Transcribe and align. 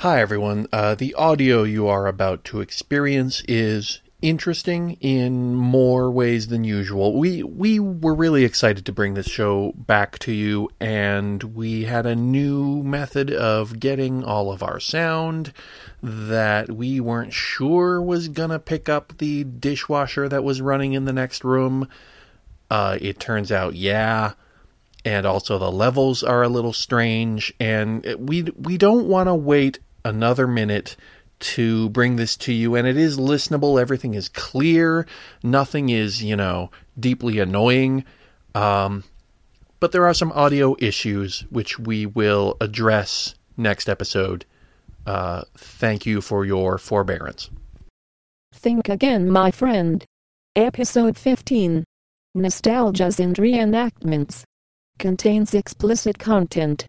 Hi, 0.00 0.20
everyone. 0.20 0.66
Uh, 0.74 0.94
the 0.94 1.14
audio 1.14 1.62
you 1.62 1.88
are 1.88 2.06
about 2.06 2.44
to 2.44 2.60
experience 2.60 3.42
is 3.48 4.02
interesting 4.20 4.98
in 5.00 5.54
more 5.54 6.10
ways 6.10 6.48
than 6.48 6.64
usual. 6.64 7.18
We 7.18 7.42
we 7.42 7.80
were 7.80 8.14
really 8.14 8.44
excited 8.44 8.84
to 8.84 8.92
bring 8.92 9.14
this 9.14 9.26
show 9.26 9.72
back 9.74 10.18
to 10.18 10.32
you, 10.32 10.68
and 10.78 11.42
we 11.42 11.84
had 11.84 12.04
a 12.04 12.14
new 12.14 12.82
method 12.82 13.32
of 13.32 13.80
getting 13.80 14.22
all 14.22 14.52
of 14.52 14.62
our 14.62 14.78
sound 14.80 15.54
that 16.02 16.70
we 16.70 17.00
weren't 17.00 17.32
sure 17.32 18.02
was 18.02 18.28
gonna 18.28 18.58
pick 18.58 18.90
up 18.90 19.16
the 19.16 19.44
dishwasher 19.44 20.28
that 20.28 20.44
was 20.44 20.60
running 20.60 20.92
in 20.92 21.06
the 21.06 21.12
next 21.14 21.42
room. 21.42 21.88
Uh, 22.70 22.98
it 23.00 23.18
turns 23.18 23.50
out, 23.50 23.74
yeah 23.74 24.34
and 25.06 25.24
also 25.24 25.56
the 25.56 25.70
levels 25.70 26.24
are 26.24 26.42
a 26.42 26.48
little 26.48 26.72
strange 26.72 27.54
and 27.60 28.04
we 28.18 28.42
we 28.42 28.76
don't 28.76 29.06
want 29.06 29.28
to 29.28 29.34
wait 29.34 29.78
another 30.06 30.46
minute 30.46 30.96
to 31.38 31.90
bring 31.90 32.16
this 32.16 32.36
to 32.36 32.52
you 32.52 32.74
and 32.74 32.86
it 32.86 32.96
is 32.96 33.18
listenable. 33.18 33.80
Everything 33.80 34.14
is 34.14 34.28
clear. 34.28 35.06
Nothing 35.42 35.90
is 35.90 36.22
you 36.22 36.36
know 36.36 36.70
deeply 36.98 37.38
annoying. 37.38 38.04
Um, 38.54 39.04
but 39.80 39.92
there 39.92 40.06
are 40.06 40.14
some 40.14 40.32
audio 40.32 40.74
issues 40.78 41.44
which 41.50 41.78
we 41.78 42.06
will 42.06 42.56
address 42.60 43.34
next 43.56 43.88
episode. 43.88 44.46
Uh, 45.04 45.42
thank 45.56 46.06
you 46.06 46.20
for 46.20 46.44
your 46.44 46.78
forbearance. 46.78 47.50
Think 48.54 48.88
again, 48.88 49.30
my 49.30 49.50
friend. 49.50 50.04
Episode 50.56 51.18
15 51.18 51.84
Nostalgias 52.36 53.20
and 53.20 53.36
Reenactments. 53.36 54.42
Contains 54.98 55.52
explicit 55.52 56.18
content. 56.18 56.88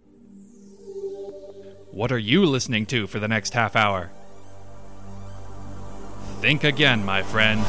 What 1.98 2.12
are 2.12 2.20
you 2.20 2.46
listening 2.46 2.86
to 2.94 3.08
for 3.08 3.18
the 3.18 3.28
next 3.28 3.56
half 3.56 3.76
hour? 3.76 4.12
Think 6.42 6.64
again, 6.64 7.04
my 7.04 7.24
friend. 7.24 7.60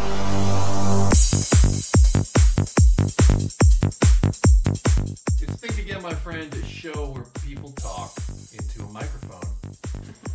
It's 5.41 5.57
Think 5.57 5.79
Again, 5.79 6.03
my 6.03 6.13
friend, 6.13 6.53
a 6.53 6.67
show 6.67 7.07
where 7.07 7.25
people 7.43 7.73
talk 7.73 8.13
into 8.53 8.83
a 8.83 8.93
microphone. 8.93 9.51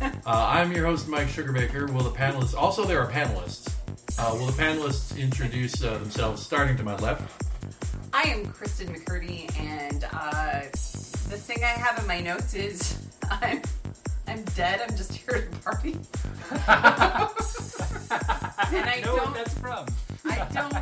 uh, 0.02 0.10
I'm 0.26 0.72
your 0.72 0.86
host, 0.86 1.06
Mike 1.06 1.28
Sugarbaker. 1.28 1.88
Will 1.88 2.02
the 2.02 2.10
panelists, 2.10 2.56
also 2.56 2.84
there 2.84 3.00
are 3.00 3.08
panelists, 3.08 3.72
uh, 4.18 4.34
will 4.34 4.46
the 4.46 4.60
panelists 4.60 5.16
introduce 5.16 5.84
uh, 5.84 5.98
themselves 5.98 6.42
starting 6.42 6.76
to 6.78 6.82
my 6.82 6.96
left? 6.96 7.44
I 8.14 8.22
am 8.28 8.46
Kristen 8.52 8.94
McCurdy, 8.94 9.50
and 9.58 10.06
uh, 10.12 10.60
the 10.70 11.36
thing 11.36 11.64
I 11.64 11.66
have 11.66 11.98
in 11.98 12.06
my 12.06 12.20
notes 12.20 12.54
is 12.54 12.96
I'm 13.30 13.60
I'm 14.28 14.44
dead. 14.54 14.80
I'm 14.80 14.96
just 14.96 15.12
here 15.12 15.48
to 15.50 15.58
party, 15.58 15.96
and 16.52 16.60
I 16.68 17.28
don't. 19.02 19.16
Know 19.16 19.24
what 19.24 19.34
that's 19.34 19.58
from. 19.58 19.86
I 20.26 20.46
don't. 20.54 20.74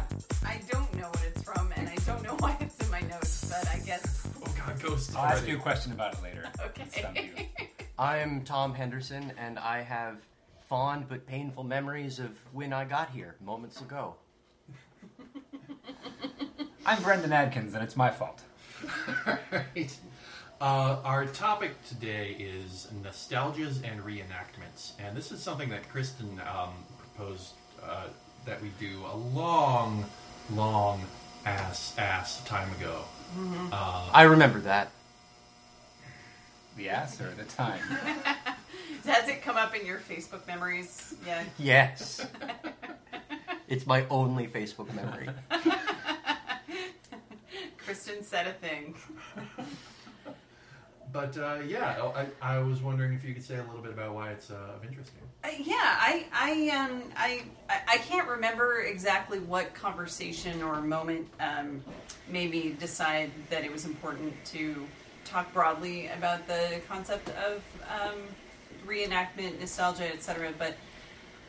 I 0.45 0.61
don't 0.71 0.95
know 0.95 1.09
what 1.09 1.23
it's 1.27 1.43
from, 1.43 1.73
and 1.75 1.89
I 1.89 1.95
don't 2.05 2.23
know 2.23 2.37
why 2.39 2.55
it's 2.61 2.79
in 2.85 2.91
my 2.91 3.01
notes. 3.01 3.47
But 3.49 3.67
I 3.73 3.79
guess 3.79 4.29
Oh 4.45 4.55
god, 4.59 4.79
ghosts 4.83 5.17
I'll 5.17 5.25
ask 5.25 5.49
you 5.49 5.57
a 5.57 5.61
question 5.61 5.93
about 5.93 6.13
it 6.13 6.23
later. 6.23 6.45
Okay. 6.67 7.49
I'm 7.99 8.45
Tom 8.45 8.75
Henderson, 8.75 9.33
and 9.39 9.59
I 9.59 9.81
have 9.81 10.19
fond 10.69 11.07
but 11.09 11.27
painful 11.27 11.65
memories 11.65 12.19
of 12.19 12.37
when 12.53 12.75
I 12.75 12.85
got 12.85 13.09
here 13.11 13.37
moments 13.41 13.81
ago. 13.81 14.17
I'm 16.85 17.01
Brendan 17.03 17.33
Adkins, 17.33 17.75
and 17.75 17.83
it's 17.85 17.97
my 17.97 18.11
fault. 18.11 18.41
Right. 19.53 19.97
Uh, 20.61 20.99
our 21.05 21.27
topic 21.27 21.73
today 21.87 22.37
is 22.39 22.89
nostalgias 23.05 23.83
and 23.89 24.01
reenactments, 24.03 24.93
and 24.99 25.17
this 25.17 25.31
is 25.31 25.41
something 25.41 25.69
that 25.71 25.89
Kristen 25.89 26.41
um, 26.41 26.73
proposed 26.99 27.53
uh, 27.85 28.07
that 28.47 28.61
we 28.61 28.71
do 28.81 29.01
a 29.13 29.17
long, 29.17 30.05
long 30.53 31.03
ass 31.47 31.95
ass 31.99 32.43
time 32.45 32.71
ago. 32.81 33.03
Uh, 33.71 34.09
I 34.13 34.23
remember 34.23 34.61
that. 34.61 34.91
The 36.77 36.89
ass 36.89 37.21
or 37.21 37.31
the 37.37 37.45
time? 37.45 37.81
Does 39.05 39.29
it 39.29 39.43
come 39.43 39.57
up 39.57 39.77
in 39.77 39.87
your 39.87 39.99
Facebook 39.99 40.47
memories? 40.47 41.15
Yeah. 41.27 41.45
Yes. 41.59 42.27
it's 43.69 43.87
my 43.87 44.05
only 44.11 44.49
Facebook 44.49 44.93
memory. 44.95 45.29
Kristen 47.85 48.23
said 48.23 48.47
a 48.47 48.53
thing. 48.53 48.95
but 51.13 51.37
uh, 51.37 51.59
yeah, 51.67 52.11
I, 52.15 52.57
I 52.57 52.59
was 52.59 52.81
wondering 52.81 53.13
if 53.13 53.25
you 53.25 53.35
could 53.35 53.45
say 53.45 53.57
a 53.57 53.63
little 53.65 53.83
bit 53.83 53.93
about 53.93 54.15
why 54.15 54.31
it's 54.31 54.51
uh, 54.51 54.77
of 54.77 54.85
interest 54.85 55.11
to 55.11 55.15
you. 55.17 55.29
Uh, 55.45 55.63
yeah, 55.65 55.75
I, 55.81 56.27
I, 56.33 56.69
um, 56.77 57.03
I, 57.17 57.43
I 57.69 57.81
I 57.89 57.97
can't 57.99 58.29
remember 58.29 58.83
exactly 58.83 59.41
what 59.41 59.75
conversation 59.75 60.63
or 60.63 60.81
moment 60.81 61.29
um, 61.41 61.83
made 62.29 62.51
me 62.51 62.77
decide 62.79 63.31
that 63.51 63.65
it 63.65 63.73
was 63.73 63.85
important 63.85 64.33
to 64.47 64.87
talk 65.25 65.53
broadly 65.53 66.09
about 66.09 66.47
the 66.47 66.81
concept 66.89 67.31
of 67.31 67.63
um, 67.91 68.19
reenactment, 68.87 69.59
nostalgia, 69.61 70.13
etc. 70.13 70.53
But 70.59 70.77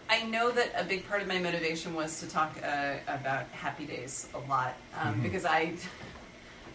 I 0.10 0.24
know 0.24 0.52
that 0.52 0.72
a 0.76 0.84
big 0.84 1.08
part 1.08 1.22
of 1.22 1.28
my 1.28 1.40
motivation 1.40 1.94
was 1.94 2.20
to 2.20 2.28
talk 2.28 2.58
uh, 2.64 2.96
about 3.08 3.48
Happy 3.50 3.86
Days 3.86 4.28
a 4.34 4.40
lot 4.50 4.76
um, 5.00 5.22
because 5.22 5.46
I, 5.46 5.74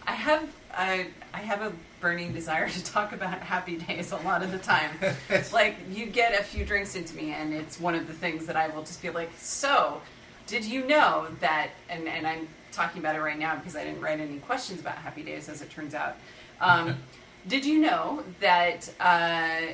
I 0.09 0.13
have 0.13 0.49
I, 0.73 1.07
I 1.35 1.37
have 1.37 1.61
a 1.61 1.71
burning 2.01 2.33
desire 2.33 2.67
to 2.67 2.83
talk 2.83 3.11
about 3.11 3.39
Happy 3.39 3.77
Days 3.77 4.11
a 4.11 4.17
lot 4.17 4.41
of 4.41 4.51
the 4.51 4.57
time. 4.57 4.89
like 5.53 5.75
you 5.91 6.07
get 6.07 6.39
a 6.39 6.43
few 6.43 6.65
drinks 6.65 6.95
into 6.95 7.15
me, 7.15 7.31
and 7.33 7.53
it's 7.53 7.79
one 7.79 7.93
of 7.93 8.07
the 8.07 8.13
things 8.13 8.47
that 8.47 8.55
I 8.55 8.69
will 8.69 8.81
just 8.81 9.01
be 9.01 9.11
like, 9.11 9.29
so. 9.37 10.01
Did 10.47 10.65
you 10.65 10.87
know 10.87 11.27
that? 11.41 11.69
And, 11.91 12.07
and 12.07 12.25
I'm 12.25 12.47
talking 12.71 12.99
about 12.99 13.15
it 13.15 13.21
right 13.21 13.37
now 13.37 13.55
because 13.55 13.75
I 13.75 13.83
didn't 13.83 14.01
write 14.01 14.19
any 14.19 14.39
questions 14.39 14.79
about 14.79 14.95
Happy 14.95 15.21
Days, 15.21 15.47
as 15.47 15.61
it 15.61 15.69
turns 15.69 15.93
out. 15.93 16.15
Um, 16.59 16.97
did 17.47 17.63
you 17.63 17.77
know 17.77 18.23
that 18.39 18.91
uh, 18.99 19.73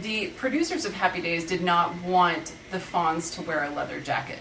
the 0.00 0.28
producers 0.36 0.84
of 0.84 0.92
Happy 0.92 1.20
Days 1.20 1.44
did 1.44 1.60
not 1.60 2.00
want 2.02 2.52
the 2.70 2.78
Fonz 2.78 3.34
to 3.34 3.42
wear 3.42 3.64
a 3.64 3.70
leather 3.70 4.00
jacket. 4.00 4.38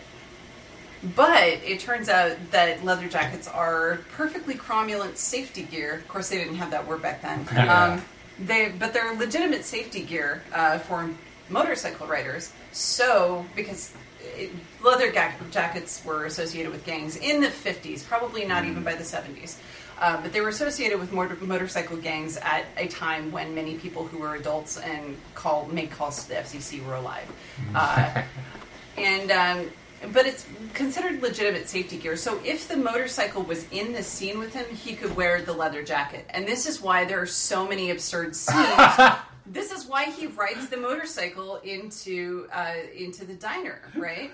But 1.15 1.47
it 1.63 1.79
turns 1.79 2.09
out 2.09 2.37
that 2.51 2.85
leather 2.85 3.07
jackets 3.07 3.47
are 3.47 3.99
perfectly 4.11 4.53
cromulent 4.53 5.17
safety 5.17 5.63
gear. 5.63 5.95
Of 5.95 6.07
course, 6.07 6.29
they 6.29 6.37
didn't 6.37 6.55
have 6.55 6.71
that 6.71 6.87
word 6.87 7.01
back 7.01 7.21
then. 7.21 7.47
Yeah. 7.53 7.93
Um, 7.93 8.01
they, 8.39 8.69
but 8.69 8.93
they're 8.93 9.13
legitimate 9.15 9.65
safety 9.65 10.01
gear 10.01 10.41
uh, 10.53 10.79
for 10.79 11.09
motorcycle 11.49 12.07
riders. 12.07 12.51
So, 12.71 13.45
because 13.55 13.93
it, 14.35 14.51
leather 14.83 15.11
ga- 15.11 15.33
jackets 15.51 16.03
were 16.03 16.25
associated 16.25 16.71
with 16.71 16.83
gangs 16.85 17.17
in 17.17 17.41
the 17.41 17.49
50s, 17.49 18.03
probably 18.07 18.45
not 18.45 18.65
even 18.65 18.83
by 18.83 18.95
the 18.95 19.03
70s. 19.03 19.57
Uh, 19.99 20.19
but 20.21 20.33
they 20.33 20.41
were 20.41 20.49
associated 20.49 20.99
with 20.99 21.11
motor- 21.11 21.37
motorcycle 21.41 21.97
gangs 21.97 22.37
at 22.37 22.65
a 22.77 22.87
time 22.87 23.31
when 23.31 23.53
many 23.53 23.75
people 23.75 24.07
who 24.07 24.17
were 24.17 24.33
adults 24.35 24.77
and 24.77 25.15
call 25.35 25.67
made 25.67 25.91
calls 25.91 26.23
to 26.23 26.29
the 26.29 26.35
FCC 26.35 26.83
were 26.83 26.95
alive. 26.95 27.31
Uh, 27.75 28.23
and 28.97 29.31
um, 29.31 29.71
but 30.13 30.25
it's 30.25 30.45
considered 30.73 31.21
legitimate 31.21 31.69
safety 31.69 31.97
gear. 31.97 32.15
So 32.15 32.39
if 32.43 32.67
the 32.67 32.77
motorcycle 32.77 33.43
was 33.43 33.65
in 33.71 33.93
the 33.93 34.03
scene 34.03 34.39
with 34.39 34.53
him, 34.53 34.65
he 34.75 34.95
could 34.95 35.15
wear 35.15 35.41
the 35.41 35.53
leather 35.53 35.83
jacket. 35.83 36.25
And 36.29 36.47
this 36.47 36.65
is 36.65 36.81
why 36.81 37.05
there 37.05 37.21
are 37.21 37.27
so 37.27 37.67
many 37.67 37.91
absurd 37.91 38.35
scenes. 38.35 38.97
this 39.45 39.71
is 39.71 39.85
why 39.85 40.05
he 40.05 40.27
rides 40.27 40.69
the 40.69 40.77
motorcycle 40.77 41.57
into 41.57 42.47
uh, 42.53 42.75
into 42.95 43.25
the 43.25 43.33
diner, 43.33 43.81
right? 43.95 44.31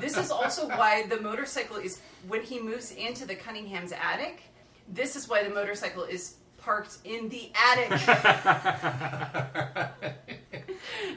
This 0.00 0.16
is 0.16 0.30
also 0.30 0.68
why 0.68 1.06
the 1.06 1.20
motorcycle 1.20 1.76
is 1.76 2.00
when 2.26 2.42
he 2.42 2.60
moves 2.60 2.92
into 2.92 3.26
the 3.26 3.34
Cunningham's 3.34 3.92
attic. 3.92 4.42
This 4.88 5.16
is 5.16 5.28
why 5.28 5.44
the 5.44 5.50
motorcycle 5.50 6.04
is 6.04 6.36
parked 6.68 6.98
in 7.02 7.30
the 7.30 7.50
attic. 7.56 7.90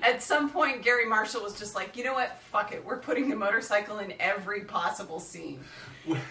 At 0.01 0.23
some 0.23 0.49
point, 0.49 0.81
Garry 0.81 1.05
Marshall 1.05 1.43
was 1.43 1.59
just 1.59 1.75
like, 1.75 1.97
you 1.97 2.05
know 2.05 2.13
what? 2.13 2.41
Fuck 2.43 2.71
it. 2.71 2.85
We're 2.85 2.99
putting 2.99 3.27
the 3.27 3.35
motorcycle 3.35 3.99
in 3.99 4.13
every 4.17 4.61
possible 4.61 5.19
scene. 5.19 5.59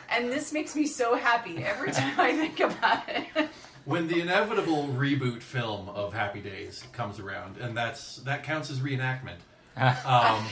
And 0.09 0.33
this 0.33 0.55
makes 0.55 0.75
me 0.75 0.87
so 0.87 1.17
happy 1.17 1.63
every 1.63 1.93
time 2.01 2.19
I 2.19 2.33
think 2.33 2.61
about 2.61 3.03
it. 3.11 3.51
When 3.85 4.09
the 4.09 4.23
inevitable 4.23 4.89
reboot 4.89 5.43
film 5.43 5.91
of 5.91 6.15
Happy 6.15 6.41
Days 6.41 6.83
comes 6.95 7.21
around, 7.21 7.59
and 7.59 7.77
that's 7.77 8.17
that 8.21 8.43
counts 8.43 8.71
as 8.71 8.79
reenactment. 8.79 9.37
um, 10.07 10.47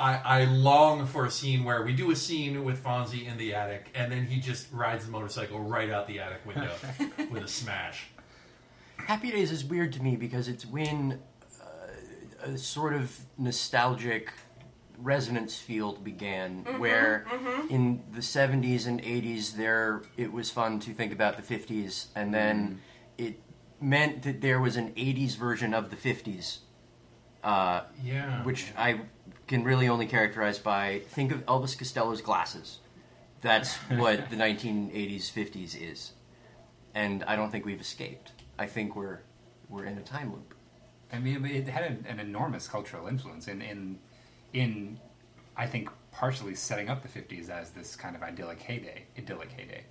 I, 0.00 0.20
I 0.24 0.44
long 0.44 1.06
for 1.06 1.26
a 1.26 1.30
scene 1.30 1.64
where 1.64 1.82
we 1.82 1.92
do 1.92 2.10
a 2.10 2.16
scene 2.16 2.64
with 2.64 2.82
Fonzie 2.82 3.26
in 3.26 3.36
the 3.36 3.54
attic, 3.54 3.90
and 3.94 4.12
then 4.12 4.26
he 4.26 4.40
just 4.40 4.72
rides 4.72 5.06
the 5.06 5.10
motorcycle 5.10 5.60
right 5.60 5.90
out 5.90 6.06
the 6.06 6.20
attic 6.20 6.46
window 6.46 6.72
with 7.30 7.42
a 7.42 7.48
smash. 7.48 8.06
Happy 8.96 9.30
Days 9.30 9.50
is 9.50 9.64
weird 9.64 9.92
to 9.94 10.02
me 10.02 10.16
because 10.16 10.48
it's 10.48 10.64
when 10.64 11.20
uh, 11.60 12.50
a 12.50 12.58
sort 12.58 12.94
of 12.94 13.18
nostalgic 13.38 14.32
resonance 14.98 15.56
field 15.56 16.04
began, 16.04 16.64
mm-hmm, 16.64 16.78
where 16.78 17.26
mm-hmm. 17.30 17.74
in 17.74 18.02
the 18.12 18.20
70s 18.20 18.86
and 18.86 19.02
80s 19.02 19.54
there 19.54 20.02
it 20.16 20.32
was 20.32 20.50
fun 20.50 20.78
to 20.80 20.92
think 20.92 21.12
about 21.12 21.36
the 21.36 21.58
50s, 21.58 22.06
and 22.14 22.32
then 22.32 22.80
mm. 23.18 23.26
it 23.26 23.40
meant 23.80 24.22
that 24.22 24.40
there 24.40 24.60
was 24.60 24.76
an 24.76 24.92
80s 24.94 25.36
version 25.36 25.74
of 25.74 25.90
the 25.90 25.96
50s. 25.96 26.58
Uh, 27.44 27.82
Yeah. 28.02 28.42
which 28.44 28.66
I 28.76 29.00
can 29.46 29.64
really 29.64 29.88
only 29.88 30.06
characterize 30.06 30.58
by 30.58 31.00
think 31.08 31.32
of 31.32 31.44
Elvis 31.46 31.76
Costello's 31.78 32.20
glasses. 32.20 32.78
That's 33.40 33.76
what 33.96 34.30
the 34.30 34.36
1980s, 34.36 35.30
50s 35.32 35.76
is, 35.80 36.12
and 36.94 37.22
I 37.24 37.36
don't 37.36 37.50
think 37.50 37.64
we've 37.64 37.80
escaped. 37.80 38.32
I 38.58 38.66
think 38.66 38.96
we're 38.96 39.20
we're 39.68 39.84
in 39.84 39.98
a 39.98 40.02
time 40.02 40.32
loop. 40.32 40.54
I 41.12 41.18
mean, 41.18 41.44
it 41.44 41.68
had 41.68 41.84
an, 41.84 42.04
an 42.08 42.20
enormous 42.20 42.66
cultural 42.68 43.06
influence 43.06 43.48
in, 43.48 43.62
in, 43.62 43.98
in, 44.52 44.98
I 45.56 45.66
think, 45.66 45.88
partially 46.12 46.54
setting 46.54 46.88
up 46.88 47.02
the 47.02 47.08
'50s 47.08 47.48
as 47.48 47.70
this 47.70 47.94
kind 47.96 48.16
of 48.16 48.22
idyllic 48.22 48.60
heyday, 48.60 49.04
idyllic 49.16 49.52
heyday, 49.52 49.84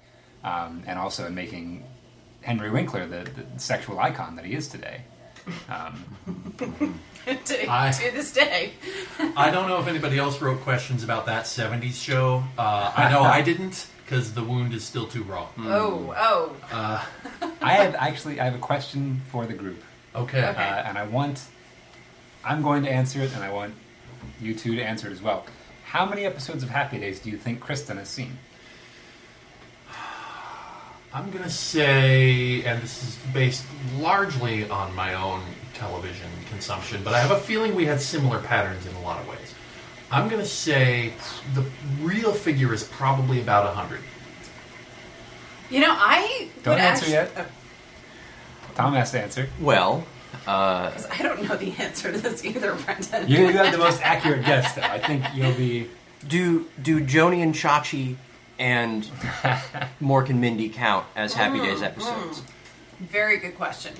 um, 0.43 0.83
and 0.85 0.99
also 0.99 1.25
in 1.27 1.33
making 1.35 1.83
Henry 2.41 2.69
Winkler 2.69 3.07
the, 3.07 3.29
the 3.31 3.59
sexual 3.59 3.99
icon 3.99 4.35
that 4.35 4.45
he 4.45 4.53
is 4.53 4.67
today. 4.67 5.01
Um, 5.69 6.03
to, 7.25 7.65
I- 7.71 7.91
to 7.91 8.11
this 8.11 8.31
day. 8.33 8.73
I 9.35 9.49
don't 9.51 9.67
know 9.67 9.79
if 9.79 9.87
anybody 9.87 10.17
else 10.17 10.41
wrote 10.41 10.61
questions 10.61 11.03
about 11.03 11.25
that 11.27 11.45
70s 11.45 12.01
show. 12.01 12.43
Uh, 12.57 12.91
I 12.95 13.09
know 13.11 13.21
I 13.21 13.41
didn't 13.41 13.87
because 14.03 14.33
the 14.33 14.43
wound 14.43 14.73
is 14.73 14.83
still 14.83 15.07
too 15.07 15.23
raw. 15.23 15.47
Oh, 15.59 16.13
oh. 16.17 16.55
I 17.61 17.73
have 17.73 17.95
actually, 17.95 18.39
I 18.39 18.45
have 18.45 18.55
a 18.55 18.59
question 18.59 19.21
for 19.29 19.45
the 19.45 19.53
group, 19.53 19.83
Okay. 20.15 20.41
uh, 20.41 20.53
and 20.53 20.97
I 20.97 21.05
want, 21.05 21.41
I'm 22.45 22.61
going 22.61 22.83
to 22.83 22.89
answer 22.89 23.21
it, 23.21 23.33
and 23.35 23.43
I 23.43 23.51
want 23.51 23.75
you 24.39 24.53
two 24.55 24.75
to 24.75 24.81
answer 24.81 25.07
it 25.09 25.11
as 25.11 25.21
well. 25.21 25.45
How 25.83 26.05
many 26.05 26.25
episodes 26.25 26.63
of 26.63 26.69
Happy 26.69 26.99
Days 26.99 27.19
do 27.19 27.29
you 27.29 27.37
think 27.37 27.59
Kristen 27.59 27.97
has 27.97 28.09
seen? 28.09 28.37
I'm 31.13 31.31
going 31.31 31.43
to 31.43 31.49
say, 31.49 32.63
and 32.63 32.81
this 32.81 33.03
is 33.03 33.17
based 33.33 33.65
largely 33.97 34.69
on 34.69 34.93
my 34.95 35.13
own 35.15 35.41
television 35.73 36.29
consumption, 36.49 37.01
but 37.03 37.13
I 37.13 37.19
have 37.19 37.31
a 37.31 37.39
feeling 37.39 37.75
we 37.75 37.85
had 37.85 38.01
similar 38.01 38.39
patterns 38.39 38.85
in 38.85 38.93
a 38.95 39.01
lot 39.01 39.19
of 39.21 39.27
ways. 39.27 39.53
I'm 40.11 40.27
going 40.29 40.41
to 40.41 40.47
say 40.47 41.13
the 41.53 41.65
real 42.01 42.31
figure 42.33 42.73
is 42.73 42.83
probably 42.83 43.41
about 43.41 43.65
100. 43.65 43.99
You 45.69 45.81
know, 45.81 45.91
I 45.97 46.49
Don't 46.63 46.75
would 46.75 46.81
answer 46.83 47.05
actu- 47.05 47.11
yet. 47.11 47.31
uh, 47.37 48.73
Tom 48.75 48.93
has 48.93 49.11
to 49.11 49.21
answer. 49.21 49.49
Well, 49.59 50.05
uh, 50.45 50.91
'cause 50.91 51.07
I 51.11 51.21
don't 51.23 51.43
know 51.43 51.55
the 51.57 51.73
answer 51.77 52.11
to 52.11 52.17
this 52.17 52.45
either, 52.45 52.73
Brendan. 52.75 53.27
You, 53.27 53.47
you 53.47 53.51
have 53.57 53.71
the 53.71 53.77
most 53.77 54.01
accurate 54.01 54.45
guess, 54.45 54.73
though. 54.75 54.81
I 54.83 54.99
think 54.99 55.25
you'll 55.35 55.53
be. 55.53 55.89
do 56.27 56.67
do 56.81 57.01
Joanie 57.01 57.41
and 57.41 57.53
Chachi 57.53 58.15
and 58.59 59.03
Mork 60.01 60.29
and 60.29 60.41
Mindy 60.41 60.69
count 60.69 61.05
as 61.15 61.33
Happy 61.33 61.59
Days 61.59 61.79
hmm, 61.79 61.79
hmm. 61.79 61.83
episodes? 61.83 62.43
Very 62.99 63.37
good 63.37 63.55
question. 63.55 63.93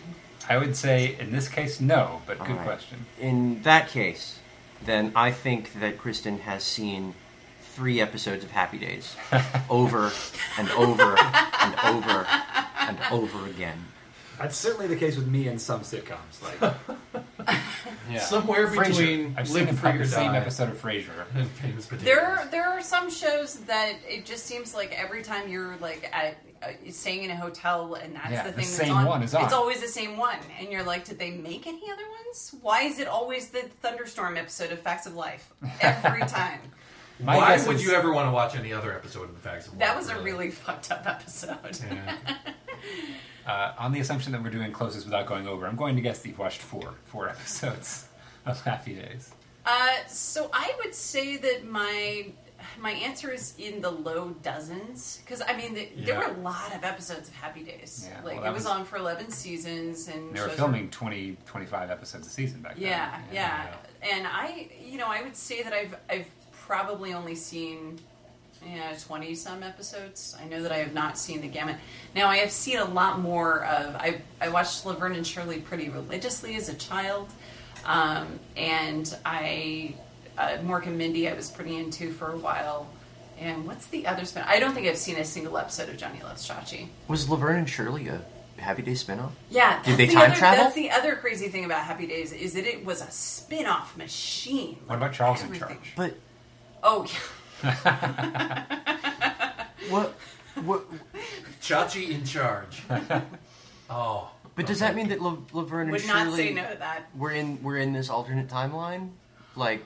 I 0.50 0.58
would 0.58 0.76
say 0.76 1.16
in 1.20 1.32
this 1.32 1.50
case, 1.50 1.82
no, 1.82 2.22
but 2.26 2.40
good 2.40 2.50
All 2.50 2.56
right. 2.56 2.66
question. 2.66 3.06
In 3.20 3.62
that 3.64 3.90
case, 3.90 4.40
then 4.86 5.12
I 5.16 5.32
think 5.32 5.80
that 5.80 5.98
Kristen 5.98 6.40
has 6.40 6.64
seen 6.64 7.14
three 7.62 8.00
episodes 8.02 8.44
of 8.44 8.52
Happy 8.52 8.78
Days 8.78 9.16
over 9.70 10.12
and 10.58 10.70
over 10.72 11.16
and 11.20 11.76
over 11.84 12.26
and 12.80 12.98
over 13.12 13.46
again. 13.48 13.86
That's 14.40 14.56
certainly 14.56 14.88
the 14.88 14.96
case 14.96 15.16
with 15.16 15.28
me 15.28 15.48
in 15.48 15.60
some 15.60 15.82
sitcoms. 15.82 16.42
Like, 16.42 16.74
yeah. 18.10 18.20
Somewhere 18.20 18.68
Frasier. 18.68 18.88
between 18.88 19.36
I've 19.38 19.50
Live 19.50 19.68
seen 19.68 19.76
Free 19.78 19.90
or 19.92 19.98
the 20.00 20.06
same 20.08 20.32
Die. 20.32 20.38
episode 20.38 20.70
of 20.70 20.82
Frasier. 20.82 21.26
And 21.36 21.48
famous 21.52 21.86
potatoes. 21.86 22.06
There, 22.06 22.26
are, 22.26 22.46
there 22.48 22.68
are 22.70 22.82
some 22.82 23.10
shows 23.10 23.56
that 23.62 23.94
it 24.08 24.26
just 24.26 24.46
seems 24.46 24.74
like 24.76 24.92
every 24.98 25.24
time 25.24 25.50
you're 25.50 25.76
like 25.78 26.10
at 26.14 26.38
uh, 26.64 26.68
staying 26.90 27.24
in 27.24 27.32
a 27.32 27.36
hotel 27.36 27.94
and 27.96 28.16
that's 28.16 28.32
Yeah, 28.32 28.44
the 28.44 28.50
the 28.50 28.56
thing 28.56 28.66
that's 28.66 28.70
same 28.76 28.94
on, 28.94 29.06
one 29.06 29.24
is 29.24 29.36
on. 29.36 29.44
It's 29.46 29.54
always 29.54 29.80
the 29.82 29.88
same 29.88 30.18
one, 30.18 30.40
and 30.60 30.72
you're 30.72 30.84
like, 30.84 31.06
did 31.06 31.20
they 31.20 31.32
make 31.32 31.68
any 31.68 31.92
other 31.92 32.04
ones? 32.26 32.56
Why 32.62 32.82
is 32.84 32.98
it 33.00 33.08
always 33.08 33.50
the 33.50 33.62
thunderstorm 33.82 34.38
episode 34.38 34.72
of 34.72 34.80
Facts 34.80 35.06
of 35.06 35.14
Life 35.16 35.54
every 35.82 36.22
time? 36.28 36.60
My 37.20 37.36
Why 37.38 37.50
guess 37.56 37.68
would 37.68 37.78
is- 37.78 37.84
you 37.84 37.94
ever 37.94 38.12
want 38.14 38.28
to 38.28 38.32
watch 38.32 38.56
any 38.56 38.74
other 38.74 38.94
episode 38.94 39.24
of 39.24 39.34
The 39.36 39.40
Facts 39.42 39.68
of 39.68 39.74
Life? 39.74 39.80
That 39.80 39.88
Life, 39.90 39.98
was 39.98 40.10
a 40.10 40.22
really 40.22 40.50
fucked 40.66 40.92
up 40.92 41.06
episode. 41.08 41.58
Yeah. 41.92 42.16
Uh, 43.48 43.72
on 43.80 43.94
the 43.94 44.00
assumption 44.02 44.34
that 44.34 44.44
we're 44.44 44.50
doing 44.50 44.74
closest 44.74 45.06
without 45.06 45.26
going 45.26 45.48
over, 45.48 45.66
I'm 45.66 45.78
going 45.78 45.96
to 45.96 46.02
guess 46.02 46.20
that 46.20 46.28
you've 46.28 46.38
watched 46.38 46.62
four, 46.62 46.94
four 47.06 47.30
episodes 47.30 48.10
of 48.46 48.60
Happy 48.62 48.94
Days. 48.94 49.32
Uh, 49.66 50.06
so 50.08 50.50
I 50.54 50.74
would 50.84 50.94
say 50.94 51.38
that 51.38 51.66
my 51.66 52.32
my 52.80 52.92
answer 52.92 53.32
is 53.32 53.54
in 53.58 53.82
the 53.82 53.92
low 53.92 54.30
dozens 54.42 55.22
because 55.24 55.42
I 55.48 55.56
mean 55.56 55.74
the, 55.76 55.90
there 55.98 56.18
were 56.18 56.26
a 56.26 56.38
lot 56.40 56.76
of 56.76 56.84
episodes 56.84 57.30
of 57.30 57.36
Happy 57.36 57.64
Days. 57.64 58.10
Yeah, 58.10 58.22
like 58.24 58.42
well, 58.42 58.46
it 58.50 58.54
was, 58.54 58.64
was- 58.64 58.74
on 58.74 58.86
for 58.86 58.98
eleven 58.98 59.30
seasons, 59.32 60.10
and 60.10 60.36
They 60.36 60.42
were 60.42 60.50
filming 60.50 60.90
20, 60.90 61.38
25 61.46 61.90
episodes 61.90 62.28
a 62.28 62.30
season 62.30 62.62
back 62.62 62.76
then. 62.76 62.84
Yeah, 62.84 63.22
yeah, 63.32 63.76
and 64.02 64.28
I, 64.28 64.70
you 64.84 64.98
know, 64.98 65.08
I 65.08 65.22
would 65.22 65.36
say 65.36 65.64
that 65.64 65.72
I've 65.74 65.96
I've 66.10 66.28
probably 66.52 67.14
only 67.14 67.36
seen. 67.36 68.00
Yeah, 68.66 68.94
twenty 69.06 69.36
some 69.36 69.64
episodes. 69.64 70.36
I 70.42 70.46
know 70.46 70.62
that 70.64 70.72
I 70.72 70.78
have 70.78 70.94
not 70.94 71.18
seen 71.18 71.42
the 71.42 71.48
gamut. 71.48 71.78
Now 72.16 72.28
I 72.28 72.38
have 72.38 72.52
seen 72.52 72.78
a 72.78 72.86
lot 72.86 73.20
more 73.20 73.64
of. 73.66 73.96
I 73.96 74.22
I 74.42 74.50
watched 74.50 74.86
Laverne 74.86 75.16
and 75.16 75.26
Shirley 75.26 75.60
pretty 75.60 75.90
religiously 75.90 76.56
as 76.56 76.68
a 76.70 76.74
child, 76.74 77.30
um, 77.86 78.40
and 78.56 79.16
I 79.26 79.96
uh, 80.38 80.58
Mork 80.64 80.86
and 80.88 80.98
Mindy 80.98 81.30
I 81.30 81.34
was 81.34 81.50
pretty 81.50 81.76
into 81.78 82.12
for 82.12 82.32
a 82.32 82.38
while. 82.38 82.88
And 83.40 83.68
what's 83.68 83.86
the 83.88 84.08
other 84.08 84.26
spin? 84.26 84.44
I 84.48 84.60
don't 84.60 84.74
think 84.74 84.88
I've 84.88 84.98
seen 84.98 85.18
a 85.18 85.24
single 85.24 85.58
episode 85.60 85.90
of 85.90 85.98
Joanie 85.98 86.24
Loves 86.24 86.48
Chachi. 86.50 86.88
Was 87.08 87.30
Laverne 87.30 87.58
and 87.58 87.70
Shirley 87.70 88.08
a 88.08 88.22
Happy 88.58 88.82
Days 88.82 89.04
spinoff? 89.04 89.30
Yeah, 89.52 89.82
Did 89.84 89.98
they 89.98 90.08
the 90.08 90.14
time 90.16 90.32
other, 90.32 90.40
travel? 90.40 90.64
That's 90.64 90.76
the 90.76 90.90
other 90.90 91.16
crazy 91.16 91.48
thing 91.50 91.64
about 91.64 91.84
Happy 91.86 92.08
Days 92.08 92.34
is 92.34 92.54
that 92.56 92.66
it 92.66 92.84
was 92.84 93.02
a 93.02 93.12
spin-off 93.12 93.96
machine. 93.96 94.80
What 94.88 94.96
about 94.96 95.14
Charles 95.14 95.42
in 95.42 95.46
Everything. 95.46 95.68
Charge? 95.68 95.94
But 95.96 96.16
Oh, 96.82 97.06
yeah. 97.08 97.20
what? 99.90 100.16
What? 100.64 100.86
Chachi 101.62 102.10
in 102.12 102.24
charge. 102.26 102.84
oh. 103.90 104.32
But 104.56 104.66
does 104.66 104.80
that 104.80 104.96
mean 104.96 105.10
that 105.10 105.22
La- 105.22 105.38
Laverne 105.54 105.82
and 105.84 105.92
would 105.92 106.02
Shirley 106.02 106.24
not 106.24 106.36
say 106.36 106.54
no 106.54 106.68
to 106.72 106.78
that. 106.80 107.04
we're 107.16 107.32
in 107.32 107.62
we're 107.62 107.78
in 107.78 107.94
this 107.94 108.10
alternate 108.10 108.48
timeline? 108.48 109.10
Like 109.56 109.86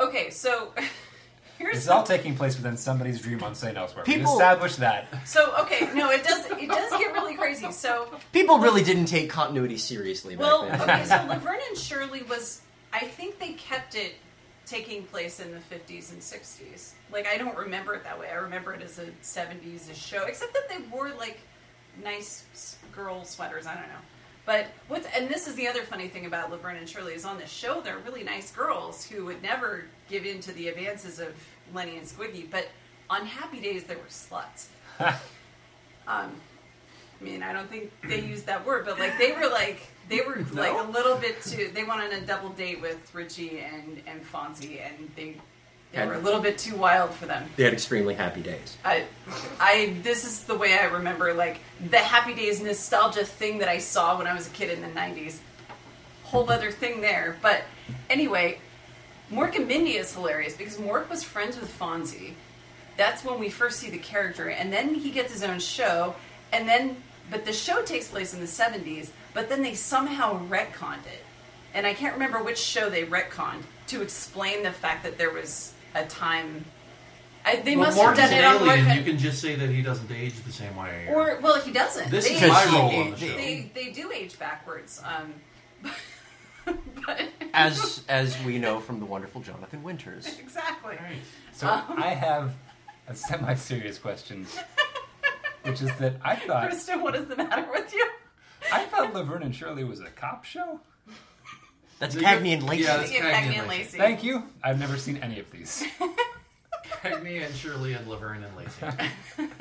Okay, 0.00 0.30
so 0.30 0.72
here's 1.58 1.76
It's 1.78 1.88
all 1.88 2.02
taking 2.02 2.34
place 2.36 2.56
within 2.56 2.76
somebody's 2.76 3.20
dream 3.20 3.42
on 3.44 3.54
St. 3.54 3.76
Elsewhere. 3.76 4.04
We 4.06 4.14
People- 4.14 4.32
established 4.32 4.78
that. 4.78 5.06
so 5.26 5.54
okay, 5.60 5.88
no, 5.94 6.10
it 6.10 6.24
does 6.24 6.46
it 6.46 6.68
does 6.68 6.90
get 6.92 7.12
really 7.12 7.36
crazy. 7.36 7.70
So 7.70 8.08
people 8.32 8.58
really 8.58 8.82
didn't 8.82 9.06
take 9.06 9.30
continuity 9.30 9.78
seriously 9.78 10.34
back 10.36 10.46
well, 10.46 10.62
then. 10.68 10.80
okay, 10.80 11.04
so 11.04 11.24
Laverne 11.28 11.60
and 11.68 11.78
Shirley 11.78 12.22
was 12.24 12.62
I 12.92 13.00
think 13.00 13.38
they 13.38 13.52
kept 13.52 13.94
it 13.94 14.14
taking 14.68 15.04
place 15.04 15.40
in 15.40 15.50
the 15.50 15.58
50s 15.58 16.12
and 16.12 16.20
60s. 16.20 16.92
Like 17.12 17.26
I 17.26 17.36
don't 17.38 17.56
remember 17.56 17.94
it 17.94 18.04
that 18.04 18.18
way. 18.18 18.28
I 18.30 18.36
remember 18.36 18.72
it 18.72 18.82
as 18.82 18.98
a 18.98 19.06
70s 19.22 19.94
show, 19.94 20.24
except 20.24 20.52
that 20.54 20.68
they 20.68 20.78
wore 20.90 21.10
like 21.10 21.40
nice 22.02 22.76
girl 22.92 23.24
sweaters. 23.24 23.66
I 23.66 23.74
don't 23.74 23.88
know. 23.88 24.00
But 24.46 24.68
what 24.88 25.04
and 25.14 25.28
this 25.28 25.46
is 25.46 25.54
the 25.56 25.68
other 25.68 25.82
funny 25.82 26.08
thing 26.08 26.26
about 26.26 26.50
Laverne 26.50 26.76
and 26.76 26.88
Shirley 26.88 27.14
is 27.14 27.24
on 27.24 27.38
the 27.38 27.46
show 27.46 27.80
they're 27.82 27.98
really 27.98 28.24
nice 28.24 28.50
girls 28.50 29.04
who 29.04 29.26
would 29.26 29.42
never 29.42 29.84
give 30.08 30.24
in 30.24 30.40
to 30.40 30.52
the 30.52 30.68
advances 30.68 31.20
of 31.20 31.34
Lenny 31.74 31.98
and 31.98 32.06
Squiggy, 32.06 32.50
but 32.50 32.68
on 33.10 33.26
happy 33.26 33.60
days 33.60 33.84
they 33.84 33.96
were 33.96 34.02
sluts. 34.08 34.68
um, 36.08 36.32
I 37.20 37.24
mean, 37.24 37.42
I 37.42 37.52
don't 37.52 37.68
think 37.68 37.90
they 38.02 38.20
used 38.20 38.46
that 38.46 38.64
word, 38.64 38.84
but 38.84 38.98
like 38.98 39.18
they 39.18 39.32
were 39.32 39.48
like 39.48 39.80
they 40.08 40.20
were 40.20 40.44
like 40.52 40.72
a 40.72 40.90
little 40.90 41.16
bit 41.16 41.42
too. 41.42 41.70
They 41.74 41.84
went 41.84 42.00
on 42.00 42.12
a 42.12 42.20
double 42.20 42.50
date 42.50 42.80
with 42.80 43.14
Richie 43.14 43.60
and 43.60 44.00
and 44.06 44.24
Fonzie, 44.24 44.80
and 44.80 45.10
they 45.16 45.36
they 45.92 46.06
were 46.06 46.14
a 46.14 46.18
little 46.18 46.40
bit 46.40 46.58
too 46.58 46.76
wild 46.76 47.12
for 47.14 47.26
them. 47.26 47.48
They 47.56 47.64
had 47.64 47.72
extremely 47.72 48.14
happy 48.14 48.42
days. 48.42 48.76
I, 48.84 49.04
I 49.58 49.96
this 50.02 50.24
is 50.24 50.44
the 50.44 50.54
way 50.54 50.78
I 50.78 50.84
remember 50.84 51.32
like 51.32 51.60
the 51.90 51.98
Happy 51.98 52.34
Days 52.34 52.60
nostalgia 52.62 53.24
thing 53.24 53.58
that 53.58 53.68
I 53.68 53.78
saw 53.78 54.18
when 54.18 54.26
I 54.26 54.34
was 54.34 54.46
a 54.46 54.50
kid 54.50 54.70
in 54.70 54.82
the 54.82 54.88
'90s. 54.88 55.38
Whole 56.24 56.50
other 56.50 56.70
thing 56.70 57.00
there, 57.00 57.38
but 57.40 57.62
anyway, 58.10 58.58
Mork 59.32 59.56
and 59.56 59.66
Mindy 59.66 59.92
is 59.92 60.14
hilarious 60.14 60.54
because 60.54 60.76
Mork 60.76 61.08
was 61.08 61.24
friends 61.24 61.58
with 61.58 61.70
Fonzie. 61.76 62.34
That's 62.98 63.24
when 63.24 63.38
we 63.38 63.48
first 63.48 63.78
see 63.78 63.88
the 63.88 63.98
character, 63.98 64.50
and 64.50 64.70
then 64.70 64.94
he 64.94 65.10
gets 65.10 65.32
his 65.32 65.42
own 65.42 65.58
show, 65.58 66.16
and 66.52 66.68
then 66.68 66.96
but 67.30 67.44
the 67.44 67.52
show 67.52 67.82
takes 67.82 68.08
place 68.08 68.32
in 68.34 68.40
the 68.40 68.46
'70s, 68.46 69.10
but 69.34 69.48
then 69.48 69.62
they 69.62 69.74
somehow 69.74 70.40
retconned 70.48 71.06
it, 71.06 71.24
and 71.74 71.86
I 71.86 71.94
can't 71.94 72.14
remember 72.14 72.42
which 72.42 72.58
show 72.58 72.88
they 72.90 73.04
retconned 73.04 73.62
to 73.88 74.02
explain 74.02 74.62
the 74.62 74.72
fact 74.72 75.02
that 75.04 75.18
there 75.18 75.30
was 75.30 75.72
a 75.94 76.04
time. 76.06 76.64
I, 77.44 77.56
they 77.56 77.76
well, 77.76 77.86
must 77.86 77.96
Mark 77.96 78.16
have 78.18 78.30
done 78.30 78.38
an 78.38 78.44
it 78.44 78.62
on 78.62 78.68
alien. 78.68 78.86
Mork 78.86 78.96
You 78.96 79.02
can 79.04 79.16
just 79.18 79.40
say 79.40 79.54
that 79.54 79.70
he 79.70 79.80
doesn't 79.80 80.10
age 80.10 80.34
the 80.44 80.52
same 80.52 80.76
way. 80.76 81.06
or 81.08 81.38
well, 81.40 81.60
he 81.60 81.70
doesn't. 81.72 82.10
This 82.10 82.28
they, 82.28 82.34
is 82.34 82.42
my 82.50 82.64
role 82.66 82.90
on 82.90 83.10
the 83.12 83.16
they- 83.16 83.26
show. 83.28 83.36
they 83.36 83.70
they 83.74 83.90
do 83.92 84.12
age 84.12 84.38
backwards. 84.38 85.00
Um, 85.04 85.92
but 87.06 87.22
As 87.54 88.02
as 88.08 88.36
we 88.44 88.58
know 88.58 88.80
from 88.80 88.98
the 89.00 89.06
wonderful 89.06 89.40
Jonathan 89.40 89.82
Winters. 89.82 90.38
exactly. 90.38 90.98
So 91.52 91.68
Um. 91.68 91.84
I 92.02 92.08
have 92.08 92.54
a 93.08 93.14
semi-serious 93.14 93.98
question, 93.98 94.46
which 95.62 95.82
is 95.82 95.94
that 95.96 96.16
I 96.22 96.36
thought 96.36 96.68
Kristen, 96.68 97.02
what 97.02 97.14
is 97.14 97.26
the 97.28 97.36
matter 97.36 97.66
with 97.70 97.92
you? 97.92 98.08
I 98.72 98.84
thought 98.84 99.14
Laverne 99.14 99.42
and 99.44 99.54
Shirley 99.54 99.84
was 99.84 100.00
a 100.00 100.06
cop 100.10 100.44
show. 100.44 100.80
That's 101.98 102.14
The- 102.14 102.20
Cagney 102.22 102.52
and 102.54 102.62
Lacey. 102.64 102.84
Yeah, 102.84 102.96
that's 102.98 103.12
Yeah, 103.12 103.20
Cagney 103.22 103.32
Cagney 103.32 103.46
and 103.46 103.54
and 103.56 103.68
Lacey. 103.68 103.82
Lacey. 103.84 103.98
Thank 103.98 104.24
you. 104.24 104.42
I've 104.62 104.78
never 104.78 104.96
seen 104.96 105.16
any 105.18 105.40
of 105.40 105.50
these. 105.50 105.84
Cagney 107.02 107.44
and 107.44 107.54
Shirley 107.54 107.92
and 107.94 108.06
Laverne 108.08 108.44
and 108.44 108.56
Lacey. 108.56 108.86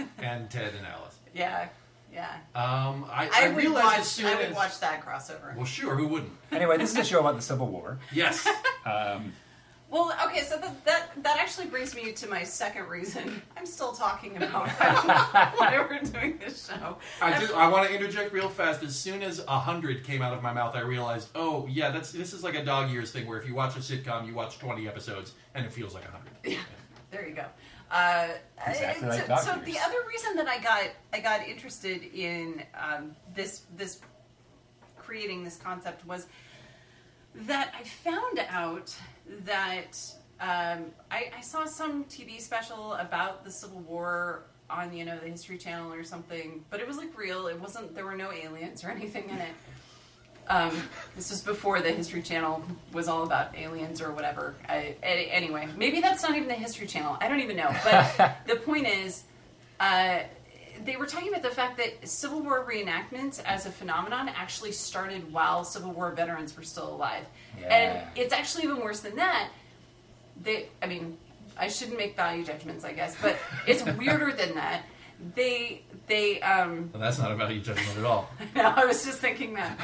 and 0.19 0.49
Ted 0.49 0.73
and 0.77 0.85
Alice. 0.85 1.15
Yeah, 1.33 1.67
yeah. 2.13 2.31
Um, 2.55 3.05
I, 3.11 3.29
I, 3.31 3.45
I, 3.45 3.47
would 3.49 3.57
realized 3.57 3.85
watch. 3.85 3.99
as 3.99 4.07
soon 4.07 4.25
I 4.27 4.35
would 4.35 4.45
as 4.45 4.55
watch 4.55 4.79
that 4.79 5.05
crossover. 5.05 5.55
well, 5.55 5.65
sure, 5.65 5.95
who 5.95 6.07
wouldn't? 6.07 6.31
anyway, 6.51 6.77
this 6.77 6.91
is 6.91 6.97
a 6.97 7.03
show 7.03 7.19
about 7.19 7.35
the 7.35 7.41
Civil 7.41 7.67
War. 7.67 7.99
Yes, 8.13 8.47
Um, 8.85 9.33
Well, 9.89 10.13
okay, 10.25 10.41
so 10.44 10.58
that, 10.58 10.84
that 10.86 11.24
that 11.24 11.38
actually 11.39 11.67
brings 11.67 11.96
me 11.96 12.12
to 12.12 12.27
my 12.27 12.44
second 12.44 12.89
reason. 12.89 13.41
I'm 13.58 13.65
still 13.65 13.94
talking 13.94 14.36
about 14.36 14.67
why 15.58 15.86
we're 15.89 16.00
doing 16.01 16.38
this 16.39 16.67
show. 16.67 16.98
I 17.22 17.39
just 17.39 17.53
I 17.53 17.70
want 17.70 17.88
to 17.88 17.96
interject 17.96 18.34
real 18.34 18.50
fast. 18.50 18.84
As 18.84 18.96
soon 18.96 19.24
as 19.24 19.39
a 19.48 19.58
hundred 19.60 20.03
came 20.03 20.22
out 20.22 20.34
of 20.34 20.44
my 20.44 20.53
mouth, 20.53 20.75
I 20.75 20.82
realized, 20.82 21.29
oh 21.36 21.67
yeah, 21.67 21.89
that's 21.91 22.12
this 22.12 22.34
is 22.34 22.44
like 22.44 22.56
a 22.56 22.65
dog 22.65 22.91
years 22.91 23.12
thing 23.12 23.27
where 23.27 23.39
if 23.39 23.48
you 23.48 23.56
watch 23.56 23.75
a 23.77 23.79
sitcom, 23.79 24.27
you 24.27 24.34
watch 24.34 24.60
twenty 24.60 24.88
episodes 24.88 25.34
and 25.56 25.65
it 25.65 25.72
feels 25.72 25.94
like 25.94 26.03
a 26.06 26.12
hundred. 26.12 26.60
There 27.10 27.25
you 27.27 27.36
go. 27.36 27.46
Uh, 27.89 28.27
Exactly 28.67 29.08
like 29.08 29.22
so, 29.22 29.27
dog 29.27 29.39
so 29.39 29.56
years. 29.56 29.65
the 29.65 29.79
other 29.79 29.98
reason 30.06 30.36
that 30.36 30.48
I 30.50 30.60
got 30.60 30.84
I 31.13 31.22
got 31.22 31.48
interested 31.48 32.03
in 32.13 32.62
um, 32.74 33.15
this 33.34 33.62
this 33.77 34.01
creating 34.98 35.46
this 35.46 35.56
concept 35.56 36.06
was 36.06 36.27
that 37.34 37.74
I 37.79 37.84
found 37.84 38.39
out 38.50 38.94
that 39.46 39.98
um, 40.39 40.86
I, 41.10 41.31
I 41.38 41.41
saw 41.41 41.65
some 41.65 42.05
TV 42.05 42.39
special 42.39 42.93
about 42.93 43.43
the 43.43 43.51
Civil 43.51 43.79
War 43.81 44.43
on 44.69 44.93
you 44.93 45.05
know 45.05 45.17
the 45.17 45.29
History 45.29 45.57
Channel 45.57 45.93
or 45.93 46.03
something, 46.03 46.63
but 46.69 46.79
it 46.79 46.88
was 46.88 46.98
like 46.98 47.17
real. 47.17 47.48
It 47.48 47.60
wasn't. 47.60 47.96
There 47.96 48.05
were 48.05 48.15
no 48.15 48.31
aliens 48.31 48.84
or 48.84 48.89
anything 48.91 49.29
in 49.29 49.38
it. 49.38 49.51
Um, 50.50 50.72
this 51.15 51.29
was 51.29 51.41
before 51.41 51.81
the 51.81 51.91
History 51.91 52.22
Channel 52.22 52.63
was 52.93 53.10
all 53.10 53.24
about 53.24 53.57
aliens 53.57 54.01
or 54.01 54.13
whatever. 54.13 54.55
I, 54.69 54.96
anyway, 55.03 55.67
maybe 55.75 56.00
that's 56.00 56.24
not 56.24 56.36
even 56.36 56.48
the 56.48 56.53
History 56.53 56.88
Channel. 56.88 57.17
I 57.19 57.27
don't 57.27 57.41
even 57.41 57.57
know. 57.57 57.75
But 57.84 58.38
the 58.48 58.55
point 58.55 58.88
is, 58.88 59.24
uh, 59.79 60.19
they 60.86 60.96
were 60.96 61.05
talking 61.05 61.29
about 61.29 61.43
the 61.43 61.50
fact 61.50 61.77
that 61.77 62.07
Civil 62.07 62.41
War 62.41 62.65
reenactments 62.69 63.41
as 63.43 63.65
a 63.65 63.72
phenomenon 63.72 64.29
actually 64.29 64.72
started 64.72 65.31
while 65.31 65.63
Civil 65.63 65.91
War 65.91 66.12
veterans 66.12 66.55
were 66.55 66.63
still 66.63 66.89
alive. 66.93 67.25
Yeah. 67.60 67.67
And 67.67 68.07
it's 68.15 68.34
actually 68.34 68.65
even 68.65 68.79
worse 68.81 69.00
than 69.01 69.15
that. 69.15 69.50
They, 70.41 70.67
I 70.81 70.88
mean, 70.88 71.17
I 71.57 71.67
shouldn't 71.67 71.98
make 71.98 72.15
value 72.15 72.43
judgments, 72.43 72.86
I 72.86 72.93
guess, 72.93 73.15
but 73.22 73.38
it's 73.65 73.84
weirder 73.98 74.31
than 74.34 74.55
that. 74.55 74.84
They, 75.36 75.81
they, 76.05 76.39
um, 76.41 76.91
Well, 76.93 77.01
that's 77.01 77.17
not 77.17 77.31
a 77.31 77.36
value 77.36 77.60
judgment 77.60 77.98
at 77.98 78.05
all. 78.05 78.29
no, 78.55 78.62
I 78.75 78.86
was 78.86 79.03
just 79.03 79.19
thinking 79.19 79.55
that. 79.55 79.79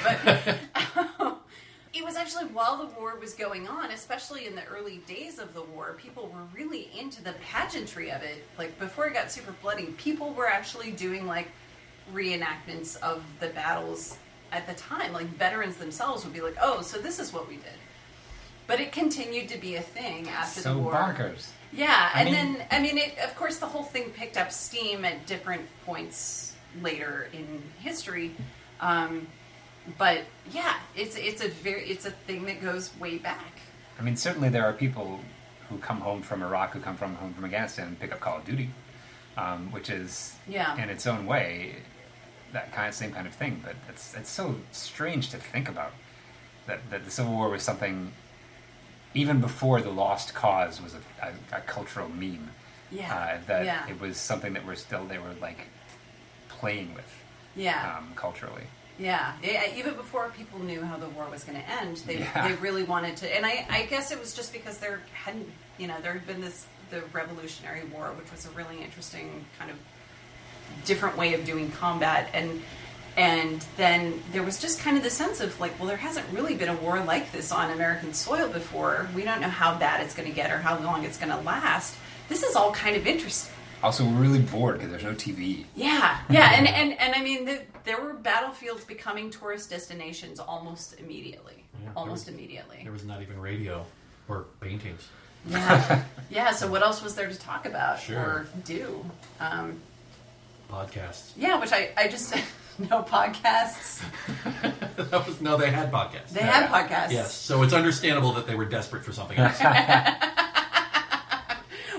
But 0.76 1.38
it 1.94 2.04
was 2.04 2.16
actually 2.16 2.46
while 2.46 2.78
the 2.78 2.86
war 3.00 3.16
was 3.20 3.34
going 3.34 3.68
on, 3.68 3.92
especially 3.92 4.48
in 4.48 4.56
the 4.56 4.64
early 4.66 4.98
days 5.08 5.38
of 5.40 5.54
the 5.54 5.62
war, 5.62 5.96
people 6.02 6.24
were 6.34 6.44
really 6.58 6.90
into 6.98 7.24
the 7.24 7.34
pageantry 7.52 8.12
of 8.12 8.24
it. 8.24 8.44
Like 8.58 8.78
before 8.80 9.06
it 9.08 9.14
got 9.14 9.32
super 9.32 9.54
bloody, 9.62 9.86
people 9.98 10.32
were 10.34 10.48
actually 10.48 10.92
doing 10.92 11.28
like 11.28 11.48
reenactments 12.14 13.00
of 13.02 13.24
the 13.40 13.48
battles 13.50 14.18
at 14.52 14.68
the 14.68 14.74
time. 14.74 15.14
Like 15.14 15.28
veterans 15.28 15.78
themselves 15.78 16.24
would 16.24 16.34
be 16.34 16.42
like, 16.42 16.56
"Oh, 16.62 16.82
so 16.82 16.98
this 16.98 17.20
is 17.20 17.32
what 17.34 17.48
we 17.48 17.56
did." 17.56 17.78
But 18.66 18.80
it 18.80 18.92
continued 18.92 19.50
to 19.50 19.58
be 19.58 19.76
a 19.76 19.82
thing 19.82 20.30
after 20.30 20.62
so 20.62 20.74
the 20.76 20.80
war. 20.80 20.94
bonkers. 20.94 21.50
Yeah, 21.72 22.10
I 22.14 22.22
and 22.22 22.32
mean- 22.32 22.54
then 22.58 22.68
I 22.72 22.80
mean, 22.80 22.98
it, 22.98 23.18
of 23.20 23.36
course, 23.36 23.58
the 23.58 23.66
whole 23.68 23.84
thing 23.84 24.10
picked 24.12 24.38
up 24.38 24.52
steam 24.52 25.06
at 25.06 25.26
different 25.26 25.64
points 25.86 26.54
later 26.82 27.28
in 27.34 27.62
history. 27.80 28.32
Um, 28.80 29.28
but 29.98 30.22
yeah, 30.52 30.76
it's 30.96 31.16
it's 31.16 31.44
a 31.44 31.50
very 31.50 31.86
it's 31.90 32.06
a 32.06 32.12
thing 32.12 32.46
that 32.46 32.62
goes 32.62 32.92
way 33.00 33.18
back. 33.18 33.60
I 34.00 34.02
mean, 34.04 34.16
certainly 34.16 34.50
there 34.50 34.66
are 34.66 34.74
people 34.74 35.20
who 35.70 35.78
come 35.78 36.02
home 36.02 36.22
from 36.22 36.42
Iraq, 36.44 36.74
who 36.74 36.80
come 36.80 36.96
from 36.98 37.16
home 37.16 37.34
from 37.34 37.46
Afghanistan, 37.46 37.88
and 37.88 38.00
pick 38.00 38.12
up 38.12 38.20
Call 38.20 38.38
of 38.38 38.46
Duty, 38.46 38.70
um, 39.38 39.72
which 39.72 39.90
is 39.90 40.36
Yeah. 40.48 40.76
in 40.82 40.90
its 40.90 41.08
own 41.08 41.26
way 41.26 41.76
that 42.52 42.72
kind 42.72 42.88
of 42.88 42.94
same 42.94 43.12
kind 43.12 43.26
of 43.28 43.34
thing. 43.34 43.62
But 43.64 43.76
it's 43.90 44.14
it's 44.16 44.30
so 44.30 44.56
strange 44.72 45.30
to 45.32 45.38
think 45.38 45.68
about 45.70 45.92
that 46.68 46.80
that 46.90 47.06
the 47.06 47.12
Civil 47.12 47.34
War 47.34 47.50
was 47.50 47.64
something 47.64 48.14
even 49.14 49.42
before 49.42 49.82
the 49.82 49.92
Lost 49.92 50.34
Cause 50.34 50.82
was 50.82 50.96
a, 50.96 51.02
a, 51.28 51.58
a 51.58 51.62
cultural 51.62 52.10
meme. 52.10 52.50
Yeah, 52.92 53.14
uh, 53.14 53.38
that 53.48 53.66
yeah. 53.66 53.88
it 53.88 54.00
was 54.00 54.18
something 54.18 54.54
that 54.54 54.66
we're 54.66 54.76
still 54.76 55.06
they 55.06 55.18
were 55.18 55.34
like 55.42 55.68
playing 56.50 56.94
with 56.94 57.12
Yeah, 57.56 57.98
um, 57.98 58.12
culturally. 58.16 58.64
Yeah. 59.00 59.34
Yeah, 59.44 59.64
Even 59.76 59.96
before 59.96 60.30
people 60.38 60.60
knew 60.60 60.82
how 60.84 60.98
the 60.98 61.10
war 61.10 61.28
was 61.32 61.44
going 61.44 61.60
to 61.62 61.70
end, 61.82 61.98
they 62.06 62.20
Yeah. 62.20 62.48
they 62.48 62.54
really 62.56 62.84
wanted 62.84 63.18
to. 63.18 63.36
And 63.36 63.46
I 63.46 63.66
I 63.70 63.84
guess 63.86 64.12
it 64.12 64.20
was 64.20 64.34
just 64.34 64.54
because 64.54 64.78
there 64.78 65.02
hadn't 65.14 65.50
you 65.78 65.88
know 65.88 65.96
there 66.02 66.14
had 66.14 66.28
been 66.28 66.42
this 66.42 66.66
the 66.92 67.02
Revolutionary 67.14 67.84
War, 67.86 68.12
which 68.20 68.32
was 68.32 68.46
a 68.46 68.50
really 68.52 68.82
interesting 68.84 69.46
kind 69.58 69.72
of 69.72 69.78
different 70.86 71.18
way 71.18 71.34
of 71.34 71.46
doing 71.46 71.72
combat 71.72 72.30
and 72.34 72.62
and 73.16 73.64
then 73.78 74.20
there 74.32 74.42
was 74.42 74.60
just 74.60 74.80
kind 74.80 74.98
of 74.98 75.04
the 75.04 75.10
sense 75.10 75.40
of 75.40 75.60
like 75.60 75.78
well 75.78 75.88
there 75.88 75.98
hasn't 75.98 76.26
really 76.32 76.56
been 76.56 76.70
a 76.70 76.76
war 76.78 77.00
like 77.04 77.32
this 77.32 77.52
on 77.52 77.70
american 77.70 78.12
soil 78.14 78.48
before 78.50 79.08
we 79.16 79.24
don't 79.24 79.40
know 79.40 79.50
how 79.50 79.78
bad 79.78 80.02
it's 80.02 80.16
going 80.16 80.28
to 80.28 80.34
get 80.34 80.50
or 80.52 80.58
how 80.58 80.80
long 80.80 81.04
it's 81.04 81.18
going 81.20 81.30
to 81.30 81.38
last 81.42 81.96
this 82.28 82.42
is 82.42 82.56
all 82.56 82.72
kind 82.72 82.96
of 82.96 83.06
interesting 83.06 83.54
Also, 83.84 84.04
we're 84.04 84.14
really 84.22 84.40
bored 84.40 84.76
because 84.78 84.90
there's 84.90 85.04
no 85.04 85.14
TV. 85.14 85.66
yeah 85.76 86.20
yeah 86.30 86.54
and 86.58 86.68
and, 86.68 87.00
and 87.00 87.14
i 87.14 87.22
mean 87.22 87.46
the, 87.46 87.62
there 87.86 88.02
were 88.02 88.14
battlefields 88.14 88.84
becoming 88.86 89.30
tourist 89.30 89.70
destinations 89.70 90.40
almost 90.40 91.00
immediately 91.00 91.64
Yeah, 91.84 91.90
almost 91.96 92.26
there 92.26 92.34
was- 92.34 92.40
immediately 92.42 92.80
There 92.84 92.92
was 92.92 93.04
not 93.06 93.22
even 93.22 93.40
radio 93.40 93.86
or 94.28 94.46
paintings. 94.62 95.08
yeah 95.48 96.04
yeah 96.30 96.52
so 96.52 96.68
what 96.70 96.82
else 96.82 97.02
was 97.04 97.16
there 97.16 97.28
to 97.30 97.38
talk 97.38 97.66
about 97.66 98.00
Sure. 98.00 98.18
or 98.20 98.48
do 98.66 99.06
um, 99.40 99.80
Podcasts. 100.72 101.32
yeah 101.36 101.60
which 101.60 101.72
i 101.74 101.90
i 101.98 102.08
just 102.08 102.34
no 102.80 103.04
podcasts 103.04 104.02
that 104.96 105.28
was 105.28 105.40
no, 105.42 105.58
they 105.58 105.70
had 105.70 105.92
podcasts. 105.92 106.30
they 106.30 106.42
had 106.42 106.70
podcasts 106.70 107.12
Yes, 107.12 107.34
so 107.34 107.62
it's 107.64 107.74
understandable 107.74 108.32
that 108.34 108.48
they 108.48 108.56
were 108.56 108.66
desperate 108.66 109.04
for 109.04 109.12
something 109.14 109.38
else. 109.38 109.60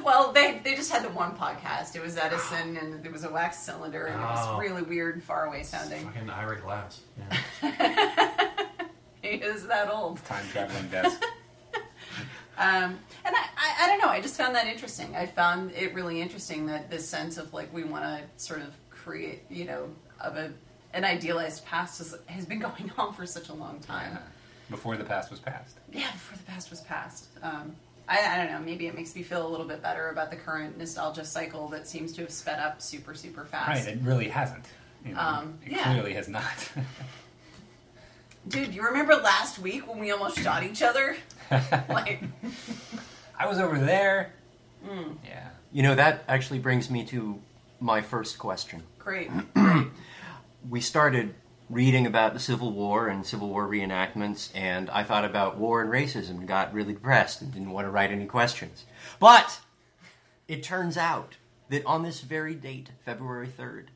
Well, 0.05 0.33
they, 0.33 0.61
they 0.63 0.75
just 0.75 0.93
had 0.93 1.03
the 1.03 1.09
one 1.11 1.37
podcast. 1.37 1.97
It 1.97 2.03
was 2.03 2.17
Edison, 2.17 2.77
and 2.77 3.05
it 3.05 3.11
was 3.13 3.25
a 3.25 3.31
wax 3.31 3.59
cylinder, 3.59 4.07
and 4.07 4.21
it 4.21 4.25
was 4.25 4.61
really 4.61 4.83
weird 4.83 5.15
and 5.15 5.25
far 5.25 5.47
away 5.47 5.63
sounding. 5.63 6.05
Fucking 6.05 6.31
Ira 6.31 6.61
Glass. 6.61 7.01
Yeah. 7.63 8.51
He 9.25 9.31
is 9.37 9.67
that 9.69 9.91
old. 9.91 10.23
Time 10.27 10.45
traveling 10.53 10.89
desk. 10.89 11.23
Um, 12.57 13.01
and 13.25 13.35
I, 13.35 13.47
I, 13.57 13.75
I 13.81 13.87
don't 13.89 13.99
know. 14.01 14.09
I 14.09 14.21
just 14.21 14.37
found 14.37 14.55
that 14.55 14.69
interesting. 14.69 15.17
I 15.17 15.27
found 15.27 15.73
it 15.73 15.93
really 15.93 16.21
interesting 16.21 16.67
that 16.67 16.89
this 16.89 17.05
sense 17.09 17.37
of 17.37 17.53
like 17.53 17.75
we 17.75 17.83
want 17.83 18.05
to 18.05 18.23
sort 18.37 18.61
of 18.61 18.73
create, 18.91 19.43
you 19.51 19.65
know, 19.65 19.89
of 20.21 20.37
a 20.37 20.53
an 20.93 21.05
idealized 21.05 21.65
past 21.67 21.99
has, 21.99 22.17
has 22.27 22.47
been 22.47 22.59
going 22.61 22.93
on 22.97 23.13
for 23.13 23.27
such 23.27 23.49
a 23.49 23.53
long 23.53 23.81
time. 23.81 24.13
Yeah. 24.13 24.21
Before 24.71 24.97
the 24.97 25.03
past 25.03 25.33
was 25.33 25.41
past. 25.41 25.79
Yeah, 25.93 26.13
before 26.13 26.39
the 26.39 26.45
past 26.45 26.71
was 26.71 26.81
past. 26.83 27.27
Um, 27.43 27.75
I, 28.09 28.35
I 28.35 28.37
don't 28.37 28.53
know. 28.53 28.61
Maybe 28.65 28.87
it 28.87 28.95
makes 28.95 29.15
me 29.17 29.23
feel 29.23 29.47
a 29.47 29.49
little 29.49 29.67
bit 29.67 29.83
better 29.83 30.11
about 30.11 30.31
the 30.31 30.37
current 30.37 30.77
nostalgia 30.79 31.25
cycle 31.25 31.69
that 31.69 31.89
seems 31.89 32.13
to 32.15 32.21
have 32.23 32.31
sped 32.31 32.59
up 32.59 32.83
super, 32.83 33.15
super 33.15 33.45
fast. 33.45 33.69
Right, 33.87 33.95
it 33.97 34.01
really 34.03 34.29
hasn't. 34.29 34.65
You 35.05 35.15
know, 35.15 35.21
Um, 35.21 35.59
it 35.65 35.73
yeah. 35.73 35.85
clearly 35.85 36.15
has 36.15 36.29
not. 36.29 36.71
Dude, 38.49 38.75
you 38.75 38.83
remember 38.83 39.15
last 39.15 39.59
week 39.59 39.89
when 39.89 39.99
we 39.99 40.11
almost 40.11 40.39
shot 40.39 40.63
each 40.65 40.83
other? 40.83 41.17
like, 41.89 42.23
I 43.39 43.47
was 43.47 43.59
over 43.59 43.79
there. 43.79 44.33
Mm. 44.87 45.17
Yeah. 45.25 45.49
You 45.73 45.83
know, 45.83 45.95
that 45.95 46.25
actually 46.29 46.59
brings 46.59 46.91
me 46.91 47.05
to 47.07 47.39
my 47.81 48.03
first 48.03 48.39
question. 48.39 48.83
great. 48.99 49.31
We 50.71 50.81
started 50.81 51.35
reading 51.75 52.07
about 52.07 52.35
the 52.35 52.41
Civil 52.41 52.71
War 52.71 53.09
and 53.09 53.27
Civil 53.27 53.49
War 53.49 53.67
reenactments, 53.67 54.51
and 54.55 54.89
I 54.91 55.03
thought 55.03 55.25
about 55.25 55.59
war 55.59 55.83
and 55.83 55.91
racism 55.91 56.39
and 56.39 56.47
got 56.47 56.73
really 56.73 56.93
depressed 56.93 57.43
and 57.43 57.53
didn't 57.53 57.71
want 57.71 57.85
to 57.87 57.91
write 57.91 58.13
any 58.13 58.27
questions. 58.27 58.85
But 59.19 59.61
it 60.47 60.63
turns 60.63 60.97
out 60.97 61.35
that 61.71 61.85
on 61.85 62.05
this 62.05 62.21
very 62.21 62.55
date, 62.55 62.91
February 63.05 63.49
3rd, 63.49 63.87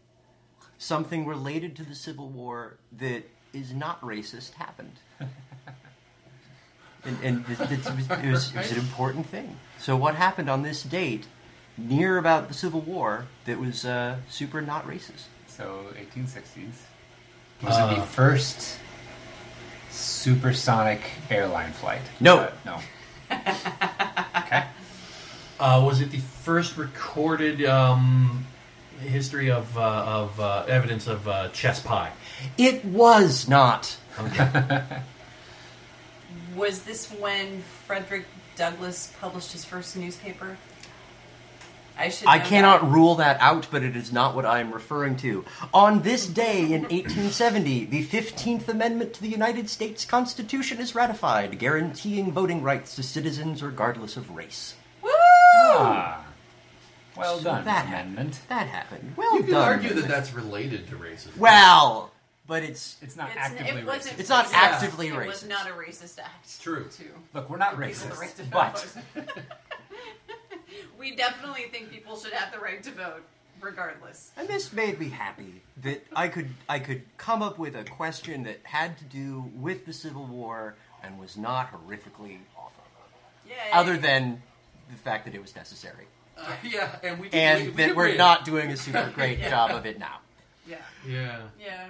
something 0.77 1.25
related 1.25 1.77
to 1.77 1.85
the 1.85 1.95
Civil 1.95 2.29
War 2.29 2.79
that 2.91 3.23
is 3.53 3.73
not 3.73 4.01
racist 4.01 4.55
happened. 4.55 4.99
and 7.05 7.17
and 7.23 7.45
it, 7.49 7.61
it, 7.61 7.71
was, 7.71 8.11
it, 8.11 8.31
was, 8.31 8.51
it 8.55 8.57
was 8.57 8.73
an 8.73 8.79
important 8.79 9.27
thing. 9.27 9.57
So, 9.79 9.97
what 9.97 10.17
happened 10.17 10.51
on 10.51 10.63
this 10.63 10.83
date 10.83 11.29
near 11.77 12.19
about 12.19 12.49
the 12.49 12.55
Civil 12.55 12.81
War 12.81 13.27
that 13.45 13.61
was 13.61 13.85
uh, 13.85 14.17
super 14.29 14.61
not 14.61 14.85
racist? 14.85 15.27
So 15.47 15.87
1860s. 15.97 16.73
Was 17.63 17.77
it 17.77 17.97
the 17.97 18.03
first 18.03 18.79
supersonic 19.91 21.01
airline 21.31 21.73
flight? 21.73 22.03
No. 22.21 22.39
Uh, 22.39 22.53
no. 22.65 22.81
okay. 24.39 24.65
Uh, 25.59 25.83
was 25.85 26.01
it 26.01 26.11
the 26.11 26.19
first 26.19 26.77
recorded 26.77 27.65
um, 27.65 28.47
history 29.01 29.51
of, 29.51 29.77
uh, 29.77 29.81
of 29.81 30.39
uh, 30.39 30.67
evidence 30.69 31.09
of 31.09 31.27
uh, 31.27 31.49
chess 31.49 31.81
pie? 31.81 32.13
It 32.57 32.85
was 32.85 33.49
not. 33.49 33.97
Okay. 34.21 34.83
Was 36.57 36.83
this 36.83 37.09
when 37.13 37.63
Frederick 37.87 38.25
Douglass 38.57 39.13
published 39.21 39.53
his 39.53 39.65
first 39.65 39.97
newspaper? 39.97 40.57
I 41.99 42.09
should. 42.11 42.29
I 42.29 42.39
cannot 42.39 42.83
that. 42.83 42.87
rule 42.91 43.15
that 43.17 43.41
out, 43.41 43.67
but 43.71 43.83
it 43.83 43.97
is 43.97 44.13
not 44.13 44.35
what 44.35 44.47
I 44.47 44.61
am 44.61 44.73
referring 44.73 45.17
to. 45.19 45.45
On 45.75 46.03
this 46.03 46.27
day 46.27 46.63
in 46.73 46.83
1870, 46.83 47.87
the 47.87 48.07
15th 48.07 48.69
Amendment 48.69 49.15
to 49.15 49.21
the 49.23 49.29
United 49.29 49.69
States 49.69 50.05
Constitution 50.05 50.79
is 50.79 50.95
ratified, 50.95 51.59
guaranteeing 51.59 52.31
voting 52.33 52.63
rights 52.63 52.95
to 52.97 53.03
citizens 53.03 53.63
regardless 53.63 54.17
of 54.17 54.31
race. 54.31 54.75
Woo! 55.03 55.11
Ah. 55.13 56.25
Well 57.17 57.39
So 57.39 57.45
done, 57.45 57.65
that 57.65 57.87
amendment. 57.87 58.37
happened. 58.37 58.49
That 58.49 58.67
happened. 58.69 59.15
Well 59.17 59.31
done. 59.31 59.37
You 59.39 59.43
can 59.45 59.53
done. 59.55 59.69
argue 59.69 59.95
that 59.95 60.07
that's 60.09 60.33
related 60.33 60.87
to 60.91 60.95
racism. 60.97 61.37
Well, 61.37 62.13
but 62.47 62.63
it's 62.63 62.97
It's 63.03 63.17
not 63.17 63.31
It's- 63.31 63.45
actively 63.51 63.81
it 63.83 63.87
racist. 63.87 64.19
It's 64.21 64.29
not 64.29 64.47
actively 64.55 65.09
racist. 65.09 65.15
actively 65.15 65.25
It 65.25 65.27
was 65.29 65.45
not 65.45 65.67
a 65.69 65.73
racist 65.73 66.19
act. 66.21 66.61
True. 66.63 66.89
To 66.97 67.03
Look, 67.35 67.51
we're 67.51 67.57
not 67.57 67.73
give 67.73 67.81
racist, 67.91 68.51
but 68.53 68.79
vote. 69.17 69.27
we 70.99 71.15
definitely 71.17 71.65
think 71.71 71.91
people 71.91 72.17
should 72.17 72.33
have 72.33 72.53
the 72.53 72.59
right 72.59 72.83
to 72.83 72.91
vote, 72.91 73.23
regardless. 73.61 74.31
And 74.37 74.49
this 74.49 74.73
made 74.73 74.99
me 75.01 75.09
happy 75.09 75.63
that 75.83 76.05
I 76.15 76.29
could 76.29 76.49
I 76.69 76.79
could 76.79 77.03
come 77.17 77.43
up 77.43 77.59
with 77.59 77.75
a 77.77 77.85
question 77.85 78.43
that 78.45 78.61
had 78.65 78.99
to 78.99 79.05
do 79.05 79.51
with 79.57 79.87
the 79.87 79.93
Civil 79.93 80.25
War 80.27 80.75
and 81.03 81.19
was 81.19 81.37
not 81.37 81.71
horrifically 81.73 82.39
awful. 82.57 82.85
Yeah. 83.49 83.55
Other 83.73 83.97
than 83.97 84.43
the 84.91 84.97
fact 84.97 85.25
that 85.27 85.35
it 85.35 85.41
was 85.41 85.55
necessary. 85.55 86.07
Uh, 86.37 86.53
yeah, 86.63 86.97
and 87.03 87.19
we 87.21 87.29
And 87.31 87.65
we, 87.65 87.71
we 87.71 87.77
that 87.77 87.97
we're 87.97 88.07
agree. 88.07 88.19
not 88.19 88.45
doing 88.45 88.71
a 88.71 88.77
super 88.77 89.11
great 89.15 89.39
Yeah. 89.39 89.51
job 89.51 89.71
of 89.73 89.87
it 89.87 89.99
now. 89.99 90.21
Yeah. 90.69 90.77
Yeah, 91.07 91.41
Yeah. 91.59 91.89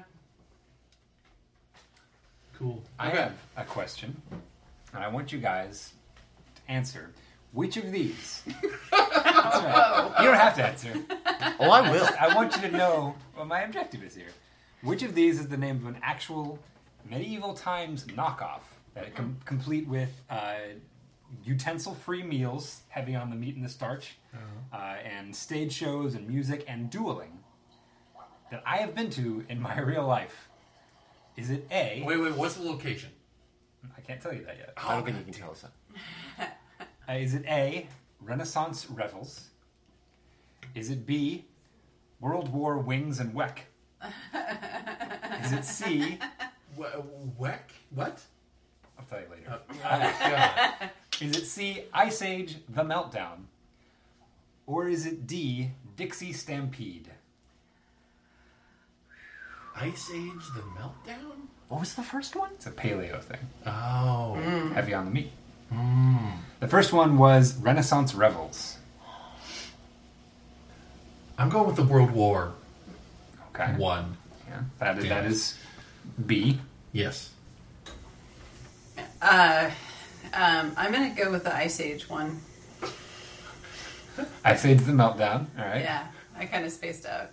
cool. 2.55 2.83
I 2.99 3.11
have 3.11 3.35
a 3.57 3.65
question, 3.65 4.21
and 4.93 5.03
I 5.05 5.09
want 5.09 5.33
you 5.33 5.39
guys 5.39 5.93
to 6.57 6.73
answer. 6.73 7.11
Which 7.53 7.77
of 7.77 7.91
these? 7.93 8.43
That's 8.91 9.63
right. 9.65 10.15
You 10.21 10.27
don't 10.27 10.37
have 10.37 10.55
to 10.57 10.67
answer. 10.67 10.93
Oh, 11.59 11.71
I 11.71 11.91
will. 11.91 12.09
I 12.21 12.35
want 12.35 12.55
you 12.57 12.63
to 12.63 12.71
know 12.71 13.15
what 13.35 13.47
my 13.47 13.63
objective 13.63 14.03
is 14.03 14.15
here. 14.15 14.29
Which 14.83 15.03
of 15.03 15.15
these 15.15 15.41
is 15.41 15.49
the 15.49 15.57
name 15.57 15.77
of 15.77 15.87
an 15.87 15.99
actual 16.03 16.59
medieval 17.09 17.55
times 17.55 18.05
knockoff 18.05 18.61
that 18.95 19.15
com- 19.15 19.39
complete 19.45 19.89
with 19.89 20.11
uh, 20.31 20.55
utensil-free 21.45 22.23
meals, 22.23 22.83
heavy 22.89 23.15
on 23.15 23.31
the 23.31 23.37
meat 23.37 23.57
and 23.57 23.65
the 23.65 23.69
starch, 23.69 24.19
uh, 24.73 24.77
and 24.77 25.35
stage 25.35 25.73
shows 25.73 26.15
and 26.15 26.29
music 26.29 26.65
and 26.69 26.91
dueling 26.91 27.39
that 28.51 28.63
I 28.67 28.77
have 28.79 28.95
been 28.95 29.11
to 29.11 29.45
in 29.49 29.61
my 29.61 29.79
real 29.81 30.07
life? 30.07 30.49
Is 31.37 31.51
it 31.51 31.67
A? 31.71 32.03
Wait, 32.05 32.17
wait. 32.19 32.35
What's 32.35 32.55
the 32.57 32.65
location? 32.65 33.11
I 33.97 34.01
can't 34.01 34.21
tell 34.21 34.35
you 34.35 34.45
that 34.45 34.57
yet. 34.59 34.73
I 34.77 34.95
don't 34.95 35.05
think 35.05 35.19
you 35.19 35.25
can 35.25 35.33
tell 35.33 35.51
us 35.53 35.63
that. 35.63 35.71
Uh, 37.09 37.13
is 37.13 37.35
it 37.35 37.45
A, 37.47 37.87
Renaissance 38.21 38.87
Revels? 38.87 39.49
Is 40.75 40.91
it 40.91 41.07
B, 41.07 41.45
World 42.21 42.53
War 42.53 42.79
Wings 42.79 43.19
and 43.21 43.35
Weck? 43.35 43.61
is 45.43 45.53
it 45.53 45.65
C, 45.65 46.19
Weck? 46.79 47.61
What? 47.95 48.21
I'll 48.99 49.05
tell 49.07 49.21
you 49.21 49.27
later. 49.31 49.59
Oh, 49.71 49.75
God. 49.83 50.91
Is 51.21 51.37
it 51.37 51.47
C, 51.47 51.83
Ice 51.93 52.23
Age 52.23 52.57
The 52.69 52.83
Meltdown? 52.85 53.47
Or 54.67 54.89
is 54.89 55.05
it 55.07 55.27
D, 55.27 55.71
Dixie 55.97 56.33
Stampede? 56.33 57.11
Ice 59.75 60.11
Age: 60.15 60.47
The 60.55 60.63
Meltdown. 60.79 61.47
What 61.69 61.81
was 61.81 61.95
the 61.95 62.03
first 62.03 62.37
one? 62.37 62.51
It's 62.55 62.67
a 62.67 62.71
paleo 62.71 63.21
thing, 63.21 63.41
Oh, 63.67 64.35
heavy 64.75 64.95
on 64.95 65.07
the 65.07 65.11
meat. 65.11 65.33
The 65.71 66.67
first 66.69 66.93
one 66.93 67.19
was 67.19 67.57
Renaissance 67.57 68.15
Revels. 68.15 68.77
I'm 71.39 71.49
going 71.49 71.67
with 71.67 71.77
the 71.77 71.85
World 71.85 72.11
War 72.11 72.53
Okay. 73.55 73.73
One. 73.77 74.17
Yeah, 74.49 74.61
that 74.79 74.99
is, 74.99 75.03
that 75.05 75.09
Damn 75.09 75.25
it. 75.25 75.31
is 75.31 75.59
B. 76.27 76.59
Yes. 76.93 77.31
Uh, 79.21 79.71
um, 80.33 80.73
I'm 80.77 80.93
gonna 80.93 81.15
go 81.17 81.31
with 81.31 81.45
the 81.45 81.55
Ice 81.55 81.81
Age 81.81 82.09
one. 82.09 82.41
Ice 84.45 84.65
Age 84.65 84.79
The 84.81 84.93
Meltdown. 84.93 85.47
All 85.59 85.65
right. 85.65 85.83
Yeah, 85.83 86.07
I 86.37 86.47
kind 86.47 86.65
of 86.65 86.73
spaced 86.73 87.07
out. 87.07 87.31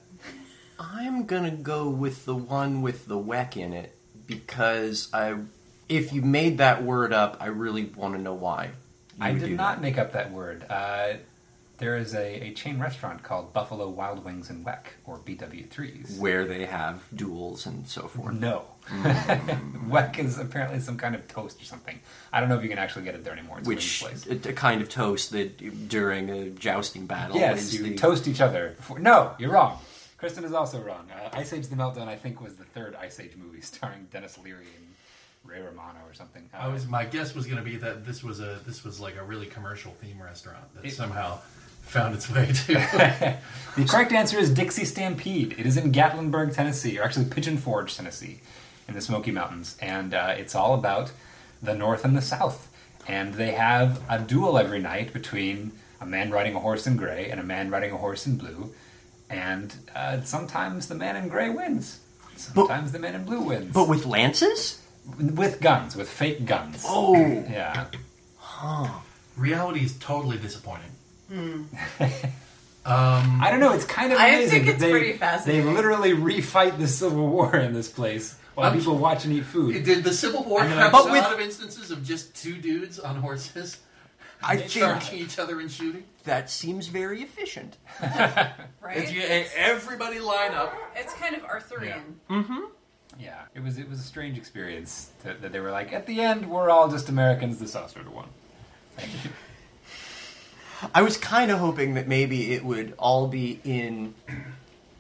I'm 0.80 1.26
gonna 1.26 1.52
go 1.52 1.90
with 1.90 2.26
the 2.26 2.36
one 2.36 2.82
with 2.82 3.06
the 3.08 3.18
weck 3.18 3.56
in 3.58 3.72
it 3.74 3.96
because 4.28 5.10
I, 5.14 5.36
if 5.90 6.14
you 6.14 6.22
made 6.22 6.58
that 6.60 6.84
word 6.84 7.14
up, 7.14 7.38
I 7.40 7.48
really 7.48 7.86
want 7.86 8.16
to 8.16 8.22
know 8.22 8.34
why. 8.34 8.72
I 9.20 9.32
did 9.34 9.52
not 9.52 9.78
that. 9.78 9.82
make 9.82 9.98
up 9.98 10.14
that 10.14 10.32
word. 10.32 10.66
Uh, 10.70 11.14
there 11.78 11.98
is 11.98 12.14
a, 12.14 12.48
a 12.48 12.54
chain 12.54 12.80
restaurant 12.80 13.24
called 13.24 13.52
Buffalo 13.54 13.90
Wild 13.90 14.24
Wings 14.24 14.50
and 14.50 14.66
Weck, 14.66 14.86
or 15.06 15.20
BW3s. 15.20 16.18
where 16.20 16.46
they 16.46 16.66
have 16.66 17.04
duels 17.14 17.66
and 17.66 17.88
so 17.88 18.08
forth. 18.08 18.34
No. 18.34 18.66
Weck 18.88 20.20
is 20.20 20.38
apparently 20.38 20.80
some 20.80 20.98
kind 20.98 21.16
of 21.16 21.28
toast 21.28 21.62
or 21.62 21.66
something. 21.66 22.00
I 22.32 22.40
don't 22.40 22.50
know 22.50 22.56
if 22.56 22.64
you 22.64 22.70
can 22.70 22.78
actually 22.78 23.04
get 23.04 23.16
it 23.16 23.24
there 23.24 23.34
anymore. 23.34 23.60
It's 23.60 23.68
Which 23.68 24.04
a, 24.28 24.50
a 24.50 24.54
kind 24.54 24.82
of 24.82 24.90
toast 24.90 25.32
that 25.32 25.90
during 25.90 26.30
a 26.30 26.50
jousting 26.50 27.08
battle 27.08 27.38
Yes, 27.38 27.74
you 27.74 27.84
the 27.84 27.96
toast 27.96 28.28
each 28.28 28.42
other. 28.42 28.74
Before... 28.78 29.00
No, 29.00 29.34
you're 29.38 29.52
wrong. 29.52 29.80
Kristen 30.18 30.46
is 30.46 30.54
also 30.54 30.80
wrong. 30.82 31.08
Uh, 31.12 31.30
Ice 31.34 31.52
Age: 31.52 31.68
The 31.68 31.76
Meltdown, 31.76 32.08
I 32.08 32.16
think, 32.16 32.42
was 32.42 32.56
the 32.56 32.64
third 32.64 32.96
Ice 32.96 33.20
Age 33.20 33.34
movie 33.36 33.62
starring 33.62 34.08
Denis 34.12 34.38
Leary 34.44 34.66
and 34.78 34.85
Ray 35.46 35.62
Romano 35.62 36.00
or 36.08 36.14
something. 36.14 36.50
I 36.54 36.68
was. 36.68 36.88
My 36.88 37.06
guess 37.06 37.34
was 37.36 37.46
going 37.46 37.58
to 37.58 37.64
be 37.64 37.78
that 37.78 38.06
this 38.06 38.24
was 38.24 38.40
a 38.40 38.60
this 38.66 38.84
was 38.84 39.00
like 39.00 39.16
a 39.18 39.24
really 39.24 39.46
commercial 39.46 39.92
theme 40.02 40.22
restaurant 40.22 40.64
that 40.76 40.86
It- 40.86 40.94
somehow 40.94 41.40
found 41.82 42.16
its 42.16 42.30
way 42.32 42.48
to. 42.52 43.38
The 43.78 43.86
correct 43.86 44.12
answer 44.14 44.38
is 44.40 44.50
Dixie 44.52 44.86
Stampede. 44.86 45.54
It 45.60 45.66
is 45.66 45.76
in 45.78 45.92
Gatlinburg, 45.92 46.54
Tennessee, 46.56 46.98
or 46.98 47.04
actually 47.04 47.26
Pigeon 47.26 47.58
Forge, 47.58 47.96
Tennessee, 47.96 48.40
in 48.88 48.94
the 48.96 49.02
Smoky 49.02 49.32
Mountains, 49.32 49.76
and 49.82 50.14
uh, 50.14 50.34
it's 50.38 50.56
all 50.56 50.74
about 50.74 51.12
the 51.62 51.76
North 51.76 52.06
and 52.06 52.16
the 52.18 52.22
South. 52.22 52.72
And 53.08 53.34
they 53.36 53.52
have 53.52 54.02
a 54.10 54.18
duel 54.20 54.58
every 54.58 54.80
night 54.80 55.12
between 55.14 55.74
a 56.02 56.06
man 56.06 56.32
riding 56.32 56.56
a 56.56 56.60
horse 56.60 56.88
in 56.88 56.96
gray 56.98 57.30
and 57.30 57.40
a 57.40 57.44
man 57.44 57.70
riding 57.70 57.92
a 57.92 57.98
horse 57.98 58.26
in 58.26 58.38
blue, 58.38 58.74
and 59.30 59.76
uh, 59.94 60.22
sometimes 60.22 60.88
the 60.88 60.96
man 60.96 61.16
in 61.16 61.28
gray 61.28 61.50
wins. 61.50 62.00
Sometimes 62.38 62.92
the 62.94 63.00
man 63.00 63.14
in 63.16 63.26
blue 63.26 63.42
wins. 63.42 63.72
but 63.74 63.88
with 63.88 64.06
lances. 64.06 64.82
With 65.20 65.60
guns, 65.62 65.96
with 65.96 66.10
fake 66.10 66.46
guns. 66.46 66.84
Oh, 66.88 67.16
Yeah. 67.16 67.86
Huh. 68.38 68.88
Reality 69.38 69.82
is 69.84 69.98
totally 70.00 70.38
disappointing. 70.38 70.92
Hmm. 71.30 71.64
Um, 72.86 73.42
I 73.42 73.50
don't 73.50 73.60
know. 73.60 73.74
It's 73.74 73.84
kind 73.86 74.14
of 74.14 74.20
I 74.20 74.28
amazing. 74.28 74.50
think 74.64 74.68
it's 74.68 74.80
they, 74.82 74.92
pretty 74.92 75.14
fascinating. 75.14 75.66
They 75.66 75.72
literally 75.74 76.14
refight 76.14 76.78
the 76.78 76.88
Civil 76.88 77.28
War 77.28 77.56
in 77.58 77.74
this 77.74 77.90
place 77.90 78.36
while 78.54 78.68
I'm- 78.70 78.78
people 78.78 78.98
watch 78.98 79.26
and 79.26 79.34
eat 79.34 79.46
food. 79.46 79.84
Did 79.84 80.04
the 80.04 80.14
Civil 80.14 80.44
War 80.44 80.62
I 80.62 80.68
mean, 80.68 80.78
have 80.78 80.92
but 80.92 81.08
a 81.10 81.12
with- 81.12 81.22
lot 81.24 81.34
of 81.34 81.40
instances 81.40 81.90
of 81.90 82.04
just 82.04 82.36
two 82.36 82.56
dudes 82.58 83.00
on 83.00 83.16
horses 83.18 83.78
I 84.44 84.58
think 84.58 84.70
charging 84.70 85.18
each 85.20 85.40
other 85.40 85.60
and 85.60 85.72
shooting? 85.72 86.04
that 86.26 86.50
seems 86.52 86.88
very 86.88 87.22
efficient. 87.24 87.78
Right? 88.82 88.98
If 88.98 89.12
you 89.12 89.22
it's, 89.22 89.52
everybody 89.58 90.20
line 90.20 90.54
up, 90.54 90.72
it's 90.96 91.12
kind 91.16 91.36
of 91.36 91.44
Arthurian. 91.44 92.20
Yeah, 92.30 92.36
mm-hmm. 92.38 92.60
It 93.54 93.64
was 93.64 93.78
it 93.78 93.90
was 93.90 94.00
a 94.00 94.04
strange 94.04 94.38
experience 94.38 95.12
that, 95.24 95.42
that 95.42 95.52
they 95.52 95.60
were 95.60 95.72
like, 95.72 95.94
at 95.94 96.06
the 96.06 96.22
end, 96.22 96.50
we're 96.50 96.70
all 96.70 96.90
just 96.90 97.10
Americans. 97.10 97.58
The 97.60 97.68
saucer 97.68 97.94
sort 97.96 98.08
of 98.08 98.14
won. 98.14 98.28
Thank 98.98 99.12
you. 99.24 99.32
I 100.94 101.02
was 101.02 101.18
kind 101.18 101.52
of 101.52 101.60
hoping 101.60 101.94
that 101.96 102.08
maybe 102.08 102.54
it 102.54 102.64
would 102.66 102.94
all 103.00 103.28
be 103.28 103.60
in 103.64 104.14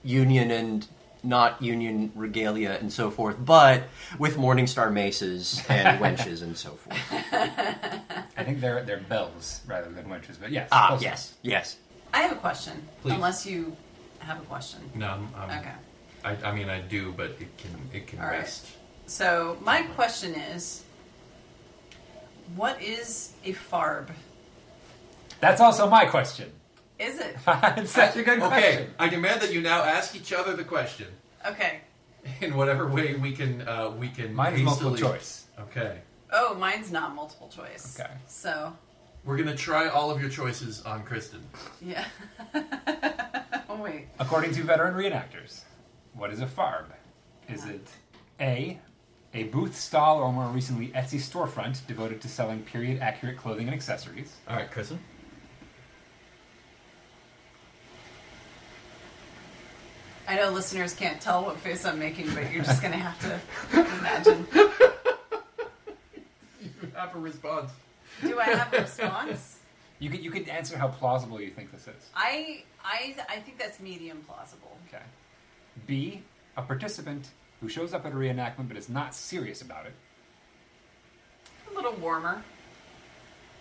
Union 0.03 0.49
and 0.51 0.87
not 1.21 1.61
Union 1.61 2.11
regalia 2.15 2.77
and 2.79 2.91
so 2.93 3.09
forth, 3.11 3.35
but 3.43 3.83
with 4.19 4.37
Morningstar 4.37 4.91
maces 4.93 5.61
and 5.67 5.99
wenches 6.03 6.41
and 6.43 6.55
so 6.57 6.71
forth. 6.71 6.97
I 7.11 8.43
think 8.43 8.61
they're 8.61 8.83
they're 8.83 8.99
bells 8.99 9.61
rather 9.67 9.89
than 9.91 10.05
wenches, 10.05 10.39
but 10.39 10.51
yes. 10.51 10.69
Ah, 10.71 10.89
close 10.89 11.01
yes, 11.03 11.33
yes. 11.41 11.77
I 12.13 12.21
have 12.21 12.31
a 12.31 12.35
question. 12.35 12.81
Please. 13.01 13.13
Unless 13.15 13.45
you 13.45 13.75
have 14.19 14.39
a 14.39 14.45
question. 14.45 14.79
no, 14.95 15.07
I'm, 15.07 15.29
I'm- 15.35 15.59
Okay. 15.59 15.71
I, 16.25 16.35
I 16.43 16.51
mean 16.55 16.69
I 16.69 16.81
do, 16.81 17.13
but 17.15 17.31
it 17.39 17.55
can 17.57 17.71
it 17.93 18.07
can 18.07 18.19
All 18.19 18.25
right. 18.27 18.39
rest. 18.39 18.65
So 19.07 19.57
my 19.61 19.83
question 19.83 20.33
is, 20.33 20.83
what 22.55 22.81
is 22.81 23.33
a 23.45 23.53
farb? 23.53 24.07
That's 25.39 25.61
also 25.61 25.87
my 25.89 26.05
question. 26.05 26.51
Is 26.97 27.19
it 27.19 27.37
it's 27.77 27.91
such 27.91 28.15
a 28.15 28.23
good 28.23 28.39
okay, 28.39 28.47
question. 28.47 28.93
I 28.97 29.09
demand 29.09 29.41
that 29.41 29.53
you 29.53 29.61
now 29.61 29.83
ask 29.83 30.15
each 30.15 30.33
other 30.33 30.55
the 30.55 30.63
question 30.63 31.07
okay? 31.45 31.81
in 32.41 32.55
whatever 32.55 32.87
way 32.87 33.13
we 33.15 33.31
can 33.33 33.61
uh, 33.67 33.91
we 33.91 34.07
can. 34.09 34.33
Mine 34.33 34.53
is 34.55 34.61
multiple 34.61 34.91
hastily- 34.91 35.11
choice. 35.11 35.45
Okay, 35.59 35.99
Oh, 36.33 36.55
mine's 36.55 36.91
not 36.91 37.13
multiple 37.15 37.47
choice. 37.49 37.97
Okay. 37.99 38.11
So 38.27 38.75
we're 39.23 39.37
gonna 39.37 39.55
try 39.55 39.87
all 39.89 40.09
of 40.09 40.19
your 40.19 40.29
choices 40.29 40.81
on 40.83 41.03
Kristen. 41.03 41.41
yeah. 41.81 42.05
oh 43.69 43.75
wait. 43.81 44.07
According 44.19 44.53
to 44.55 44.63
veteran 44.63 44.95
reenactors, 44.95 45.61
what 46.15 46.31
is 46.31 46.41
a 46.41 46.45
farb? 46.45 46.85
Is 47.47 47.65
it 47.65 47.87
A, 48.39 48.79
A 49.33 49.43
booth, 49.43 49.75
stall, 49.75 50.19
or 50.19 50.31
more 50.31 50.47
recently 50.47 50.87
Etsy 50.89 51.19
storefront 51.19 51.85
devoted 51.87 52.21
to 52.21 52.27
selling 52.27 52.61
period 52.63 53.01
accurate 53.01 53.37
clothing 53.37 53.67
and 53.67 53.75
accessories. 53.75 54.35
All 54.47 54.55
right, 54.55 54.69
Kristen. 54.71 54.99
I 60.27 60.37
know 60.37 60.49
listeners 60.49 60.95
can't 60.95 61.21
tell 61.21 61.43
what 61.43 61.57
face 61.57 61.85
I'm 61.85 61.99
making, 61.99 62.33
but 62.33 62.51
you're 62.51 62.63
just 62.63 62.81
gonna 62.81 62.97
have 62.97 63.19
to 63.21 63.39
imagine. 63.99 64.47
You 66.63 66.91
have 66.95 67.15
a 67.15 67.19
response. 67.19 67.71
Do 68.21 68.39
I 68.39 68.45
have 68.45 68.73
a 68.73 68.81
response? 68.81 69.59
You 69.99 70.09
could 70.09 70.23
you 70.23 70.31
could 70.31 70.49
answer 70.49 70.77
how 70.77 70.87
plausible 70.87 71.39
you 71.39 71.51
think 71.51 71.71
this 71.71 71.87
is. 71.87 72.09
I 72.15 72.63
I 72.83 73.15
I 73.29 73.39
think 73.39 73.59
that's 73.59 73.79
medium 73.79 74.25
plausible. 74.27 74.77
Okay. 74.87 75.03
B, 75.87 76.21
a 76.57 76.61
participant 76.61 77.29
who 77.61 77.69
shows 77.69 77.93
up 77.93 78.05
at 78.05 78.11
a 78.11 78.15
reenactment 78.15 78.67
but 78.67 78.77
is 78.77 78.89
not 78.89 79.13
serious 79.15 79.61
about 79.61 79.85
it. 79.85 79.93
A 81.71 81.73
little 81.75 81.93
warmer. 81.93 82.43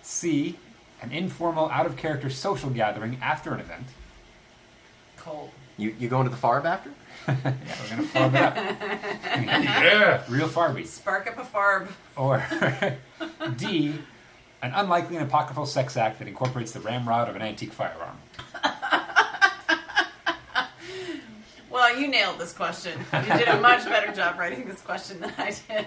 C, 0.03 0.59
an 1.00 1.12
informal, 1.12 1.68
out 1.70 1.87
of 1.87 1.96
character 1.96 2.29
social 2.31 2.70
gathering 2.70 3.18
after 3.22 3.55
an 3.55 3.61
event. 3.61 3.87
Cold. 5.16 5.50
You 5.77 5.94
you 5.98 6.09
going 6.09 6.24
to 6.24 6.31
the 6.31 6.37
farb 6.37 6.64
after? 6.64 6.90
Yeah, 7.27 7.55
we're 7.83 7.96
gonna 7.96 8.03
farm 8.09 8.35
it 8.37 8.42
up. 8.42 8.57
Yeah. 9.35 10.22
Real 10.29 10.48
Farby. 10.48 10.87
Spark 10.87 11.27
up 11.27 11.38
a 11.38 11.42
farb. 11.42 11.88
Or 12.16 12.44
D, 13.57 13.94
an 14.62 14.72
unlikely 14.74 15.16
and 15.16 15.27
apocryphal 15.27 15.66
sex 15.66 15.96
act 15.96 16.18
that 16.18 16.29
incorporates 16.29 16.72
the 16.72 16.81
ramrod 16.81 17.29
of 17.29 17.37
an 17.37 17.42
antique 17.42 17.72
firearm. 17.72 18.18
You 21.97 22.09
nailed 22.09 22.39
this 22.39 22.53
question. 22.53 22.99
You 23.13 23.39
did 23.39 23.49
a 23.49 23.61
much 23.61 23.85
better 23.85 24.13
job 24.13 24.39
writing 24.39 24.67
this 24.67 24.81
question 24.81 25.21
than 25.21 25.33
I 25.39 25.55
did. 25.69 25.87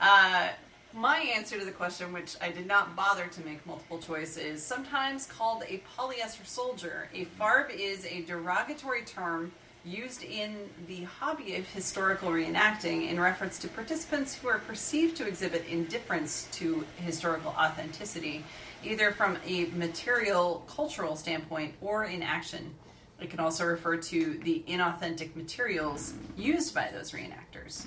Uh, 0.00 0.48
my 0.92 1.18
answer 1.18 1.58
to 1.58 1.64
the 1.64 1.70
question, 1.70 2.12
which 2.12 2.36
I 2.40 2.50
did 2.50 2.66
not 2.66 2.96
bother 2.96 3.26
to 3.26 3.44
make 3.44 3.64
multiple 3.66 3.98
choice, 3.98 4.36
is 4.36 4.62
sometimes 4.62 5.26
called 5.26 5.62
a 5.68 5.82
polyester 5.96 6.44
soldier. 6.44 7.08
A 7.14 7.26
farb 7.38 7.70
is 7.70 8.04
a 8.06 8.22
derogatory 8.22 9.02
term 9.02 9.52
used 9.84 10.22
in 10.22 10.68
the 10.86 11.04
hobby 11.04 11.56
of 11.56 11.66
historical 11.68 12.30
reenacting 12.30 13.08
in 13.08 13.18
reference 13.18 13.58
to 13.60 13.68
participants 13.68 14.34
who 14.34 14.48
are 14.48 14.58
perceived 14.58 15.16
to 15.16 15.26
exhibit 15.26 15.64
indifference 15.66 16.48
to 16.52 16.84
historical 16.96 17.54
authenticity, 17.58 18.44
either 18.84 19.12
from 19.12 19.38
a 19.46 19.66
material 19.66 20.64
cultural 20.68 21.16
standpoint 21.16 21.74
or 21.80 22.04
in 22.04 22.22
action. 22.22 22.74
It 23.20 23.30
can 23.30 23.40
also 23.40 23.64
refer 23.66 23.96
to 23.96 24.40
the 24.44 24.62
inauthentic 24.68 25.36
materials 25.36 26.14
used 26.36 26.74
by 26.74 26.90
those 26.92 27.12
reenactors. 27.12 27.86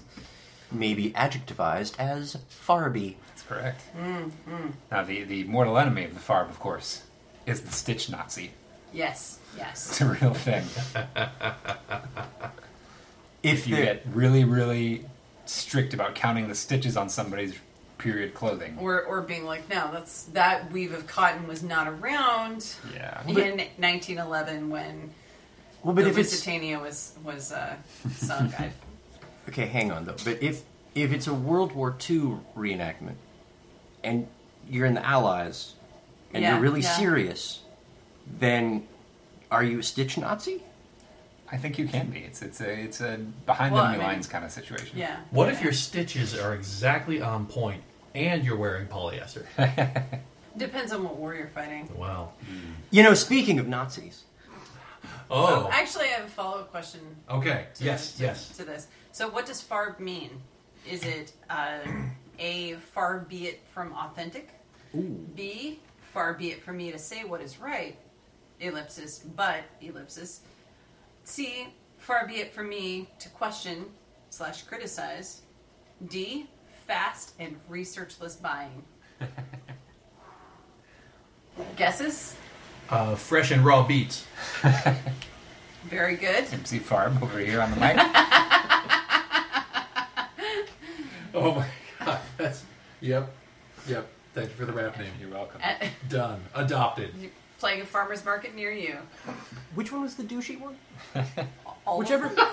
Maybe 0.72 1.12
adjectivized 1.12 2.00
as 2.00 2.38
farby. 2.50 3.18
That's 3.30 3.44
correct. 3.44 3.82
Mm, 4.00 4.32
mm. 4.50 4.72
Now, 4.92 5.04
the, 5.04 5.24
the 5.24 5.44
mortal 5.46 5.78
enemy 5.78 6.04
of 6.06 6.14
the 6.14 6.20
Farb, 6.20 6.50
of 6.50 6.60
course, 6.60 7.04
is 7.46 7.62
the 7.62 7.72
Stitch 7.72 8.10
Nazi. 8.10 8.52
Yes, 8.92 9.40
yes. 9.58 9.90
It's 9.90 10.02
a 10.02 10.06
real 10.08 10.34
thing. 10.34 10.64
If 13.44 13.68
You 13.68 13.76
get 13.76 14.04
really, 14.14 14.46
really 14.46 15.06
strict 15.46 15.94
about 15.94 16.16
counting 16.16 16.48
the 16.48 16.56
stitches 16.56 16.96
on 16.96 17.10
somebody's 17.10 17.54
period 17.98 18.34
clothing. 18.34 18.78
Or, 18.80 19.04
or 19.04 19.22
being 19.22 19.44
like, 19.46 19.70
no, 19.70 19.90
that's 19.92 20.24
that 20.28 20.72
weave 20.72 20.94
of 20.94 21.08
cotton 21.08 21.46
was 21.46 21.62
not 21.62 21.88
around 21.88 22.74
Yeah. 22.94 23.22
in 23.28 23.58
1911 23.58 24.70
when 24.70 25.12
well, 25.84 25.94
but 25.94 26.04
the 26.06 26.10
if 26.12 26.18
it's 26.18 26.32
Lusitania 26.32 26.80
was 26.80 27.14
was 27.24 27.52
uh, 27.52 27.76
sunk. 28.12 28.60
I, 28.60 28.72
Okay, 29.50 29.66
hang 29.66 29.92
on 29.92 30.06
though. 30.06 30.16
But 30.24 30.42
if 30.42 30.64
if 30.96 31.12
it's 31.12 31.28
a 31.28 31.34
World 31.34 31.74
War 31.74 31.96
II 32.10 32.38
reenactment 32.56 33.16
and 34.04 34.28
you're 34.70 34.86
in 34.86 34.94
the 34.94 35.06
Allies 35.06 35.74
and 36.34 36.42
Yeah, 36.44 36.52
you're 36.54 36.62
really 36.62 36.80
yeah. 36.82 36.96
serious, 36.98 37.60
then 38.40 38.88
are 39.52 39.64
you 39.64 39.80
a 39.80 39.84
Stitch 39.84 40.18
Nazi? 40.18 40.64
I 41.52 41.58
think 41.58 41.78
you 41.78 41.88
can 41.88 42.08
be. 42.10 42.20
It's 42.20 42.42
it's 42.42 42.62
a 42.62 42.72
it's 42.72 43.02
a 43.02 43.18
behind 43.46 43.74
Well, 43.74 43.84
enemy 43.84 43.98
I 43.98 44.00
mean- 44.00 44.08
lines 44.14 44.28
kind 44.28 44.46
of 44.46 44.52
situation. 44.52 44.98
yeah. 44.98 45.18
What 45.32 45.50
if 45.50 45.62
your 45.62 45.74
stitches 45.74 46.34
are 46.40 46.54
exactly 46.56 47.22
on 47.22 47.46
point 47.46 47.84
and 48.16 48.46
you're 48.46 48.56
wearing 48.58 48.88
polyester? 48.88 49.46
depends 50.58 50.94
on 50.94 51.04
what 51.04 51.18
war 51.18 51.36
you're 51.36 51.48
fighting? 51.50 51.90
wow. 51.98 52.32
You 52.92 53.04
know, 53.04 53.14
speaking 53.14 53.60
of 53.60 53.68
Nazis, 53.68 54.24
Oh. 55.36 55.68
Actually, 55.72 56.06
I 56.06 56.10
have 56.20 56.26
a 56.26 56.30
follow 56.30 56.60
up 56.60 56.70
question. 56.72 57.00
Okay. 57.30 57.68
To, 57.76 57.84
Yes. 57.84 58.14
to, 58.18 58.24
Yes. 58.24 58.50
To 58.58 58.64
this, 58.64 58.88
so 59.12 59.28
what 59.30 59.46
does 59.48 59.62
farb 59.64 60.00
mean? 60.00 60.30
Is 60.90 61.04
it 61.04 61.34
uh, 61.50 61.80
a 62.40 62.74
far 62.94 63.20
be 63.20 63.48
it 63.48 63.62
from 63.74 63.94
authentic? 63.94 64.50
B 65.36 65.80
far 66.14 66.34
be 66.36 66.52
it 66.52 66.62
from 66.64 66.78
me 66.78 66.92
to 66.92 67.00
say 67.00 67.24
what 67.24 67.42
is 67.42 67.60
right, 67.60 67.98
ellipsis, 68.60 69.20
but 69.36 69.64
ellipsis. 69.82 70.42
C 71.24 71.68
far 71.98 72.28
be 72.28 72.36
it 72.36 72.54
from 72.54 72.70
me 72.70 73.10
to 73.18 73.30
question 73.30 73.86
slash 74.30 74.62
criticize. 74.64 75.42
D 76.10 76.48
fast 76.86 77.34
and 77.40 77.56
researchless 77.72 78.40
buying. 78.40 78.84
Guesses? 81.76 82.36
Uh, 82.90 83.16
fresh 83.16 83.52
and 83.52 83.66
raw 83.66 83.86
beets. 83.86 84.26
Very 85.86 86.16
good. 86.16 86.46
MC 86.52 86.80
Farm 86.80 87.18
over 87.22 87.40
here 87.40 87.62
on 87.62 87.72
the 87.72 87.78
mic. 87.78 87.98
Oh 91.36 91.56
my 91.56 91.66
god. 92.06 92.20
That's. 92.38 92.64
Yep. 93.02 93.28
Yep. 93.88 94.08
Thank 94.36 94.50
you 94.50 94.56
for 94.56 94.66
the 94.66 94.72
rap 94.74 95.00
name. 95.00 95.10
You're 95.20 95.32
welcome. 95.32 95.60
Uh, 95.64 95.74
Done. 96.08 96.42
Adopted. 96.54 97.12
playing 97.58 97.82
a 97.82 97.86
farmer's 97.86 98.24
market 98.24 98.54
near 98.56 98.72
you. 98.72 98.98
which 99.74 99.92
one 99.92 100.04
was 100.04 100.14
the 100.14 100.22
douchey 100.24 100.60
one? 100.60 100.78
All 101.88 101.96
of 101.96 102.00
Whichever, 102.00 102.30
them? 102.30 102.48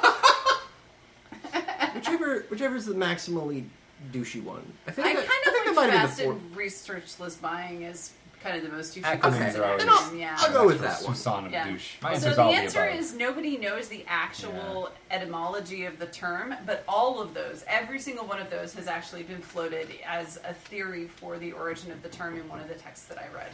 whichever, 1.95 2.47
whichever 2.51 2.75
is 2.77 2.87
the 2.87 2.95
maximally 2.95 3.66
douchey 4.12 4.43
one. 4.43 4.62
I 4.87 4.93
think 4.93 5.07
I 5.09 5.12
that, 5.14 5.27
kind 5.27 5.40
I 5.47 5.51
think 5.51 5.69
of 5.69 5.75
that 5.75 5.81
like 5.83 5.90
might 5.90 5.99
have 5.99 6.09
fast 6.09 6.19
been 6.21 6.29
the 6.29 6.35
and 6.37 6.57
researchless 6.57 7.40
buying 7.40 7.83
is 7.83 8.12
kind 8.42 8.57
of 8.57 8.62
the 8.62 8.74
most 8.74 8.94
douchey 8.96 9.03
Acronyms 9.03 9.20
process 9.20 9.57
are 9.57 9.64
always- 9.64 9.83
in 9.83 9.88
Then 9.88 9.96
I'll- 9.98 10.14
yeah. 10.14 10.37
I'll 10.38 10.53
go 10.53 10.66
with 10.66 10.81
that 10.81 11.03
one. 11.03 11.14
Susan 11.14 11.46
of 11.46 11.53
Yeah. 11.53 11.64
douche. 11.68 11.96
My 12.00 12.11
so 12.11 12.14
answer's 12.14 12.37
the 12.37 12.42
all 12.42 12.53
answer 12.53 12.81
the 12.83 12.88
above. 12.88 13.00
is 13.00 13.14
nobody 13.14 13.57
knows 13.59 13.88
the 13.88 14.05
actual 14.09 14.90
etymology 15.11 15.85
of 15.85 15.98
the 15.98 16.07
term, 16.07 16.55
but 16.64 16.83
all 16.88 17.20
of 17.20 17.35
those, 17.35 17.64
every 17.66 17.98
single 17.98 18.26
one 18.26 18.40
of 18.40 18.48
those, 18.50 18.72
has 18.74 18.87
actually 18.87 19.22
been 19.24 19.42
floated 19.42 19.88
as 20.07 20.38
a 20.44 20.55
theory 20.55 21.07
for 21.09 21.38
the 21.38 21.53
origin 21.53 21.90
of 21.92 22.03
the 22.03 22.09
term 22.09 22.37
in 22.38 22.48
one 22.48 22.61
of 22.61 22.68
the 22.68 22.74
texts 22.74 23.07
that 23.07 23.18
I 23.18 23.29
read. 23.35 23.50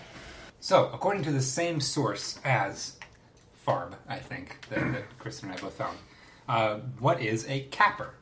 So, 0.61 0.91
according 0.93 1.23
to 1.25 1.33
the 1.33 1.43
same 1.43 1.81
source 1.81 2.39
as 2.45 2.97
Farb, 3.67 3.95
I 4.09 4.19
think, 4.19 4.67
that, 4.71 4.93
that 4.93 5.19
Kristen 5.19 5.51
and 5.51 5.59
I 5.59 5.61
both 5.63 5.75
found, 5.75 5.99
uh, 6.49 6.77
what 7.01 7.21
is 7.21 7.45
a 7.49 7.63
capper? 7.65 8.15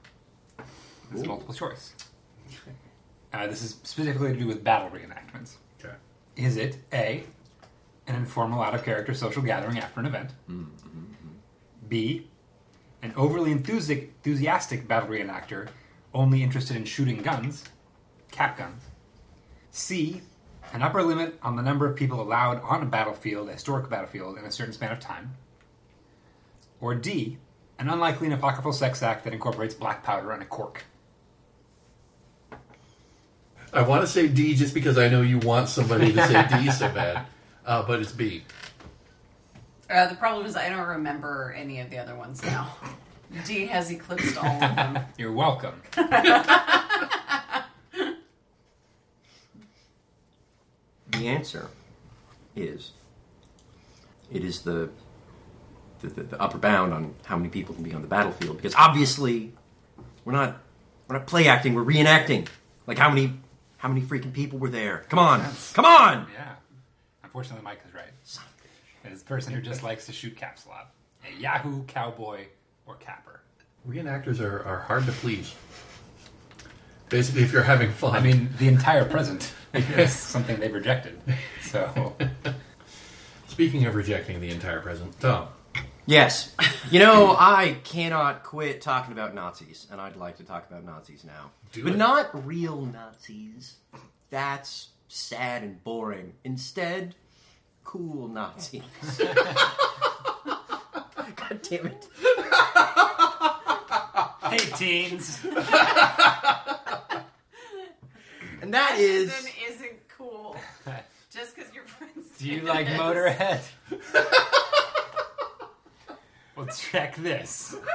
This 1.10 1.20
is 1.20 1.26
multiple 1.26 1.54
choice. 1.54 1.92
Uh, 3.32 3.46
this 3.48 3.62
is 3.62 3.70
specifically 3.82 4.32
to 4.32 4.38
do 4.38 4.46
with 4.46 4.64
battle 4.64 4.88
reenactments. 4.90 5.56
Is 6.36 6.56
it 6.56 6.78
A, 6.92 7.24
an 8.06 8.16
informal, 8.16 8.62
out 8.62 8.74
of 8.74 8.84
character 8.84 9.14
social 9.14 9.42
gathering 9.42 9.78
after 9.78 10.00
an 10.00 10.06
event? 10.06 10.30
Mm, 10.50 10.66
mm, 10.66 11.88
B, 11.88 12.28
an 13.02 13.12
overly 13.16 13.54
enthusi- 13.54 14.08
enthusiastic 14.08 14.88
battle 14.88 15.08
reenactor 15.08 15.68
only 16.12 16.42
interested 16.42 16.76
in 16.76 16.84
shooting 16.84 17.22
guns, 17.22 17.64
cap 18.30 18.58
guns? 18.58 18.82
C, 19.70 20.22
an 20.72 20.82
upper 20.82 21.02
limit 21.02 21.38
on 21.42 21.56
the 21.56 21.62
number 21.62 21.86
of 21.86 21.96
people 21.96 22.20
allowed 22.20 22.60
on 22.62 22.82
a 22.82 22.86
battlefield, 22.86 23.48
a 23.48 23.52
historic 23.52 23.88
battlefield, 23.88 24.38
in 24.38 24.44
a 24.44 24.50
certain 24.50 24.72
span 24.72 24.92
of 24.92 25.00
time? 25.00 25.36
Or 26.80 26.94
D, 26.94 27.38
an 27.78 27.88
unlikely 27.88 28.26
and 28.26 28.34
apocryphal 28.34 28.72
sex 28.72 29.02
act 29.02 29.24
that 29.24 29.32
incorporates 29.32 29.74
black 29.74 30.02
powder 30.02 30.32
and 30.32 30.42
a 30.42 30.46
cork? 30.46 30.84
I 33.74 33.82
want 33.82 34.02
to 34.02 34.06
say 34.06 34.28
D 34.28 34.54
just 34.54 34.72
because 34.72 34.98
I 34.98 35.08
know 35.08 35.20
you 35.20 35.38
want 35.38 35.68
somebody 35.68 36.12
to 36.12 36.26
say 36.26 36.46
D 36.48 36.70
so 36.70 36.88
bad, 36.94 37.26
uh, 37.66 37.82
but 37.82 38.00
it's 38.00 38.12
B. 38.12 38.44
Uh, 39.90 40.06
the 40.06 40.14
problem 40.14 40.46
is 40.46 40.56
I 40.56 40.68
don't 40.68 40.86
remember 40.86 41.54
any 41.56 41.80
of 41.80 41.90
the 41.90 41.98
other 41.98 42.14
ones 42.14 42.42
now. 42.42 42.76
D 43.44 43.66
has 43.66 43.90
eclipsed 43.90 44.38
all 44.38 44.46
of 44.46 44.60
them. 44.60 44.98
You're 45.18 45.32
welcome. 45.32 45.82
The 51.14 51.28
answer 51.28 51.68
is 52.56 52.90
it 54.32 54.44
is 54.44 54.62
the 54.62 54.90
the, 56.00 56.08
the 56.08 56.22
the 56.24 56.42
upper 56.42 56.58
bound 56.58 56.92
on 56.92 57.14
how 57.24 57.36
many 57.36 57.48
people 57.48 57.74
can 57.74 57.84
be 57.84 57.94
on 57.94 58.02
the 58.02 58.08
battlefield 58.08 58.56
because 58.56 58.74
obviously 58.74 59.52
we're 60.24 60.32
not 60.32 60.60
we're 61.08 61.16
not 61.16 61.26
play 61.26 61.46
acting 61.46 61.74
we're 61.74 61.84
reenacting 61.84 62.48
like 62.86 62.98
how 62.98 63.08
many 63.08 63.32
how 63.84 63.90
many 63.90 64.00
freaking 64.00 64.32
people 64.32 64.58
were 64.58 64.70
there 64.70 65.04
come 65.10 65.18
on 65.18 65.44
come 65.74 65.84
on 65.84 66.26
Yeah. 66.34 66.54
Unfortunately, 67.22 67.64
Mike 67.64 67.80
is 67.84 67.92
right. 67.92 68.04
It 69.04 69.12
is 69.12 69.20
a 69.22 69.24
person 69.24 69.52
who 69.52 69.60
just 69.60 69.82
likes 69.82 70.06
to 70.06 70.12
shoot 70.12 70.36
caps 70.36 70.66
a 70.66 70.68
lot. 70.68 70.92
A 71.28 71.40
Yahoo, 71.40 71.82
cowboy, 71.82 72.44
or 72.86 72.94
capper. 72.94 73.40
Reenactors 73.88 74.38
are, 74.40 74.64
are 74.64 74.78
hard 74.78 75.04
to 75.06 75.12
please. 75.12 75.52
Basically, 77.08 77.42
if 77.42 77.52
you're 77.52 77.64
having 77.64 77.90
fun. 77.90 78.14
I 78.14 78.20
mean, 78.20 78.50
the 78.58 78.68
entire 78.68 79.04
present 79.04 79.52
is 79.74 80.12
something 80.12 80.60
they've 80.60 80.72
rejected. 80.72 81.20
So, 81.60 82.14
speaking 83.48 83.84
of 83.86 83.96
rejecting 83.96 84.40
the 84.40 84.50
entire 84.50 84.80
present, 84.80 85.18
Tom, 85.18 85.48
Yes. 86.06 86.54
You 86.90 86.98
know, 86.98 87.34
I 87.38 87.78
cannot 87.84 88.42
quit 88.44 88.80
talking 88.82 89.12
about 89.12 89.34
Nazis, 89.34 89.86
and 89.90 90.00
I'd 90.00 90.16
like 90.16 90.36
to 90.36 90.44
talk 90.44 90.68
about 90.68 90.84
Nazis 90.84 91.24
now. 91.24 91.50
Do 91.72 91.84
but 91.84 91.92
it. 91.94 91.96
not 91.96 92.46
real 92.46 92.82
Nazis. 92.82 93.76
That's 94.30 94.88
sad 95.08 95.62
and 95.62 95.82
boring. 95.82 96.34
Instead, 96.44 97.14
cool 97.84 98.28
Nazis. 98.28 98.82
God 101.36 101.60
damn 101.62 101.86
it. 101.86 102.08
hey, 104.50 104.58
teens. 104.76 105.40
And 108.64 108.72
that 108.72 108.98
is. 108.98 109.30
Fascism 109.30 109.52
isn't 109.70 110.08
cool. 110.08 110.56
Just 111.30 111.54
because 111.54 111.74
your 111.74 111.84
friends. 111.84 112.28
Do 112.38 112.48
you 112.48 112.62
like. 112.62 112.86
Motorhead? 112.86 113.60
well, 116.56 116.66
check 116.66 117.16
this. 117.16 117.74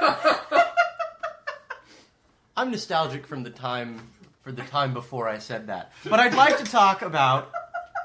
I'm 2.56 2.70
nostalgic 2.70 3.26
from 3.26 3.42
the 3.42 3.50
time 3.50 4.00
for 4.42 4.52
the 4.52 4.62
time 4.62 4.92
before 4.94 5.28
I 5.28 5.38
said 5.38 5.66
that. 5.68 5.92
But 6.04 6.20
I'd 6.20 6.34
like 6.34 6.58
to 6.58 6.64
talk 6.64 7.02
about 7.02 7.50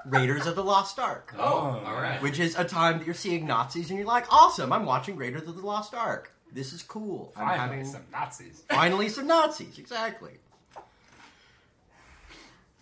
Raiders 0.05 0.45
of 0.45 0.55
the 0.55 0.63
Lost 0.63 0.99
Ark. 0.99 1.33
Oh, 1.37 1.81
all 1.85 1.93
right. 1.93 2.21
Which 2.21 2.39
is 2.39 2.55
a 2.57 2.63
time 2.63 2.99
that 2.99 3.05
you're 3.05 3.13
seeing 3.15 3.47
Nazis 3.47 3.89
and 3.89 3.97
you're 3.97 4.07
like, 4.07 4.31
awesome, 4.31 4.71
I'm 4.71 4.85
watching 4.85 5.15
Raiders 5.15 5.47
of 5.47 5.55
the 5.55 5.65
Lost 5.65 5.93
Ark. 5.93 6.31
This 6.51 6.71
is 6.73 6.83
cool. 6.83 7.33
I'm 7.35 7.47
Finally, 7.47 7.59
having 7.59 7.85
some 7.85 8.01
Nazis. 8.11 8.63
finally 8.69 9.09
some 9.09 9.27
Nazis, 9.27 9.77
exactly. 9.77 10.33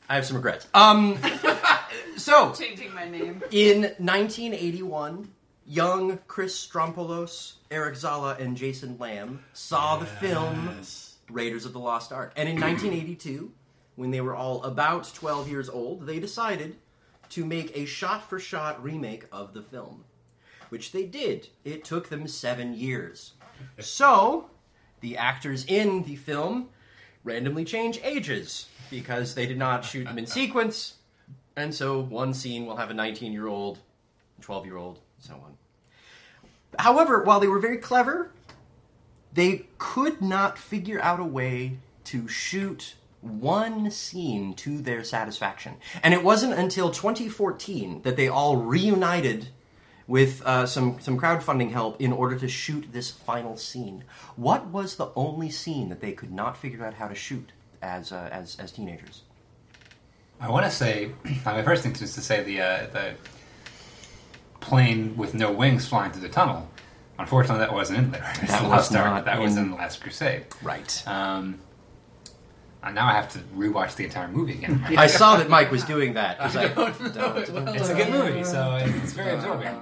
I 0.10 0.16
have 0.16 0.26
some 0.26 0.36
regrets. 0.36 0.68
Um 0.74 1.18
so 2.18 2.52
Changing 2.54 2.94
my 2.94 3.10
name. 3.10 3.42
in 3.52 3.82
1981, 4.00 5.30
young 5.66 6.20
Chris 6.28 6.68
Strompolos, 6.68 7.54
Eric 7.72 7.96
Zala, 7.96 8.36
and 8.40 8.58
Jayson 8.58 8.98
Lamb 9.00 9.44
saw 9.54 9.98
the 9.98 10.06
film 10.06 10.74
Yes. 10.78 11.16
Raiders 11.30 11.66
of 11.66 11.74
the 11.74 11.80
Lost 11.80 12.12
Ark. 12.12 12.34
And 12.36 12.50
in 12.50 12.60
1982, 12.60 13.52
when 13.96 14.12
they 14.12 14.22
were 14.22 14.36
all 14.36 14.64
about 14.64 15.12
12 15.14 15.48
years 15.50 15.70
old, 15.70 16.06
they 16.06 16.20
decided 16.20 16.76
to 17.30 17.46
make 17.46 17.76
a 17.76 17.86
shot 17.86 18.30
for 18.30 18.40
shot 18.40 18.84
remake 18.84 19.26
of 19.32 19.54
the 19.54 19.62
film, 19.62 20.04
which 20.70 20.92
they 20.92 21.06
did. 21.06 21.48
It 21.64 21.84
took 21.84 22.10
them 22.10 22.28
seven 22.28 22.74
years. 22.74 23.34
So, 23.80 24.50
the 25.00 25.16
actors 25.18 25.64
in 25.66 26.04
the 26.04 26.16
film 26.18 26.70
randomly 27.24 27.64
change 27.64 28.00
ages 28.04 28.68
because 28.90 29.36
they 29.36 29.46
did 29.46 29.58
not 29.58 29.86
shoot 29.86 30.04
them 30.06 30.18
in 30.18 30.26
sequence. 30.28 30.96
And 31.56 31.74
so, 31.74 32.02
one 32.02 32.34
scene 32.34 32.66
will 32.66 32.76
have 32.78 32.90
a 32.90 32.94
19 32.94 33.32
year 33.32 33.48
old, 33.48 33.80
12 34.42 34.66
year 34.66 34.76
old, 34.76 35.00
so 35.24 35.36
on. 35.36 35.58
However, 36.80 37.24
while 37.24 37.40
they 37.40 37.48
were 37.48 37.60
very 37.60 37.78
clever, 37.78 38.32
they 39.32 39.68
could 39.78 40.22
not 40.22 40.58
figure 40.58 41.02
out 41.02 41.20
a 41.20 41.24
way 41.24 41.78
to 42.06 42.28
shoot 42.28 42.96
one 43.22 43.90
scene 43.90 44.54
to 44.54 44.82
their 44.82 45.04
satisfaction. 45.04 45.76
And 46.04 46.14
it 46.14 46.24
wasn't 46.24 46.54
until 46.54 46.92
2014 46.92 48.02
that 48.02 48.18
they 48.18 48.28
all 48.28 48.58
reunited 48.58 49.48
with 50.08 50.42
uh, 50.46 50.66
some, 50.66 51.00
some 51.00 51.18
crowdfunding 51.18 51.72
help 51.72 52.02
in 52.02 52.12
order 52.12 52.38
to 52.38 52.48
shoot 52.50 52.92
this 52.92 53.10
final 53.10 53.56
scene. 53.56 54.04
What 54.36 54.68
was 54.68 54.98
the 54.98 55.10
only 55.16 55.50
scene 55.50 55.88
that 55.88 56.02
they 56.02 56.12
could 56.12 56.34
not 56.34 56.58
figure 56.58 56.86
out 56.86 56.96
how 56.96 57.08
to 57.08 57.16
shoot 57.16 57.54
as, 57.82 58.12
uh, 58.12 58.28
as, 58.30 58.58
as 58.60 58.74
teenagers? 58.74 59.22
I 60.42 60.50
want 60.50 60.66
to 60.66 60.72
say, 60.72 61.12
my 61.46 61.64
first 61.64 61.84
thing 61.84 61.94
is 61.94 62.14
to 62.16 62.22
say 62.22 62.44
the 62.44 62.60
uh, 62.60 62.88
the 62.92 63.16
plane 64.68 65.16
with 65.18 65.34
no 65.34 65.52
wings 65.52 65.88
flying 65.88 66.12
through 66.12 66.22
the 66.22 66.30
tunnel. 66.30 66.70
Unfortunately, 67.20 67.60
that 67.60 67.74
wasn't 67.74 68.00
in 68.00 68.12
there. 68.12 68.22
That 68.48 68.48
the 68.62 68.64
was 68.64 68.72
Lost 68.72 68.96
Ark. 68.96 69.06
not 69.12 69.26
That 69.26 69.40
was 69.40 69.58
in- 69.58 69.66
in 69.66 69.72
the 69.72 69.76
Last 69.78 70.02
Crusade. 70.02 70.46
Right. 70.64 71.04
Um, 71.08 71.60
and 72.82 72.96
now 72.96 73.08
I 73.08 73.14
have 73.14 73.32
to 73.34 73.40
rewatch 73.56 73.96
the 73.96 74.04
entire 74.06 74.28
movie 74.28 74.54
again. 74.54 74.84
I 74.98 75.08
saw 75.08 75.38
that 75.38 75.50
Mike 75.50 75.72
was 75.72 75.84
doing 75.84 76.14
that. 76.16 76.38
I- 76.42 76.48
It's 77.76 77.90
a 77.90 77.96
good 77.96 78.10
movie, 78.10 78.44
so 78.44 78.76
it's 78.82 79.14
very 79.14 79.36
absorbing. 79.36 79.76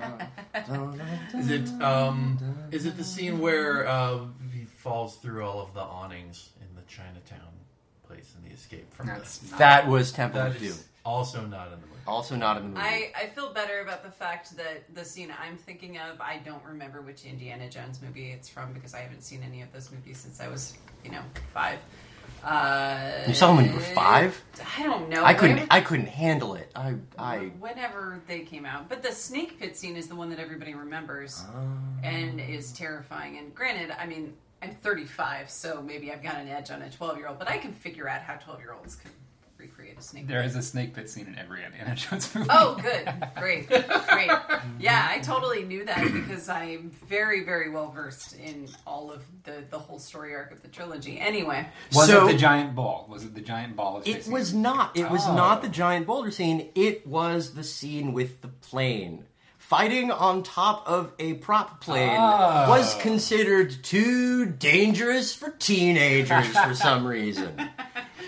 Is 1.36 1.50
it 1.50 1.82
um 1.82 2.38
is 2.72 2.86
it 2.86 2.98
the 2.98 3.04
scene 3.04 3.39
where 3.39 3.88
uh, 3.88 4.20
he 4.54 4.65
falls 4.65 5.15
through 5.17 5.44
all 5.46 5.62
of 5.62 5.74
the 5.74 5.82
awnings 5.82 6.50
in 6.60 6.76
the 6.76 6.82
Chinatown 6.88 7.54
place 8.08 8.34
in 8.38 8.48
the 8.48 8.54
escape 8.54 8.91
from 8.94 9.08
That's 9.08 9.38
the 9.38 9.50
not- 9.52 9.60
That 9.60 9.88
was 9.88 10.12
Temple 10.12 10.41
that 10.41 10.52
of 10.56 10.60
Doom. 10.60 10.76
also 11.06 11.41
not 11.46 11.67
in 11.67 11.80
the 11.80 11.88
movie. 11.88 11.88
Also 12.12 12.36
not 12.36 12.58
in 12.58 12.63
the 12.63 12.69
movie. 12.69 12.82
I, 12.82 13.12
I 13.15 13.26
feel 13.28 13.54
better 13.54 13.80
about 13.80 14.04
the 14.04 14.12
fact 14.12 14.56
that 14.58 14.93
the 14.93 15.06
scene 15.06 15.34
I'm 15.41 15.56
thinking 15.58 15.97
of, 15.97 16.19
I 16.19 16.38
don't 16.43 16.63
remember 16.63 17.02
which 17.02 17.24
Indiana 17.26 17.69
Jones 17.69 18.02
movie 18.02 18.32
it's 18.32 18.50
from 18.50 18.74
because 18.74 18.93
I 18.93 19.00
haven't 19.00 19.21
seen 19.24 19.41
any 19.43 19.62
of 19.62 19.71
those 19.71 19.91
movies 19.91 20.17
since 20.17 20.41
I 20.41 20.47
was, 20.50 20.74
you 21.06 21.12
know, 21.12 21.21
five. 21.54 21.80
Uh, 22.43 23.24
You 23.28 23.34
saw 23.34 23.47
them 23.47 23.58
when 23.58 23.65
you 23.67 23.74
were 23.74 23.80
five? 23.80 24.43
I 24.78 24.84
don't 24.84 25.10
know. 25.10 25.24
I 25.24 25.34
couldn't. 25.34 25.58
When- 25.58 25.67
I 25.69 25.82
couldn't 25.82 26.08
handle 26.08 26.56
it. 26.56 26.71
I. 26.76 26.95
I. 27.17 27.38
whenever 27.60 28.19
they 28.28 28.39
came 28.41 28.65
out. 28.65 28.89
But 28.89 29.04
the 29.04 29.12
snake 29.12 29.60
pit 29.60 29.78
scene 29.78 29.95
is 29.95 30.08
the 30.08 30.15
one 30.15 30.30
that 30.32 30.39
everybody 30.39 30.74
remembers 30.74 31.43
and 32.04 32.39
is 32.41 32.71
terrifying. 32.74 33.38
And 33.38 33.54
granted, 33.54 33.91
I 33.97 34.06
mean, 34.06 34.34
I'm 34.62 34.76
35, 34.76 35.50
so 35.50 35.82
maybe 35.82 36.12
I've 36.12 36.24
got 36.24 36.36
an 36.36 36.47
edge 36.47 36.71
on 36.71 36.82
a 36.82 36.89
12 36.89 37.17
year 37.17 37.28
old, 37.28 37.39
but 37.39 37.47
I 37.47 37.58
can 37.58 37.74
figure 37.74 38.10
out 38.10 38.21
how 38.21 38.36
12 38.36 38.60
year 38.60 38.74
olds 38.74 38.95
can 38.95 39.12
a 40.02 40.04
snake 40.04 40.28
There 40.28 40.42
pit. 40.42 40.50
is 40.52 40.56
a 40.56 40.62
snake 40.62 40.94
pit 40.94 41.10
scene 41.10 41.28
in 41.28 41.38
every 41.38 41.64
Indiana 41.64 41.96
Jones 41.96 42.34
movie. 42.36 42.48
Oh, 42.52 42.76
good. 42.82 43.14
Great. 43.38 43.68
Great. 43.70 44.32
Yeah, 44.80 45.08
I 45.10 45.20
totally 45.20 45.64
knew 45.64 45.86
that 45.86 46.02
because 46.12 46.48
I'm 46.50 46.92
very, 47.08 47.44
very 47.44 47.70
well 47.70 47.92
versed 47.92 48.36
in 48.38 48.68
all 48.86 49.12
of 49.12 49.24
the, 49.44 49.64
the 49.70 49.78
whole 49.78 50.00
story 50.00 50.34
arc 50.36 50.52
of 50.52 50.62
the 50.64 50.68
trilogy. 50.68 51.20
Anyway, 51.20 51.68
Was 51.94 52.08
So- 52.08 52.28
it 52.28 52.32
the 52.34 52.38
giant 52.38 52.76
ball? 52.76 53.06
Was 53.10 53.24
it 53.24 53.34
the 53.36 53.42
giant 53.42 53.76
ball? 53.76 53.98
Of 53.98 54.08
It 54.08 54.14
chasing 54.16 54.34
was 54.34 54.54
not. 54.54 54.96
It 54.98 55.10
was 55.10 55.22
Oh. 55.26 55.36
not 55.36 55.62
the 55.62 55.70
giant 55.70 56.08
boulder 56.08 56.32
scene. 56.32 56.70
It 56.76 57.06
was 57.08 57.54
the 57.54 57.64
scene 57.64 58.14
with 58.14 58.42
the 58.42 58.48
plane. 58.48 59.26
Fighting 59.58 60.12
on 60.12 60.44
top 60.44 60.84
of 60.88 61.14
a 61.20 61.36
prop 61.36 61.80
plane 61.82 62.18
Oh. 62.20 62.70
was 62.70 62.96
considered 62.96 63.84
too 63.84 64.46
dangerous 64.46 65.34
for 65.34 65.52
teenagers 65.52 66.48
for 66.48 66.74
some 66.76 67.06
reason. 67.06 67.70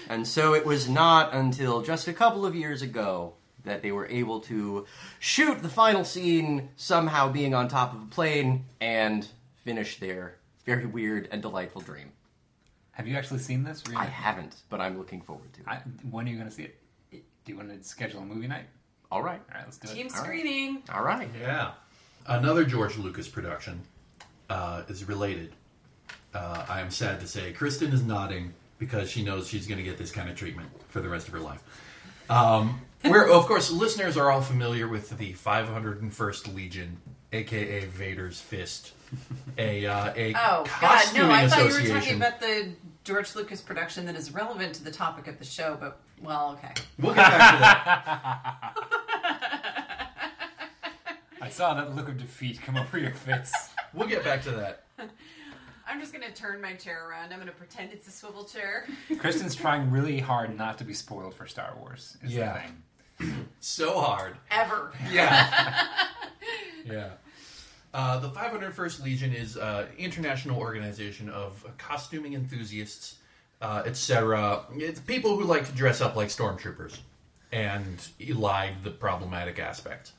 And 0.10 0.28
so 0.28 0.54
it 0.54 0.66
was 0.66 0.90
not 0.90 1.34
until 1.34 1.82
just 1.82 2.08
a 2.08 2.14
couple 2.14 2.46
of 2.46 2.56
years 2.56 2.82
ago 2.82 3.34
that 3.64 3.82
they 3.82 3.92
were 3.92 4.08
able 4.08 4.42
to 4.42 4.86
shoot 5.20 5.62
the 5.62 5.70
final 5.70 6.04
scene 6.04 6.70
somehow 6.76 7.32
being 7.32 7.54
on 7.54 7.68
top 7.68 7.94
of 7.94 8.02
a 8.02 8.06
plane 8.08 8.66
and 8.82 9.28
finish 9.64 10.00
their 10.00 10.36
very 10.66 10.86
weird 10.86 11.28
and 11.32 11.42
delightful 11.42 11.82
dream. 11.82 12.12
Have 12.92 13.08
you 13.08 13.16
actually 13.16 13.40
seen 13.40 13.64
this? 13.64 13.84
Really? 13.88 13.98
I 13.98 14.06
haven't, 14.06 14.56
but 14.70 14.80
I'm 14.80 14.98
looking 14.98 15.22
forward 15.22 15.52
to 15.54 15.62
it. 15.62 15.68
I, 15.68 15.78
when 16.10 16.28
are 16.28 16.30
you 16.30 16.38
going 16.38 16.50
to 16.50 16.54
see 16.54 16.64
it? 16.64 16.80
Do 17.12 17.52
you 17.52 17.58
want 17.58 17.70
to 17.70 17.88
schedule 17.88 18.22
a 18.22 18.26
movie 18.26 18.48
night? 18.48 18.66
All 19.12 19.22
right. 19.22 19.42
All 19.52 19.58
right, 19.58 19.66
let's 19.66 19.78
do 19.78 19.90
it. 19.90 19.96
team 19.96 20.08
it. 20.08 20.12
screening. 20.12 20.84
All 20.94 21.04
right. 21.04 21.30
Yeah. 21.40 21.72
Another 22.28 22.64
George 22.64 22.98
Lucas 22.98 23.28
production 23.28 23.82
uh, 24.50 24.84
is 24.88 25.08
related. 25.08 25.54
Uh, 26.34 26.66
I 26.70 26.82
am 26.82 26.90
sad 26.90 27.20
to 27.20 27.28
say 27.28 27.52
Kristen 27.52 27.92
is 27.92 28.04
nodding 28.04 28.54
because 28.78 29.10
she 29.10 29.24
knows 29.24 29.48
she's 29.48 29.68
going 29.68 29.78
to 29.78 29.84
get 29.84 29.98
this 29.98 30.12
kind 30.12 30.30
of 30.30 30.36
treatment 30.36 30.70
for 30.90 31.02
the 31.02 31.10
rest 31.10 31.28
of 31.28 31.34
her 31.34 31.40
life. 31.40 31.64
Um, 32.30 32.82
where, 33.04 33.30
of 33.30 33.46
course, 33.46 33.70
listeners 33.72 34.18
are 34.18 34.32
all 34.32 34.42
familiar 34.42 34.88
with 34.88 35.18
the 35.18 35.34
501st 35.34 36.54
Legion, 36.56 36.98
aka 37.32 37.86
Vader's 37.86 38.40
Fist, 38.40 38.94
a 39.58 39.86
uh, 39.86 40.14
a 40.16 40.34
Oh, 40.36 40.66
God. 40.82 41.06
No, 41.16 41.30
I 41.30 41.48
thought 41.48 41.68
you 41.68 41.84
were 41.84 41.90
talking 42.00 42.16
about 42.16 42.40
the 42.40 42.70
George 43.04 43.36
Lucas 43.36 43.62
production 43.62 44.06
that 44.06 44.16
is 44.16 44.34
relevant 44.34 44.74
to 44.76 44.84
the 44.84 44.92
topic 44.92 45.28
of 45.28 45.38
the 45.38 45.46
show, 45.46 45.78
but, 45.80 46.00
well, 46.22 46.58
okay. 46.58 46.74
We'll 46.98 47.14
get 47.14 47.28
back 47.28 47.54
to 47.54 47.60
that. 47.60 48.78
I 51.42 51.50
saw 51.50 51.74
that 51.74 51.94
look 51.94 52.08
of 52.08 52.18
defeat 52.18 52.62
come 52.62 52.78
over 52.78 52.98
your 52.98 53.14
face. 53.14 53.52
We'll 53.94 54.08
get 54.08 54.24
back 54.24 54.44
to 54.44 54.52
that. 54.52 54.84
I'm 55.94 56.00
just 56.00 56.12
going 56.12 56.26
to 56.26 56.34
turn 56.34 56.60
my 56.60 56.74
chair 56.74 57.08
around. 57.08 57.32
I'm 57.32 57.38
going 57.38 57.46
to 57.46 57.54
pretend 57.54 57.92
it's 57.94 58.08
a 58.08 58.12
swivel 58.12 58.46
chair. 58.46 58.88
Kristen's 59.20 59.54
trying 59.54 59.92
really 59.92 60.18
hard 60.18 60.58
not 60.58 60.80
to 60.80 60.84
be 60.84 60.94
spoiled 60.96 61.36
for 61.36 61.46
Star 61.46 61.76
Wars. 61.80 62.18
Is 62.24 62.34
Yeah. 62.34 62.64
The 63.20 63.26
thing. 63.26 63.46
So 63.60 64.00
hard. 64.00 64.36
Ever. 64.50 64.92
Yeah. 65.12 65.86
yeah. 66.86 67.10
Uh, 67.94 68.18
the 68.18 68.30
501st 68.30 69.04
Legion 69.04 69.36
is 69.36 69.56
an 69.56 69.86
international 70.00 70.58
organization 70.58 71.30
of 71.30 71.64
costuming 71.78 72.34
enthusiasts, 72.34 73.18
uh, 73.62 73.84
etc. 73.86 74.66
It's 74.76 75.00
people 75.00 75.38
who 75.38 75.44
like 75.44 75.68
to 75.68 75.72
dress 75.74 76.02
up 76.02 76.16
like 76.16 76.30
stormtroopers 76.30 76.98
and 77.52 78.00
elide 78.20 78.82
the 78.84 78.90
problematic 78.90 79.60
aspects. 79.60 80.14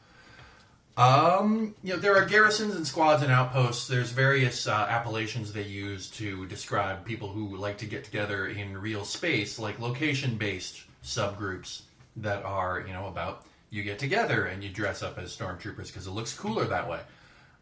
Um, 0.96 1.74
you 1.82 1.94
know, 1.94 1.98
there 1.98 2.16
are 2.16 2.24
garrisons 2.24 2.76
and 2.76 2.86
squads 2.86 3.22
and 3.22 3.32
outposts. 3.32 3.88
There's 3.88 4.12
various 4.12 4.68
uh, 4.68 4.86
appellations 4.88 5.52
they 5.52 5.62
use 5.62 6.08
to 6.10 6.46
describe 6.46 7.04
people 7.04 7.28
who 7.28 7.56
like 7.56 7.78
to 7.78 7.86
get 7.86 8.04
together 8.04 8.46
in 8.46 8.78
real 8.78 9.04
space, 9.04 9.58
like 9.58 9.80
location-based 9.80 10.84
subgroups 11.02 11.82
that 12.16 12.44
are, 12.44 12.84
you 12.86 12.92
know, 12.92 13.08
about 13.08 13.44
you 13.70 13.82
get 13.82 13.98
together 13.98 14.46
and 14.46 14.62
you 14.62 14.70
dress 14.70 15.02
up 15.02 15.18
as 15.18 15.36
stormtroopers 15.36 15.88
because 15.88 16.06
it 16.06 16.12
looks 16.12 16.32
cooler 16.32 16.64
that 16.64 16.88
way. 16.88 17.00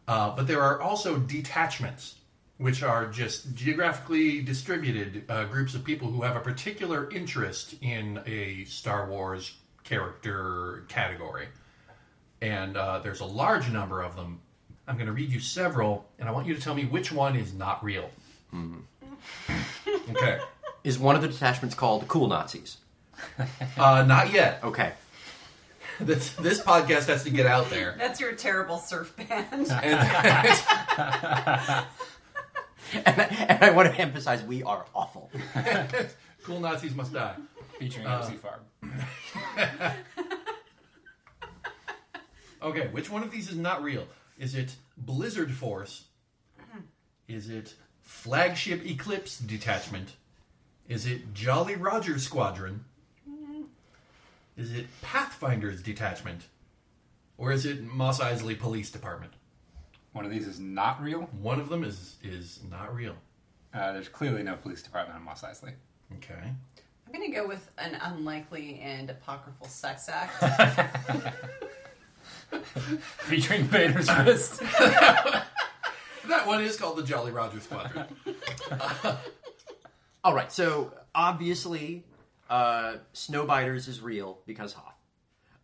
Uh, 0.07 0.35
but 0.35 0.45
there 0.45 0.61
are 0.61 0.79
also 0.79 1.17
detachments, 1.17 2.15
which 2.57 2.83
are 2.83 3.07
just 3.07 3.55
geographically 3.55 4.43
distributed 4.43 5.23
uh, 5.27 5.45
groups 5.45 5.73
of 5.73 5.83
people 5.83 6.11
who 6.11 6.21
have 6.21 6.35
a 6.35 6.39
particular 6.39 7.09
interest 7.09 7.73
in 7.81 8.21
a 8.27 8.63
Star 8.65 9.09
Wars 9.09 9.55
character 9.83 10.85
category 10.87 11.47
and 12.43 12.75
uh, 12.77 12.99
there's 12.99 13.21
a 13.21 13.25
large 13.25 13.69
number 13.71 14.01
of 14.03 14.15
them. 14.15 14.39
I'm 14.87 14.95
going 14.95 15.07
to 15.07 15.13
read 15.13 15.31
you 15.31 15.39
several, 15.39 16.05
and 16.19 16.27
I 16.27 16.31
want 16.33 16.45
you 16.45 16.53
to 16.53 16.61
tell 16.61 16.75
me 16.75 16.83
which 16.85 17.11
one 17.11 17.35
is 17.37 17.53
not 17.53 17.81
real. 17.83 18.09
Okay. 20.09 20.39
Is 20.83 20.99
one 20.99 21.15
of 21.15 21.21
the 21.21 21.29
detachments 21.29 21.73
called 21.75 22.09
Cool 22.09 22.27
Nazis? 22.27 22.75
Uh, 23.77 24.03
not 24.05 24.33
yet. 24.33 24.59
Okay. 24.63 24.91
This 25.99 26.33
this 26.33 26.59
podcast 26.59 27.05
has 27.05 27.23
to 27.23 27.29
get 27.29 27.45
out 27.45 27.69
there. 27.69 27.93
That's 27.99 28.19
your 28.19 28.33
terrible 28.33 28.79
surf 28.79 29.15
band. 29.15 29.69
And 29.83 29.99
And 33.05 33.21
I, 33.21 33.45
and 33.49 33.63
I 33.63 33.69
want 33.69 33.93
to 33.93 34.01
emphasize 34.01 34.41
we 34.43 34.63
are 34.63 34.85
awful. 34.95 35.29
cool 36.43 36.59
Nazis 36.59 36.95
must 36.95 37.13
die. 37.13 37.35
Featuring 37.79 38.07
Uh, 38.07 38.21
MC 38.25 38.37
Farb. 38.37 38.61
Okay, 42.63 42.87
which 42.87 43.09
one 43.09 43.23
of 43.23 43.31
these 43.31 43.49
is 43.49 43.57
not 43.57 43.83
real? 43.83 44.07
Is 44.39 44.55
it 44.55 44.75
Blizzard 44.97 45.51
Force? 45.51 46.05
Is 47.27 47.49
it 47.49 47.75
Flagship 48.01 48.85
Eclipse 48.85 49.39
Detachment? 49.39 50.15
Is 50.87 51.05
it 51.05 51.33
Jolly 51.33 51.75
Roger 51.75 52.19
Squadron? 52.19 52.85
Is 54.55 54.71
it 54.71 54.85
Pathfinders 55.01 55.81
Detachment? 55.81 56.43
Or 57.37 57.51
is 57.51 57.65
it 57.65 57.83
Mos 57.83 58.19
Eisley 58.19 58.57
Police 58.57 58.91
Department? 58.91 59.33
One 60.13 60.25
of 60.25 60.31
these 60.31 60.47
is 60.47 60.59
not 60.59 61.01
real. 61.01 61.21
One 61.41 61.59
of 61.59 61.69
them 61.69 61.83
is 61.83 62.17
is 62.23 62.59
not 62.69 62.93
real. 62.93 63.15
Uh, 63.73 63.93
there's 63.93 64.07
clearly 64.07 64.43
no 64.43 64.55
police 64.55 64.83
department 64.83 65.17
on 65.17 65.25
Mos 65.25 65.41
Eisley. 65.41 65.73
Okay. 66.17 66.43
I'm 67.07 67.13
going 67.13 67.25
to 67.31 67.35
go 67.35 67.47
with 67.47 67.71
an 67.79 67.97
unlikely 68.01 68.79
and 68.83 69.09
apocryphal 69.09 69.67
sex 69.67 70.07
act. 70.09 70.43
Featuring 73.19 73.63
Vader's 73.63 74.09
wrist. 74.17 74.61
That 76.29 76.47
one 76.47 76.61
is 76.63 76.77
called 76.77 76.95
the 76.97 77.03
Jolly 77.03 77.31
Roger 77.33 77.59
Squadron. 77.59 78.05
All 80.23 80.33
right, 80.33 80.49
so 80.51 80.93
obviously, 81.13 82.05
uh, 82.49 82.95
Snowbiters 83.13 83.89
is 83.89 83.99
real 83.99 84.39
because 84.45 84.71
Hoth. 84.71 84.95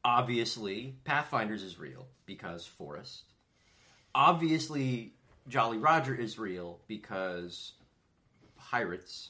Obviously, 0.03 0.95
Pathfinders 1.05 1.63
is 1.63 1.79
real 1.79 2.07
because 2.25 2.65
Forest. 2.65 3.23
Obviously, 4.13 5.13
Jolly 5.47 5.77
Roger 5.77 6.13
is 6.13 6.37
real 6.37 6.79
because 6.87 7.71
Pirates. 8.57 9.29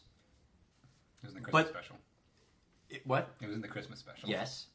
It 1.21 1.27
was 1.27 1.35
in 1.35 1.41
the 1.41 1.41
Christmas 1.43 1.63
But- 1.65 1.69
special. 1.79 1.95
It- 2.89 3.05
what? 3.05 3.29
It 3.39 3.45
was 3.45 3.55
in 3.55 3.61
the 3.61 3.67
Christmas 3.67 3.99
special. 3.99 4.27
Yes, 4.29 4.65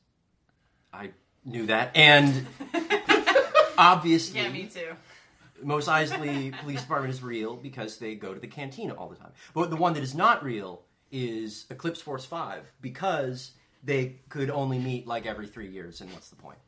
I 0.92 1.10
knew 1.44 1.66
that, 1.66 1.90
and 1.96 2.46
obviously, 3.78 4.40
yeah, 4.40 4.48
me 4.50 4.64
too. 4.66 4.94
Mos 5.62 5.88
Eisley 5.88 6.56
Police 6.60 6.82
Department 6.82 7.14
is 7.14 7.22
real 7.22 7.56
because 7.56 7.98
they 7.98 8.14
go 8.14 8.34
to 8.34 8.40
the 8.40 8.46
cantina 8.46 8.92
all 8.94 9.08
the 9.08 9.16
time. 9.16 9.32
But 9.54 9.70
the 9.70 9.76
one 9.76 9.94
that 9.94 10.02
is 10.02 10.14
not 10.14 10.44
real 10.44 10.82
is 11.10 11.64
Eclipse 11.70 12.00
Force 12.00 12.24
5 12.26 12.64
because 12.82 13.52
they 13.82 14.16
could 14.28 14.50
only 14.50 14.78
meet 14.78 15.06
like 15.06 15.26
every 15.26 15.46
three 15.46 15.68
years, 15.70 16.00
and 16.00 16.10
what's 16.12 16.28
the 16.28 16.36
point? 16.36 16.58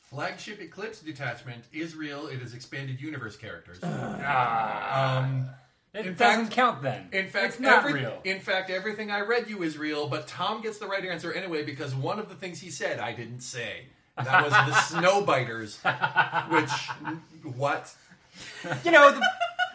Flagship 0.00 0.60
Eclipse 0.60 1.00
Detachment 1.00 1.64
is 1.72 1.94
real. 1.94 2.26
It 2.26 2.42
is 2.42 2.52
expanded 2.54 3.00
universe 3.00 3.36
characters. 3.36 3.78
Ah. 3.82 5.18
Um, 5.18 5.46
It 5.94 6.06
In 6.06 6.14
doesn't 6.14 6.44
fact- 6.46 6.54
count 6.54 6.82
then. 6.82 7.08
In 7.12 7.28
fact, 7.28 7.46
it's 7.54 7.60
not 7.60 7.84
every- 7.84 8.00
real. 8.00 8.18
In 8.24 8.40
fact, 8.40 8.70
everything 8.70 9.10
I 9.10 9.20
read 9.20 9.48
you 9.48 9.62
is 9.62 9.76
real, 9.76 10.08
but 10.08 10.26
Tom 10.26 10.62
gets 10.62 10.78
the 10.78 10.86
right 10.86 11.04
answer 11.04 11.32
anyway 11.32 11.62
because 11.64 11.94
one 11.94 12.18
of 12.18 12.28
the 12.30 12.34
things 12.34 12.60
he 12.60 12.70
said 12.70 12.98
I 12.98 13.12
didn't 13.12 13.40
say. 13.40 13.86
And 14.16 14.26
that 14.26 14.44
was 14.44 14.52
the 14.52 14.98
Snowbiters, 14.98 15.78
which 16.50 17.54
what? 17.54 17.94
You 18.84 18.90
know, 18.90 19.10
the, 19.12 19.26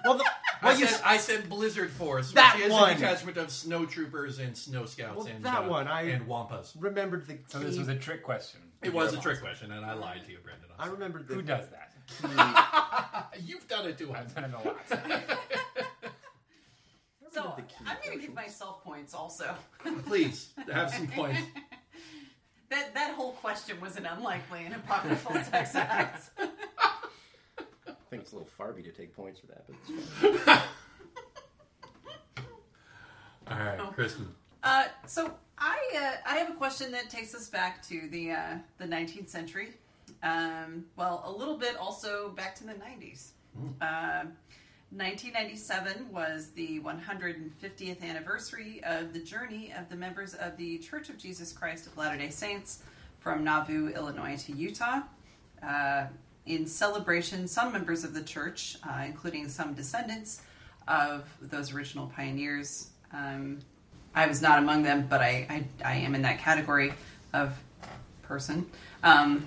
well, 0.06 0.18
the, 0.18 0.26
I 0.62 0.74
you 0.74 0.86
said, 0.86 1.02
I 1.06 1.18
said 1.18 1.50
Blizzard 1.50 1.92
Force, 1.92 2.32
That 2.34 2.56
which 2.56 2.66
is 2.66 2.72
one. 2.72 2.92
a 2.92 2.96
detachment 2.96 3.38
of 3.38 3.52
snow 3.52 3.86
troopers 3.86 4.40
and 4.40 4.58
snow 4.58 4.86
scouts 4.86 5.18
Well, 5.18 5.28
and 5.28 5.44
that 5.46 5.64
uh, 5.66 5.70
one, 5.70 5.88
I- 5.88 6.04
and 6.10 6.28
wampas. 6.28 6.74
remembered 6.80 7.28
the. 7.28 7.38
so 7.48 7.60
this 7.60 7.78
was 7.78 7.88
a 7.88 7.96
trick 7.96 8.24
question. 8.24 8.62
It 8.84 8.94
was 8.94 9.14
a 9.14 9.18
trick 9.18 9.42
question, 9.42 9.72
and 9.72 9.84
I 9.86 9.94
lied 9.94 10.24
to 10.26 10.32
you, 10.32 10.38
Brendan. 10.44 10.70
I 10.78 10.88
remembered 10.88 11.28
the. 11.28 11.34
Who 11.36 11.42
does 11.42 11.66
that? 11.70 11.94
You've 13.44 13.68
done 13.68 13.88
it 13.88 13.98
too. 13.98 14.14
I've 14.14 14.34
done 14.34 14.46
it 14.46 14.52
a 14.54 14.68
lot. 14.68 14.78
So 17.34 17.54
I'm 17.86 17.98
going 18.04 18.18
to 18.20 18.26
give 18.26 18.34
myself 18.34 18.84
points 18.84 19.14
also. 19.14 19.54
Please 20.08 20.50
have 20.72 20.90
some 20.92 21.08
points. 21.08 21.40
That 22.70 22.94
that 22.94 23.14
whole 23.14 23.32
question 23.34 23.80
was 23.80 23.96
an 23.96 24.06
unlikely 24.06 24.66
and 24.66 24.76
apocryphal 24.76 25.34
sex 25.52 25.76
act. 25.76 26.30
I 26.38 26.50
think 28.10 28.24
it's 28.24 28.32
a 28.32 28.36
little 28.36 28.50
Farby 28.58 28.84
to 28.84 28.92
take 28.92 29.16
points 29.16 29.40
for 29.40 29.48
that, 29.48 29.66
but 29.68 29.76
it's 29.88 30.40
fine. 30.42 30.62
All 33.50 33.58
right, 33.58 33.80
Kristen. 33.94 34.28
Uh, 34.64 34.86
so 35.06 35.34
I 35.58 35.78
uh, 35.96 36.30
I 36.30 36.36
have 36.38 36.50
a 36.50 36.56
question 36.56 36.92
that 36.92 37.10
takes 37.10 37.34
us 37.34 37.50
back 37.50 37.82
to 37.88 38.08
the 38.10 38.32
uh, 38.32 38.58
the 38.78 38.86
19th 38.86 39.30
century. 39.30 39.70
Um, 40.24 40.86
well, 40.96 41.24
a 41.26 41.32
little 41.32 41.58
bit 41.58 41.78
also 41.78 42.30
back 42.30 42.56
to 42.56 42.66
the 42.66 42.74
90s. 42.74 43.32
Uh, 43.82 44.26
1997 44.92 46.14
was 46.14 46.52
the 46.52 46.80
150th 46.80 48.02
anniversary 48.02 48.82
of 48.86 49.12
the 49.12 49.20
journey 49.20 49.74
of 49.78 49.90
the 49.90 49.98
members 49.98 50.34
of 50.34 50.56
the 50.56 50.78
Church 50.78 51.10
of 51.10 51.18
Jesus 51.18 51.52
Christ 51.52 51.88
of 51.88 51.98
Latter 51.98 52.18
Day 52.18 52.30
Saints 52.30 52.84
from 53.20 53.44
Nauvoo, 53.44 53.90
Illinois, 53.90 54.42
to 54.46 54.54
Utah. 54.54 55.02
Uh, 55.62 56.06
in 56.46 56.66
celebration, 56.66 57.50
some 57.50 57.74
members 57.74 58.06
of 58.06 58.14
the 58.14 58.24
church, 58.24 58.78
uh, 58.88 59.04
including 59.06 59.50
some 59.50 59.74
descendants 59.74 60.42
of 60.88 61.30
those 61.42 61.74
original 61.74 62.08
pioneers, 62.16 62.92
um, 63.12 63.60
I 64.16 64.26
was 64.26 64.42
not 64.42 64.58
among 64.58 64.84
them, 64.84 65.06
but 65.10 65.20
I, 65.20 65.48
I, 65.50 65.66
I 65.84 65.96
am 65.98 66.16
in 66.16 66.22
that 66.22 66.40
category 66.40 66.94
of 67.34 67.62
person. 68.24 68.66
Um, 69.04 69.46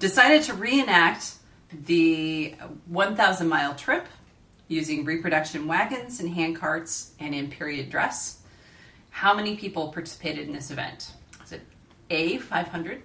decided 0.00 0.42
to 0.44 0.54
reenact 0.54 1.34
the 1.70 2.56
1,000 2.86 3.48
mile 3.48 3.76
trip 3.76 4.08
using 4.68 5.04
reproduction 5.04 5.66
wagons 5.66 6.20
and 6.20 6.28
hand 6.28 6.56
carts 6.56 7.12
and 7.18 7.34
in 7.34 7.50
period 7.50 7.90
dress. 7.90 8.40
How 9.10 9.34
many 9.34 9.56
people 9.56 9.88
participated 9.88 10.46
in 10.46 10.52
this 10.52 10.70
event? 10.70 11.12
Is 11.44 11.52
it 11.52 11.62
A, 12.10 12.38
500, 12.38 13.02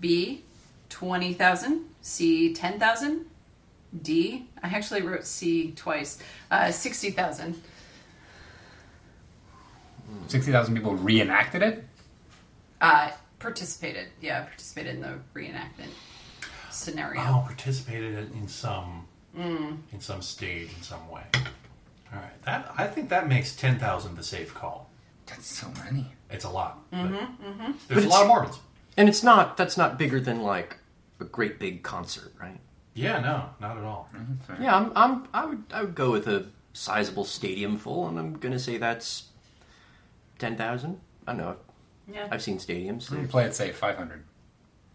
B, 0.00 0.42
20,000, 0.90 1.84
C, 2.02 2.52
10,000, 2.52 3.26
D, 4.02 4.46
I 4.62 4.68
actually 4.68 5.02
wrote 5.02 5.24
C 5.26 5.72
twice, 5.72 6.18
uh, 6.50 6.70
60,000. 6.70 7.60
60,000 10.28 10.74
people 10.74 10.94
reenacted 10.96 11.62
it? 11.62 11.84
Uh, 12.80 13.10
participated, 13.38 14.08
yeah, 14.20 14.44
participated 14.44 14.96
in 14.96 15.00
the 15.02 15.18
reenactment 15.34 15.90
scenario. 16.70 17.20
Oh, 17.20 17.44
participated 17.46 18.14
in, 18.14 18.32
in 18.38 18.48
some 19.36 19.82
in 19.92 20.00
some 20.00 20.22
stage 20.22 20.70
in 20.76 20.82
some 20.82 21.08
way. 21.10 21.22
All 22.12 22.18
right, 22.20 22.42
that 22.44 22.72
I 22.76 22.86
think 22.86 23.08
that 23.10 23.28
makes 23.28 23.56
ten 23.56 23.78
thousand 23.78 24.16
the 24.16 24.22
safe 24.22 24.52
call. 24.54 24.90
That's 25.26 25.46
so 25.46 25.68
many. 25.84 26.12
It's 26.30 26.44
a 26.44 26.50
lot. 26.50 26.78
but 26.90 26.98
Mm-hmm, 26.98 27.44
mm-hmm. 27.46 27.72
There's 27.88 28.04
a 28.04 28.08
lot 28.08 28.22
of 28.22 28.28
Mormons. 28.28 28.58
And 28.96 29.08
it's 29.08 29.22
not. 29.22 29.56
That's 29.56 29.76
not 29.76 29.98
bigger 29.98 30.20
than 30.20 30.42
like 30.42 30.76
a 31.20 31.24
great 31.24 31.58
big 31.58 31.82
concert, 31.82 32.32
right? 32.40 32.58
Yeah, 32.94 33.20
no, 33.20 33.46
not 33.60 33.78
at 33.78 33.84
all. 33.84 34.08
Mm-hmm, 34.14 34.62
yeah, 34.62 34.76
I'm. 34.76 34.92
I'm 34.94 35.28
I 35.32 35.46
would. 35.46 35.62
I 35.72 35.82
would 35.82 35.94
go 35.94 36.10
with 36.10 36.26
a 36.28 36.46
sizable 36.74 37.24
stadium 37.24 37.76
full, 37.78 38.06
and 38.08 38.18
I'm 38.18 38.34
gonna 38.34 38.58
say 38.58 38.76
that's 38.76 39.24
ten 40.38 40.56
thousand. 40.56 41.00
I 41.26 41.32
don't 41.32 41.38
know. 41.38 41.56
yeah. 42.12 42.28
I've 42.30 42.42
seen 42.42 42.58
stadiums. 42.58 43.04
Mm-hmm. 43.04 43.16
I'm 43.20 43.28
play 43.28 43.44
it 43.44 43.54
safe, 43.54 43.76
500. 43.76 44.24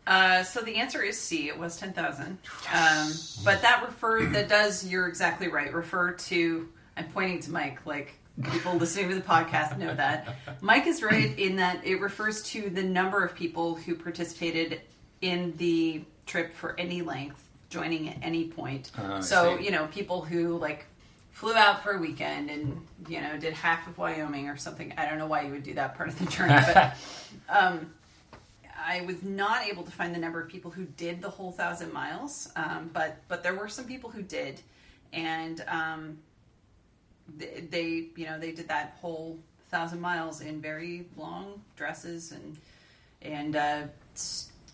Uh, 0.07 0.41
so 0.41 0.61
the 0.61 0.75
answer 0.75 1.03
is 1.03 1.19
C. 1.19 1.49
It 1.49 1.59
was 1.59 1.77
ten 1.77 1.91
thousand. 1.91 2.37
Um, 2.73 3.11
but 3.43 3.61
that 3.61 3.83
refer 3.85 4.25
that 4.27 4.47
does. 4.47 4.87
You're 4.87 5.07
exactly 5.07 5.49
right. 5.49 5.73
Refer 5.73 6.13
to. 6.13 6.69
I'm 6.95 7.09
pointing 7.09 7.41
to 7.41 7.51
Mike. 7.51 7.85
Like 7.85 8.13
people 8.51 8.73
listening 8.75 9.09
to 9.09 9.15
the 9.15 9.21
podcast 9.21 9.77
know 9.77 9.93
that 9.93 10.37
Mike 10.61 10.87
is 10.87 11.03
right 11.03 11.37
in 11.37 11.57
that 11.57 11.85
it 11.85 11.99
refers 11.99 12.41
to 12.43 12.69
the 12.69 12.83
number 12.83 13.23
of 13.23 13.35
people 13.35 13.75
who 13.75 13.95
participated 13.95 14.81
in 15.21 15.53
the 15.57 16.03
trip 16.25 16.53
for 16.53 16.79
any 16.79 17.01
length 17.01 17.43
joining 17.69 18.09
at 18.09 18.17
any 18.21 18.45
point. 18.45 18.91
I 18.97 19.19
so 19.19 19.57
you 19.59 19.71
know, 19.71 19.87
people 19.87 20.21
who 20.21 20.57
like 20.57 20.85
flew 21.31 21.53
out 21.53 21.83
for 21.83 21.91
a 21.91 21.99
weekend 21.99 22.49
and 22.49 22.85
you 23.07 23.21
know 23.21 23.37
did 23.37 23.53
half 23.53 23.87
of 23.87 23.97
Wyoming 23.97 24.47
or 24.47 24.57
something. 24.57 24.93
I 24.97 25.05
don't 25.05 25.17
know 25.17 25.27
why 25.27 25.41
you 25.41 25.51
would 25.51 25.63
do 25.63 25.73
that 25.73 25.95
part 25.95 26.09
of 26.09 26.17
the 26.17 26.25
journey, 26.25 26.55
but 26.73 26.95
um, 27.49 27.91
I 28.87 29.01
was 29.01 29.21
not 29.21 29.67
able 29.67 29.83
to 29.83 29.91
find 29.91 30.15
the 30.15 30.19
number 30.19 30.39
of 30.39 30.47
people 30.47 30.71
who 30.71 30.85
did 30.85 31.21
the 31.21 31.29
whole 31.29 31.51
thousand 31.51 31.91
miles. 31.91 32.49
Um, 32.55 32.89
but 32.93 33.17
but 33.27 33.43
there 33.43 33.53
were 33.53 33.67
some 33.67 33.85
people 33.85 34.09
who 34.09 34.21
did, 34.21 34.61
and 35.11 35.61
um, 35.67 36.17
they, 37.37 37.67
they 37.69 38.05
you 38.15 38.25
know 38.25 38.39
they 38.39 38.53
did 38.53 38.69
that 38.69 38.97
whole 39.01 39.37
thousand 39.69 39.99
miles 39.99 40.39
in 40.39 40.61
very 40.61 41.05
long 41.17 41.61
dresses 41.75 42.31
and 42.31 42.57
and 43.21 43.55
uh, 43.57 43.81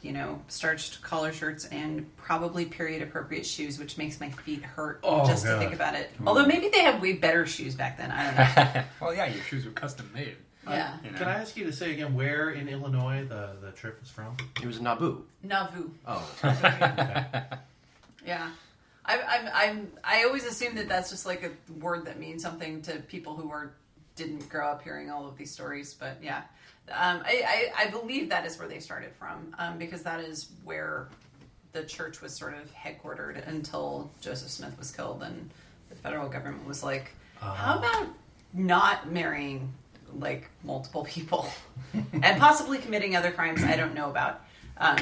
you 0.03 0.11
know 0.11 0.39
starched 0.47 1.01
collar 1.01 1.33
shirts 1.33 1.65
and 1.65 2.05
probably 2.15 2.65
period 2.65 3.01
appropriate 3.01 3.47
shoes, 3.47 3.79
which 3.79 3.97
makes 3.97 4.19
my 4.19 4.29
feet 4.29 4.61
hurt 4.61 4.99
Oh, 5.01 5.25
just 5.25 5.43
to 5.43 5.57
think 5.57 5.73
about 5.73 5.95
it. 5.95 6.11
Although 6.23 6.45
maybe 6.45 6.69
they 6.69 6.81
had 6.81 7.01
way 7.01 7.13
better 7.13 7.47
shoes 7.47 7.73
back 7.73 7.97
then. 7.97 8.11
I 8.11 8.25
don't 8.25 8.75
know. 8.75 8.83
well, 9.01 9.15
yeah, 9.15 9.25
your 9.25 9.43
shoes 9.45 9.65
were 9.65 9.71
custom 9.71 10.11
made. 10.13 10.35
Yeah, 10.67 10.97
You 11.03 11.11
know? 11.11 11.17
Can 11.17 11.27
I 11.27 11.33
ask 11.33 11.57
you 11.57 11.65
to 11.65 11.73
say 11.73 11.93
again 11.93 12.13
where 12.13 12.51
in 12.51 12.67
Illinois 12.67 13.25
the, 13.25 13.55
the 13.61 13.71
trip 13.71 13.99
was 13.99 14.09
from? 14.09 14.37
It 14.61 14.65
was 14.65 14.79
Naboo. 14.79 15.21
Nauvoo. 15.43 15.89
Oh, 16.07 16.29
Yeah. 18.25 18.49
I, 19.05 19.19
I'm, 19.21 19.49
I'm, 19.53 19.91
I 20.03 20.23
always 20.23 20.45
assume 20.45 20.75
that 20.75 20.87
that's 20.87 21.09
just 21.09 21.25
like 21.25 21.43
a 21.43 21.73
word 21.73 22.05
that 22.05 22.19
means 22.19 22.41
something 22.41 22.81
to 22.83 22.99
people 22.99 23.35
who 23.35 23.49
were 23.49 23.73
didn't 24.15 24.47
grow 24.47 24.67
up 24.69 24.83
hearing 24.83 25.09
all 25.09 25.27
of 25.27 25.37
these 25.37 25.51
stories. 25.51 25.93
But 25.93 26.17
yeah, 26.21 26.43
um, 26.89 27.21
I, 27.25 27.71
I, 27.77 27.85
I 27.85 27.89
believe 27.89 28.29
that 28.29 28.45
is 28.45 28.57
where 28.57 28.67
they 28.67 28.79
started 28.79 29.11
from 29.13 29.53
um, 29.57 29.77
because 29.77 30.03
that 30.03 30.19
is 30.21 30.49
where 30.63 31.09
the 31.73 31.83
church 31.83 32.21
was 32.21 32.33
sort 32.33 32.53
of 32.53 32.73
headquartered 32.73 33.45
until 33.47 34.09
Joseph 34.21 34.49
Smith 34.49 34.77
was 34.77 34.91
killed 34.91 35.23
and 35.23 35.49
the 35.89 35.95
federal 35.95 36.29
government 36.29 36.65
was 36.67 36.83
like, 36.83 37.11
how 37.41 37.79
about 37.79 38.07
not 38.53 39.11
marrying 39.11 39.73
like 40.19 40.49
multiple 40.63 41.03
people 41.05 41.47
and 41.93 42.39
possibly 42.39 42.77
committing 42.77 43.15
other 43.15 43.31
crimes 43.31 43.63
I 43.63 43.75
don't 43.75 43.93
know 43.93 44.09
about. 44.09 44.41
Um, 44.77 44.97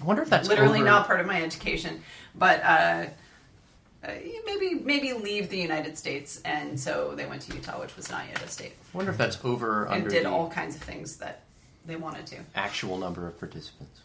I 0.00 0.04
wonder 0.04 0.22
if 0.22 0.30
that's 0.30 0.48
literally 0.48 0.78
over- 0.80 0.88
not 0.88 1.06
part 1.06 1.20
of 1.20 1.26
my 1.26 1.42
education, 1.42 2.02
but 2.34 2.62
uh, 2.62 3.06
uh, 4.04 4.12
maybe 4.46 4.74
maybe 4.74 5.12
leave 5.14 5.48
the 5.48 5.58
United 5.58 5.96
States, 5.98 6.40
and 6.44 6.78
so 6.78 7.14
they 7.16 7.26
went 7.26 7.42
to 7.42 7.54
Utah, 7.54 7.80
which 7.80 7.96
was 7.96 8.10
not 8.10 8.24
yet 8.28 8.42
a 8.42 8.48
state, 8.48 8.74
I 8.94 8.96
wonder 8.96 9.10
if 9.10 9.18
that's 9.18 9.38
over 9.44 9.84
and 9.86 9.94
under 9.94 10.10
did 10.10 10.24
the 10.24 10.30
all 10.30 10.48
kinds 10.50 10.76
of 10.76 10.82
things 10.82 11.16
that 11.16 11.42
they 11.86 11.96
wanted 11.96 12.26
to. 12.26 12.36
actual 12.54 12.98
number 12.98 13.26
of 13.26 13.38
participants. 13.38 14.00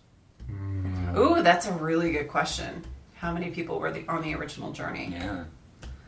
Ooh, 1.18 1.44
that's 1.44 1.68
a 1.68 1.72
really 1.74 2.12
good 2.12 2.28
question. 2.28 2.84
How 3.16 3.32
many 3.34 3.52
people 3.52 3.80
were 3.80 3.92
the, 3.92 4.06
on 4.08 4.22
the 4.22 4.34
original 4.36 4.72
journey? 4.72 5.10
Yeah. 5.12 5.44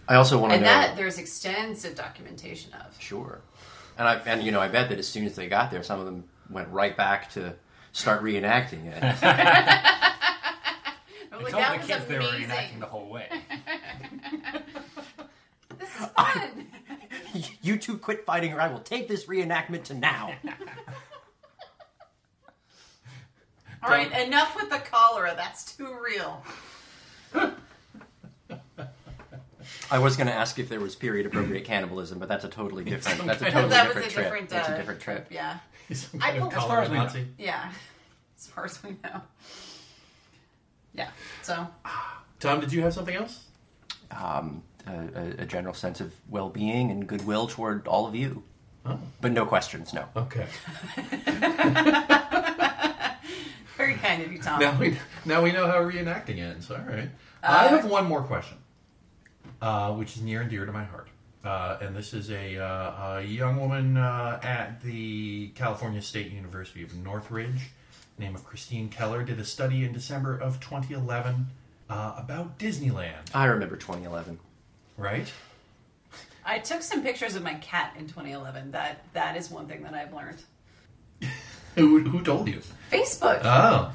I 0.07 0.15
also 0.15 0.37
want 0.37 0.51
to 0.51 0.55
And 0.55 0.63
know. 0.65 0.69
that 0.69 0.95
there's 0.95 1.17
extensive 1.17 1.95
documentation 1.95 2.71
of. 2.73 2.95
Sure. 2.99 3.39
And 3.97 4.07
I 4.07 4.15
and 4.25 4.43
you 4.43 4.51
know 4.51 4.59
I 4.59 4.67
bet 4.67 4.89
that 4.89 4.99
as 4.99 5.07
soon 5.07 5.25
as 5.25 5.35
they 5.35 5.47
got 5.47 5.71
there, 5.71 5.83
some 5.83 5.99
of 5.99 6.05
them 6.05 6.25
went 6.49 6.67
right 6.69 6.95
back 6.95 7.29
to 7.31 7.55
start 7.91 8.21
reenacting 8.23 8.85
it. 8.87 9.01
I'm 11.31 11.43
like, 11.43 11.51
told 11.51 11.63
that 11.63 11.71
the 11.71 11.77
was 11.77 11.87
kids 11.87 12.05
they 12.05 12.15
were 12.17 12.23
reenacting 12.23 12.79
the 12.79 12.85
whole 12.85 13.09
way. 13.09 13.27
This 15.77 15.89
is 15.99 16.05
fun. 16.07 16.67
you 17.61 17.77
two 17.77 17.97
quit 17.97 18.25
fighting, 18.25 18.53
or 18.53 18.61
I 18.61 18.69
will 18.69 18.79
take 18.79 19.07
this 19.09 19.25
reenactment 19.25 19.83
to 19.85 19.93
now. 19.93 20.33
All 23.83 23.89
right, 23.89 24.25
enough 24.25 24.55
with 24.55 24.69
the 24.69 24.79
cholera. 24.79 25.33
That's 25.35 25.75
too 25.75 25.95
real. 26.03 26.43
I 29.91 29.99
was 29.99 30.17
going 30.17 30.27
to 30.27 30.33
ask 30.33 30.57
if 30.59 30.69
there 30.69 30.79
was 30.79 30.95
period 30.95 31.25
appropriate 31.25 31.65
cannibalism, 31.65 32.19
but 32.19 32.27
that's 32.29 32.43
a 32.43 32.49
totally 32.49 32.83
different. 32.83 33.25
That's 33.25 33.41
a 33.41 33.45
totally 33.51 33.69
that 33.69 33.87
was 33.87 33.95
different 33.95 34.07
a 34.07 34.13
trip. 34.13 34.25
different. 34.25 34.49
that's 34.49 34.69
uh, 34.69 34.73
a 34.73 34.77
different 34.77 34.99
trip. 35.01 35.27
Yeah, 35.29 35.57
I 35.89 35.93
kind 36.31 36.39
believe- 36.39 36.53
As 36.53 36.63
far 36.65 36.81
as 36.81 36.89
we 36.89 36.97
know. 36.97 37.09
Yeah. 37.37 37.71
As 38.37 38.47
far 38.47 38.65
as 38.65 38.83
we 38.83 38.89
know. 39.03 39.21
Yeah. 40.93 41.09
So 41.41 41.67
Tom, 42.39 42.59
did 42.59 42.71
you 42.73 42.81
have 42.81 42.93
something 42.93 43.15
else? 43.15 43.43
Um, 44.11 44.61
a, 44.87 44.91
a, 44.91 45.25
a 45.39 45.45
general 45.45 45.73
sense 45.73 45.99
of 46.01 46.13
well-being 46.29 46.91
and 46.91 47.07
goodwill 47.07 47.47
toward 47.47 47.87
all 47.87 48.05
of 48.07 48.15
you, 48.15 48.43
Oh, 48.85 48.99
but 49.21 49.31
no 49.31 49.45
questions. 49.45 49.93
No. 49.93 50.05
okay. 50.15 50.45
very 53.77 53.95
kind 53.95 54.21
of 54.21 54.31
you, 54.31 54.39
Tom. 54.41 54.59
Now 54.59 54.77
we 54.79 54.97
now 55.25 55.41
we 55.41 55.51
know 55.51 55.65
how 55.67 55.79
reenacting 55.83 56.39
ends. 56.39 56.69
All 56.71 56.77
right. 56.77 57.09
I 57.43 57.67
have 57.67 57.85
one 57.85 58.05
more 58.05 58.21
question, 58.23 58.57
uh, 59.61 59.93
which 59.93 60.15
is 60.15 60.21
near 60.21 60.41
and 60.41 60.49
dear 60.49 60.65
to 60.65 60.71
my 60.71 60.83
heart. 60.83 61.07
Uh, 61.43 61.77
and 61.81 61.95
this 61.95 62.13
is 62.13 62.31
a, 62.31 62.57
uh, 62.57 63.17
a 63.17 63.21
young 63.21 63.59
woman 63.59 63.97
uh, 63.97 64.39
at 64.41 64.81
the 64.81 65.49
California 65.49 66.01
State 66.01 66.31
University 66.31 66.81
of 66.81 66.95
Northridge, 66.95 67.69
name 68.17 68.33
of 68.33 68.43
Christine 68.43 68.89
Keller, 68.89 69.23
did 69.23 69.39
a 69.39 69.45
study 69.45 69.83
in 69.83 69.93
December 69.93 70.37
of 70.37 70.59
2011 70.59 71.45
uh, 71.89 72.15
about 72.17 72.57
Disneyland. 72.57 73.29
I 73.33 73.45
remember 73.45 73.75
2011. 73.75 74.39
Right? 74.97 75.31
I 76.45 76.59
took 76.59 76.81
some 76.81 77.03
pictures 77.03 77.35
of 77.35 77.43
my 77.43 77.55
cat 77.55 77.93
in 77.97 78.07
2011. 78.07 78.71
That 78.71 79.03
that 79.13 79.35
is 79.35 79.49
one 79.49 79.67
thing 79.67 79.83
that 79.83 79.93
I've 79.93 80.13
learned. 80.13 80.41
Who, 81.75 81.99
who 81.99 82.23
told 82.23 82.47
you? 82.47 82.61
Facebook. 82.89 83.41
Oh, 83.43 83.91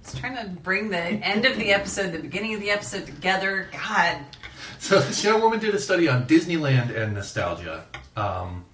It's 0.00 0.16
trying 0.16 0.36
to 0.36 0.48
bring 0.48 0.90
the 0.90 0.98
end 0.98 1.44
of 1.44 1.56
the 1.56 1.72
episode, 1.72 2.12
the 2.12 2.20
beginning 2.20 2.54
of 2.54 2.60
the 2.60 2.70
episode 2.70 3.06
together. 3.06 3.68
God. 3.72 4.18
So 4.78 5.00
this 5.00 5.24
young 5.24 5.40
woman 5.40 5.58
did 5.58 5.74
a 5.74 5.78
study 5.78 6.08
on 6.08 6.26
Disneyland 6.26 6.94
and 6.96 7.14
nostalgia, 7.14 7.84
um, 8.14 8.64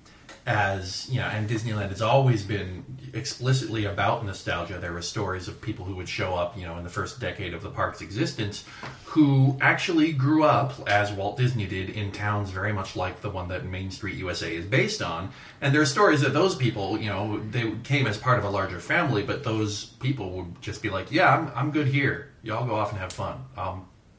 as 0.44 1.08
you 1.08 1.20
know, 1.20 1.26
and 1.26 1.48
Disneyland 1.48 1.88
has 1.90 2.02
always 2.02 2.42
been 2.42 2.84
explicitly 3.14 3.84
about 3.84 4.24
nostalgia. 4.24 4.78
There 4.78 4.92
were 4.92 5.02
stories 5.02 5.46
of 5.48 5.60
people 5.60 5.84
who 5.84 5.94
would 5.96 6.08
show 6.08 6.34
up, 6.34 6.58
you 6.58 6.66
know, 6.66 6.76
in 6.78 6.84
the 6.84 6.90
first 6.90 7.20
decade 7.20 7.54
of 7.54 7.62
the 7.62 7.70
park's 7.70 8.00
existence, 8.00 8.64
who 9.04 9.56
actually 9.60 10.12
grew 10.12 10.42
up 10.42 10.74
as 10.88 11.12
Walt 11.12 11.36
Disney 11.36 11.66
did 11.66 11.90
in 11.90 12.10
towns 12.10 12.50
very 12.50 12.72
much 12.72 12.96
like 12.96 13.20
the 13.20 13.30
one 13.30 13.48
that 13.48 13.64
Main 13.64 13.90
Street 13.90 14.16
USA 14.16 14.54
is 14.54 14.66
based 14.66 15.00
on. 15.00 15.30
And 15.60 15.74
there 15.74 15.80
are 15.80 15.86
stories 15.86 16.20
that 16.22 16.32
those 16.34 16.56
people, 16.56 16.98
you 16.98 17.08
know, 17.08 17.40
they 17.50 17.70
came 17.84 18.06
as 18.06 18.18
part 18.18 18.38
of 18.38 18.44
a 18.44 18.50
larger 18.50 18.80
family, 18.80 19.22
but 19.22 19.44
those 19.44 19.84
people 20.00 20.30
would 20.32 20.60
just 20.60 20.82
be 20.82 20.90
like, 20.90 21.12
"Yeah, 21.12 21.34
I'm, 21.36 21.52
I'm 21.54 21.70
good 21.70 21.86
here. 21.86 22.32
Y'all 22.42 22.66
go 22.66 22.74
off 22.74 22.90
and 22.90 22.98
have 22.98 23.12
fun. 23.12 23.44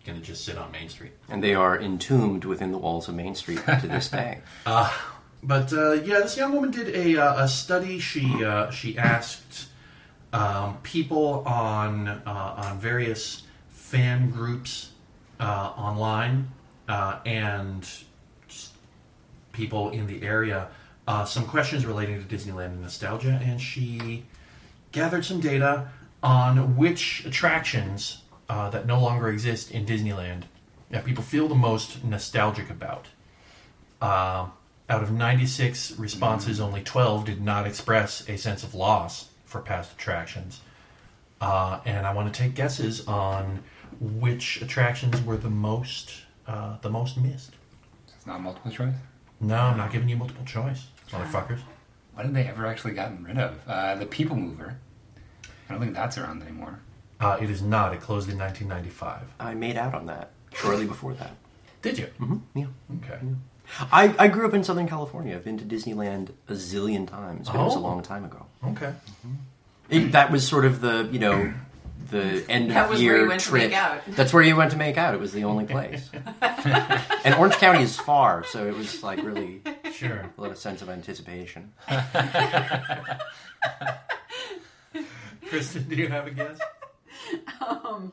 I'm 0.05 0.13
gonna 0.13 0.25
just 0.25 0.43
sit 0.45 0.57
on 0.57 0.71
Main 0.71 0.89
Street." 0.89 1.13
And 1.29 1.43
they 1.43 1.53
are 1.53 1.79
entombed 1.79 2.45
within 2.45 2.71
the 2.71 2.77
walls 2.77 3.07
of 3.07 3.15
Main 3.15 3.35
Street 3.35 3.59
to 3.65 3.87
this 3.87 4.09
day. 4.09 4.41
But 5.45 5.73
uh, 5.73 5.91
yeah, 5.91 6.19
this 6.19 6.37
young 6.37 6.53
woman 6.53 6.71
did 6.71 6.87
a, 6.95 7.17
uh, 7.17 7.43
a 7.43 7.47
study. 7.49 7.99
She 7.99 8.45
uh, 8.45 8.71
she 8.71 8.97
asked 8.97 9.67
um, 10.31 10.77
people 10.83 11.43
on 11.45 12.07
uh, 12.07 12.53
on 12.57 12.79
various 12.79 13.43
fan 13.67 14.29
groups 14.29 14.91
uh, 15.41 15.73
online 15.75 16.47
uh, 16.87 17.19
and 17.25 17.85
people 19.51 19.89
in 19.89 20.07
the 20.07 20.23
area 20.23 20.69
uh, 21.07 21.25
some 21.25 21.45
questions 21.45 21.85
relating 21.85 22.25
to 22.25 22.35
Disneyland 22.35 22.67
and 22.67 22.81
nostalgia, 22.81 23.39
and 23.43 23.61
she 23.61 24.23
gathered 24.91 25.25
some 25.25 25.39
data 25.39 25.89
on 26.21 26.77
which 26.77 27.25
attractions 27.25 28.22
uh, 28.49 28.69
that 28.69 28.85
no 28.85 28.99
longer 28.99 29.29
exist 29.29 29.71
in 29.71 29.85
Disneyland 29.85 30.43
that 30.89 31.05
people 31.05 31.23
feel 31.23 31.47
the 31.47 31.55
most 31.55 32.03
nostalgic 32.03 32.69
about. 32.69 33.07
Uh, 34.01 34.47
out 34.89 35.01
of 35.01 35.11
96 35.11 35.97
responses, 35.97 36.59
only 36.59 36.83
12 36.83 37.25
did 37.25 37.41
not 37.41 37.65
express 37.65 38.27
a 38.29 38.37
sense 38.37 38.63
of 38.63 38.75
loss 38.75 39.29
for 39.45 39.61
past 39.61 39.93
attractions. 39.93 40.61
Uh, 41.41 41.79
and 41.85 42.05
I 42.05 42.13
want 42.13 42.33
to 42.33 42.39
take 42.39 42.53
guesses 42.53 43.07
on 43.07 43.63
which 43.99 44.61
attractions 44.61 45.21
were 45.23 45.37
the 45.37 45.49
most 45.49 46.13
uh, 46.47 46.77
the 46.81 46.89
most 46.89 47.17
missed. 47.17 47.51
It's 48.15 48.27
not 48.27 48.41
multiple 48.41 48.71
choice. 48.71 48.93
No, 49.39 49.55
I'm 49.55 49.77
not 49.77 49.91
giving 49.91 50.09
you 50.09 50.17
multiple 50.17 50.45
choice, 50.45 50.87
motherfuckers. 51.09 51.59
What 52.13 52.25
have 52.25 52.33
they 52.33 52.45
ever 52.45 52.65
actually 52.65 52.93
gotten 52.93 53.23
rid 53.23 53.37
of? 53.37 53.57
Uh, 53.67 53.95
the 53.95 54.05
People 54.05 54.35
Mover. 54.35 54.77
I 55.43 55.73
don't 55.73 55.81
think 55.81 55.93
that's 55.95 56.17
around 56.17 56.41
anymore. 56.43 56.79
Uh, 57.19 57.37
it 57.41 57.49
is 57.49 57.61
not. 57.61 57.93
It 57.93 58.01
closed 58.01 58.29
in 58.29 58.37
1995. 58.37 59.21
I 59.39 59.53
made 59.53 59.77
out 59.77 59.93
on 59.93 60.05
that 60.07 60.31
shortly 60.53 60.85
before 60.85 61.13
that. 61.15 61.35
Did 61.81 61.97
you? 61.99 62.05
hmm 62.17 62.37
Yeah. 62.55 62.65
Okay. 63.03 63.19
I, 63.91 64.13
I 64.19 64.27
grew 64.27 64.45
up 64.47 64.53
in 64.53 64.63
Southern 64.63 64.87
California. 64.87 65.35
I've 65.35 65.43
been 65.45 65.57
to 65.57 65.63
Disneyland 65.65 66.29
a 66.49 66.53
zillion 66.53 67.07
times, 67.07 67.47
but 67.49 67.55
it 67.59 67.63
was 67.63 67.75
a 67.75 67.79
Oh. 67.79 67.81
long 67.81 68.01
time 68.03 68.25
ago. 68.25 68.45
Okay. 68.67 68.93
It, 69.89 70.11
that 70.11 70.31
was 70.31 70.47
sort 70.47 70.65
of 70.65 70.81
the 70.81 71.07
you 71.11 71.19
know 71.19 71.53
the 72.09 72.43
end 72.49 72.71
That 72.71 72.85
of 72.85 72.89
was 72.91 73.01
year 73.01 73.13
where 73.13 73.21
you 73.23 73.27
went 73.29 73.41
to 73.41 73.47
trip. 73.49 73.63
make 73.69 73.73
out. 73.77 74.01
That's 74.09 74.33
where 74.33 74.43
you 74.43 74.55
went 74.55 74.71
to 74.71 74.77
make 74.77 74.97
out. 74.97 75.13
It 75.13 75.19
was 75.19 75.31
the 75.31 75.45
only 75.45 75.65
place. 75.65 76.09
and 76.41 77.35
Orange 77.35 77.55
County 77.55 77.81
is 77.83 77.95
far, 77.97 78.43
so 78.43 78.65
it 78.67 78.75
was 78.75 79.01
like 79.03 79.23
really 79.23 79.61
Sure. 79.93 80.29
a 80.37 80.41
lot 80.41 80.51
of 80.51 80.57
sense 80.57 80.81
of 80.81 80.89
anticipation. 80.89 81.71
Kristen, 85.49 85.83
do 85.87 85.95
you 85.95 86.07
have 86.07 86.27
a 86.27 86.31
guess? 86.31 86.59
Um, 87.61 88.11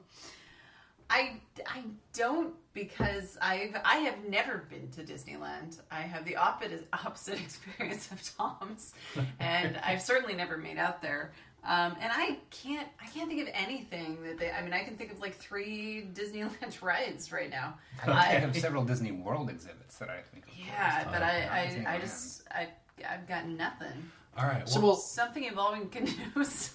I 1.09 1.41
I 1.67 1.83
don't 2.13 2.55
because 2.73 3.37
I've 3.43 3.77
I 3.85 3.97
have 3.97 4.25
never 4.29 4.65
been 4.71 4.91
to 4.93 5.03
Disneyland. 5.03 5.81
I 5.91 6.03
have 6.03 6.25
the 6.25 6.37
opposite 6.37 6.87
opposite 6.93 7.41
experience 7.41 8.11
of 8.13 8.37
Tom's, 8.37 8.95
and 9.41 9.77
I've 9.85 10.03
certainly 10.03 10.35
never 10.35 10.57
made 10.57 10.79
out 10.79 11.03
there. 11.03 11.33
Um, 11.63 11.95
and 12.01 12.11
I 12.11 12.39
can't 12.51 12.89
I 13.03 13.07
can't 13.09 13.29
think 13.29 13.43
of 13.43 13.49
anything 13.53 14.23
that 14.23 14.39
they. 14.39 14.51
I 14.51 14.63
mean, 14.63 14.73
I 14.73 14.83
can 14.85 14.97
think 14.97 15.13
of 15.13 15.21
like 15.21 15.37
three 15.37 16.09
Disneyland 16.15 16.81
rides 16.83 17.33
right 17.33 17.51
now. 17.51 17.75
I 18.07 18.23
have 18.25 18.57
several 18.57 18.85
Disney 18.85 19.13
World 19.13 19.51
exhibits 19.51 19.99
that 19.99 20.09
I 20.09 20.21
think. 20.33 20.47
of 20.47 20.53
yeah, 20.57 21.05
but 21.05 21.23
I 21.23 21.85
I, 21.87 21.95
I 21.97 21.99
just 21.99 22.43
I 22.51 22.69
I've 23.09 23.29
got 23.29 23.47
nothing. 23.47 24.11
All 24.39 24.47
right. 24.47 24.67
So 24.69 24.79
well, 24.79 24.91
we'll, 24.91 24.97
Something 24.97 25.45
involving 25.45 25.89
canoes. 25.89 26.71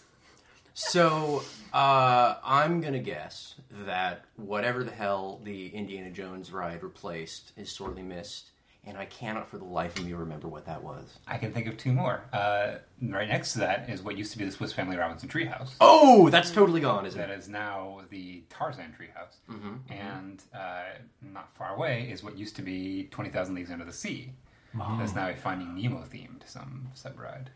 So 0.77 1.41
uh, 1.73 2.35
I'm 2.43 2.81
gonna 2.81 2.99
guess 2.99 3.55
that 3.85 4.25
whatever 4.35 4.83
the 4.83 4.91
hell 4.91 5.39
the 5.43 5.69
Indiana 5.69 6.11
Jones 6.11 6.51
ride 6.51 6.83
replaced 6.83 7.53
is 7.55 7.71
sorely 7.71 8.01
missed, 8.01 8.51
and 8.85 8.97
I 8.97 9.05
cannot 9.05 9.47
for 9.47 9.57
the 9.57 9.63
life 9.63 9.97
of 9.97 10.05
me 10.05 10.11
remember 10.11 10.49
what 10.49 10.65
that 10.65 10.83
was. 10.83 11.17
I 11.27 11.37
can 11.37 11.53
think 11.53 11.67
of 11.67 11.77
two 11.77 11.93
more. 11.93 12.23
Uh, 12.33 12.79
right 13.01 13.29
next 13.29 13.53
to 13.53 13.59
that 13.59 13.89
is 13.89 14.01
what 14.03 14.17
used 14.17 14.33
to 14.33 14.37
be 14.37 14.43
the 14.43 14.51
Swiss 14.51 14.73
Family 14.73 14.97
Robinson 14.97 15.29
Treehouse. 15.29 15.75
Oh, 15.79 16.29
that's 16.29 16.51
totally 16.51 16.81
gone, 16.81 17.05
isn't 17.05 17.17
That 17.19 17.29
it? 17.29 17.39
is 17.39 17.47
now 17.47 18.01
the 18.09 18.43
Tarzan 18.49 18.93
Treehouse. 18.99 19.37
And 19.89 20.43
uh, 20.53 20.83
not 21.21 21.55
far 21.57 21.73
away 21.73 22.09
is 22.11 22.21
what 22.21 22.37
used 22.37 22.57
to 22.57 22.61
be 22.61 23.07
20,000 23.11 23.55
Leagues 23.55 23.71
Under 23.71 23.85
the 23.85 23.93
Sea. 23.93 24.33
That's 24.99 25.15
now 25.15 25.29
a 25.29 25.35
Finding 25.37 25.73
Nemo 25.73 26.03
themed 26.03 26.45
some 26.45 26.89
sub 26.95 27.17
ride. 27.17 27.49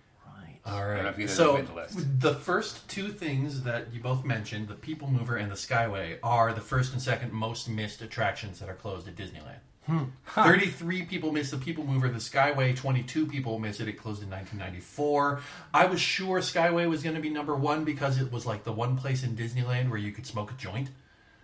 Right. 0.66 0.74
all 0.74 0.80
don't 0.82 0.98
know 0.98 1.04
right. 1.04 1.14
if 1.14 1.20
either 1.20 1.32
So 1.34 1.58
of 1.58 1.68
them 1.68 1.76
made 1.76 1.90
the 1.94 2.00
list. 2.00 2.20
the 2.22 2.34
first 2.36 2.88
two 2.90 3.10
things 3.10 3.64
that 3.64 3.94
you 3.94 4.00
both 4.02 4.24
mentioned, 4.26 4.68
the 4.68 4.76
People 4.76 5.10
Mover 5.10 5.38
and 5.38 5.52
the 5.52 5.56
Skyway, 5.56 6.18
are 6.22 6.54
the 6.54 6.62
first 6.62 6.94
and 6.94 7.02
second 7.02 7.32
most 7.32 7.70
missed 7.70 8.02
attractions 8.02 8.60
that 8.60 8.70
are 8.70 8.76
closed 8.76 9.08
at 9.08 9.16
Disneyland. 9.16 9.60
Hmm. 9.86 10.04
33 10.28 11.04
people 11.06 11.32
missed 11.32 11.50
the 11.50 11.58
People 11.58 11.84
Mover. 11.84 12.10
The 12.10 12.20
Skyway, 12.20 12.76
22 12.76 13.26
people 13.26 13.58
missed 13.58 13.80
it. 13.80 13.88
It 13.88 13.94
closed 13.94 14.22
in 14.22 14.30
1994. 14.30 15.42
I 15.74 15.86
was 15.88 16.00
sure 16.00 16.40
Skyway 16.42 16.88
was 16.88 17.02
going 17.02 17.16
to 17.16 17.22
be 17.22 17.30
number 17.32 17.56
one 17.56 17.86
because 17.86 18.22
it 18.22 18.32
was 18.32 18.46
like 18.46 18.64
the 18.64 18.72
one 18.74 18.98
place 18.98 19.24
in 19.24 19.36
Disneyland 19.36 19.90
where 19.90 19.98
you 19.98 20.12
could 20.12 20.28
smoke 20.28 20.52
a 20.52 20.56
joint. 20.56 20.90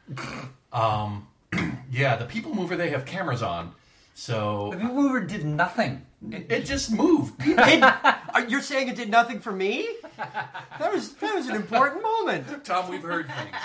um, 0.73 1.27
yeah, 1.91 2.15
the 2.17 2.25
People 2.25 2.53
Mover, 2.53 2.75
they 2.75 2.89
have 2.89 3.05
cameras 3.05 3.41
on. 3.41 3.73
So 4.17 4.69
The 4.71 4.77
People 4.77 4.95
Mover 4.95 5.19
did 5.19 5.43
nothing. 5.45 6.05
It, 6.31 6.49
it 6.51 6.65
just 6.65 6.89
moved. 6.91 7.33
It- 7.45 7.83
are- 7.83 8.45
you're 8.47 8.61
saying 8.61 8.87
it 8.87 8.95
did 8.95 9.09
nothing 9.09 9.39
for 9.41 9.51
me? 9.51 9.87
That 10.17 10.91
was 10.93 11.13
that 11.15 11.35
was 11.35 11.47
an 11.47 11.55
important 11.55 12.01
moment. 12.01 12.63
Tom, 12.65 12.89
we've 12.89 13.01
heard 13.03 13.27
things. 13.27 13.55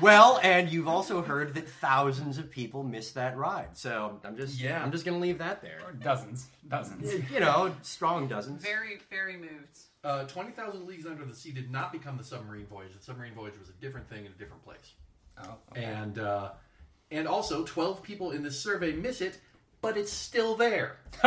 Well, 0.00 0.40
and 0.42 0.70
you've 0.70 0.88
also 0.88 1.22
heard 1.22 1.54
that 1.54 1.68
thousands 1.68 2.38
of 2.38 2.50
people 2.50 2.82
missed 2.82 3.14
that 3.14 3.36
ride. 3.36 3.76
So 3.76 4.20
I'm 4.24 4.36
just 4.36 4.58
Yeah. 4.60 4.82
I'm 4.82 4.90
just 4.92 5.04
gonna 5.04 5.18
leave 5.18 5.38
that 5.38 5.60
there. 5.60 5.78
dozens. 6.00 6.46
Dozens. 6.68 7.30
You 7.30 7.40
know, 7.40 7.74
strong 7.82 8.28
dozens. 8.28 8.62
Very 8.62 9.00
very 9.10 9.36
moved. 9.36 9.78
Uh, 10.04 10.24
20,000 10.24 10.86
Leagues 10.86 11.06
Under 11.06 11.24
the 11.24 11.34
Sea 11.34 11.52
did 11.52 11.70
not 11.70 11.92
become 11.92 12.16
the 12.16 12.24
submarine 12.24 12.66
voyage. 12.66 12.92
The 12.96 13.02
submarine 13.04 13.34
voyage 13.34 13.58
was 13.58 13.68
a 13.68 13.72
different 13.80 14.08
thing 14.08 14.24
in 14.24 14.32
a 14.32 14.34
different 14.34 14.64
place. 14.64 14.92
Oh, 15.44 15.54
okay. 15.72 15.84
And 15.84 16.18
uh, 16.18 16.50
and 17.12 17.28
also, 17.28 17.64
12 17.64 18.02
people 18.02 18.30
in 18.30 18.42
this 18.42 18.58
survey 18.58 18.92
miss 18.92 19.20
it, 19.20 19.38
but 19.82 19.96
it's 19.96 20.12
still 20.12 20.56
there. 20.56 20.96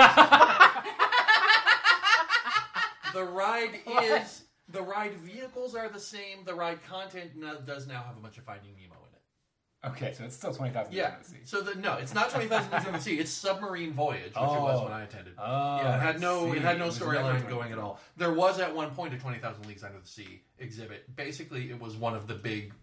the 3.14 3.24
ride 3.24 3.80
is 4.04 4.44
the 4.68 4.82
ride 4.82 5.14
vehicles 5.18 5.76
are 5.76 5.90
the 5.90 6.00
same. 6.00 6.44
The 6.46 6.56
ride 6.56 6.84
content 6.86 7.32
now, 7.36 7.56
does 7.56 7.88
now 7.88 8.04
have 8.04 8.18
a 8.18 8.20
bunch 8.20 8.38
of 8.38 8.44
Finding 8.46 8.72
Nemo 8.74 8.96
in 8.96 9.14
it. 9.14 9.92
Okay, 9.92 10.14
so 10.14 10.24
it's 10.24 10.36
still 10.36 10.52
20,000 10.54 10.92
Leagues 10.92 10.98
Yeah. 10.98 11.06
Under 11.06 11.20
the 11.20 11.30
Sea. 11.30 11.38
So 11.44 11.62
the 11.62 11.76
no, 11.76 11.94
it's 11.98 12.16
not 12.16 12.32
20,000 12.32 12.72
Leagues 12.72 12.86
Under 12.86 12.98
the 12.98 13.04
Sea. 13.04 13.20
It's 13.20 13.32
submarine 13.32 13.94
voyage, 13.94 14.24
which 14.24 14.36
it 14.36 14.38
oh. 14.38 14.64
was 14.64 14.80
Oh. 14.82 14.84
when 14.86 14.94
I 14.94 15.04
attended. 15.04 15.34
Oh, 15.38 15.78
yeah, 15.78 15.96
it 15.98 16.02
had 16.02 16.20
no 16.20 16.52
it 16.52 16.62
had 16.64 16.80
no 16.80 16.88
storyline 16.88 17.48
going 17.48 17.72
at 17.72 17.78
all. 17.78 18.00
There 18.18 18.34
was 18.34 18.60
at 18.60 18.76
one 18.76 18.90
point 18.92 19.14
a 19.14 19.18
20,000 19.18 19.68
Leagues 19.68 19.84
Under 19.84 20.00
the 20.00 20.08
Sea 20.08 20.42
exhibit. 20.58 21.16
Basically, 21.16 21.70
it 21.70 21.80
was 21.80 21.96
one 21.96 22.16
of 22.16 22.26
the 22.26 22.34
big 22.36 22.74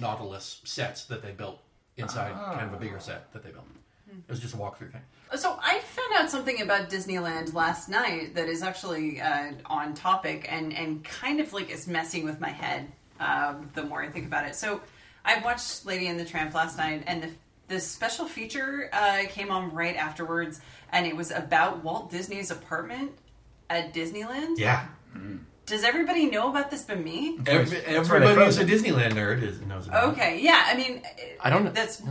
Nautilus 0.00 0.60
sets 0.64 1.04
that 1.04 1.22
they 1.22 1.30
built 1.30 1.62
inside 1.98 2.32
kind 2.32 2.66
of 2.66 2.74
a 2.74 2.76
bigger 2.76 3.00
set 3.00 3.32
that 3.32 3.42
they 3.42 3.50
built. 3.50 3.66
It 4.10 4.30
was 4.30 4.40
just 4.40 4.54
a 4.54 4.56
walkthrough 4.56 4.92
thing. 4.92 5.02
So 5.36 5.58
I 5.62 5.80
found 5.80 6.14
out 6.16 6.30
something 6.30 6.62
about 6.62 6.88
Disneyland 6.88 7.52
last 7.52 7.88
night 7.90 8.34
that 8.34 8.48
is 8.48 8.62
actually 8.62 9.20
uh, 9.20 9.52
on 9.66 9.94
topic 9.94 10.46
and 10.50 10.72
and 10.72 11.04
kind 11.04 11.40
of 11.40 11.52
like 11.52 11.70
is 11.70 11.86
messing 11.86 12.24
with 12.24 12.40
my 12.40 12.48
head. 12.48 12.90
Um, 13.20 13.68
the 13.74 13.82
more 13.82 14.02
I 14.02 14.08
think 14.08 14.26
about 14.26 14.46
it, 14.46 14.54
so 14.54 14.80
I 15.24 15.40
watched 15.40 15.84
Lady 15.84 16.06
and 16.06 16.18
the 16.18 16.24
Tramp 16.24 16.54
last 16.54 16.78
night, 16.78 17.02
and 17.06 17.22
the 17.22 17.30
the 17.68 17.80
special 17.80 18.24
feature 18.24 18.88
uh, 18.92 19.24
came 19.28 19.50
on 19.50 19.74
right 19.74 19.96
afterwards, 19.96 20.60
and 20.90 21.06
it 21.06 21.14
was 21.14 21.30
about 21.30 21.84
Walt 21.84 22.10
Disney's 22.10 22.50
apartment 22.50 23.12
at 23.68 23.92
Disneyland. 23.92 24.56
Yeah. 24.58 24.86
Does 25.68 25.84
everybody 25.84 26.26
know 26.26 26.48
about 26.50 26.70
this 26.70 26.82
but 26.82 26.98
me? 26.98 27.38
Every, 27.46 27.80
That's 27.80 28.08
where 28.08 28.20
they 28.20 28.26
everybody 28.26 28.34
froze 28.34 28.56
who's 28.56 28.84
a. 28.84 28.90
Disneyland 28.90 29.12
nerd 29.12 29.42
is, 29.42 29.60
knows 29.60 29.86
about 29.86 30.04
it. 30.04 30.06
Okay, 30.12 30.40
yeah. 30.40 30.64
I 30.66 30.76
mean, 30.76 31.02
I 31.40 31.50
don't 31.50 31.64
know. 31.64 31.70
That's 31.70 32.02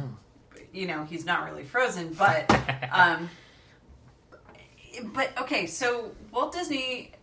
you 0.71 0.85
know 0.87 1.05
he's 1.05 1.25
not 1.25 1.45
really 1.49 1.63
frozen, 1.63 2.13
but 2.13 2.49
um, 2.91 3.29
but 5.13 5.37
okay. 5.39 5.65
So 5.65 6.11
Walt 6.31 6.53
Disney 6.53 7.13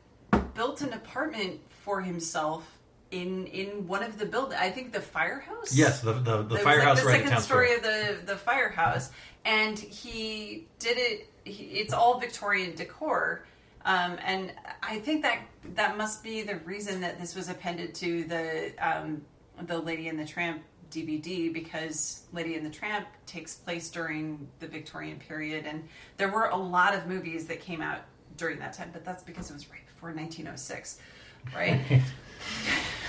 built 0.54 0.80
an 0.82 0.92
apartment 0.92 1.60
for 1.68 2.00
himself 2.00 2.78
in 3.10 3.46
in 3.46 3.86
one 3.86 4.02
of 4.02 4.18
the 4.18 4.26
build. 4.26 4.52
I 4.52 4.70
think 4.70 4.92
the 4.92 5.00
firehouse. 5.00 5.74
Yes, 5.74 6.00
the, 6.00 6.14
the, 6.14 6.42
the 6.42 6.58
firehouse 6.58 6.96
like 6.96 7.04
the 7.04 7.08
right 7.08 7.20
second 7.20 7.32
at 7.32 7.42
story 7.42 7.76
Square. 7.76 8.12
of 8.14 8.26
the 8.26 8.32
the 8.32 8.38
firehouse, 8.38 9.10
and 9.44 9.78
he 9.78 10.66
did 10.78 10.98
it. 10.98 11.30
He, 11.44 11.64
it's 11.64 11.92
all 11.92 12.18
Victorian 12.18 12.74
decor, 12.74 13.46
um, 13.84 14.18
and 14.24 14.52
I 14.82 14.98
think 14.98 15.22
that 15.22 15.40
that 15.74 15.96
must 15.96 16.22
be 16.22 16.42
the 16.42 16.56
reason 16.56 17.00
that 17.02 17.20
this 17.20 17.34
was 17.34 17.48
appended 17.48 17.94
to 17.96 18.24
the 18.24 18.72
um, 18.80 19.22
the 19.66 19.78
Lady 19.78 20.08
and 20.08 20.18
the 20.18 20.24
Tramp 20.24 20.62
DVD 20.90 21.52
because 21.52 22.22
Lady 22.32 22.54
and 22.56 22.64
the 22.64 22.70
Tramp 22.70 23.06
takes 23.26 23.54
place 23.54 23.88
during 23.90 24.46
the 24.60 24.66
Victorian 24.66 25.18
period, 25.18 25.66
and 25.66 25.86
there 26.16 26.28
were 26.30 26.46
a 26.46 26.56
lot 26.56 26.94
of 26.94 27.06
movies 27.06 27.46
that 27.46 27.60
came 27.60 27.80
out 27.80 28.00
during 28.36 28.58
that 28.58 28.72
time, 28.72 28.90
but 28.92 29.04
that's 29.04 29.22
because 29.22 29.50
it 29.50 29.54
was 29.54 29.68
right 29.70 29.86
before 29.86 30.10
1906, 30.10 30.98
right? 31.54 31.80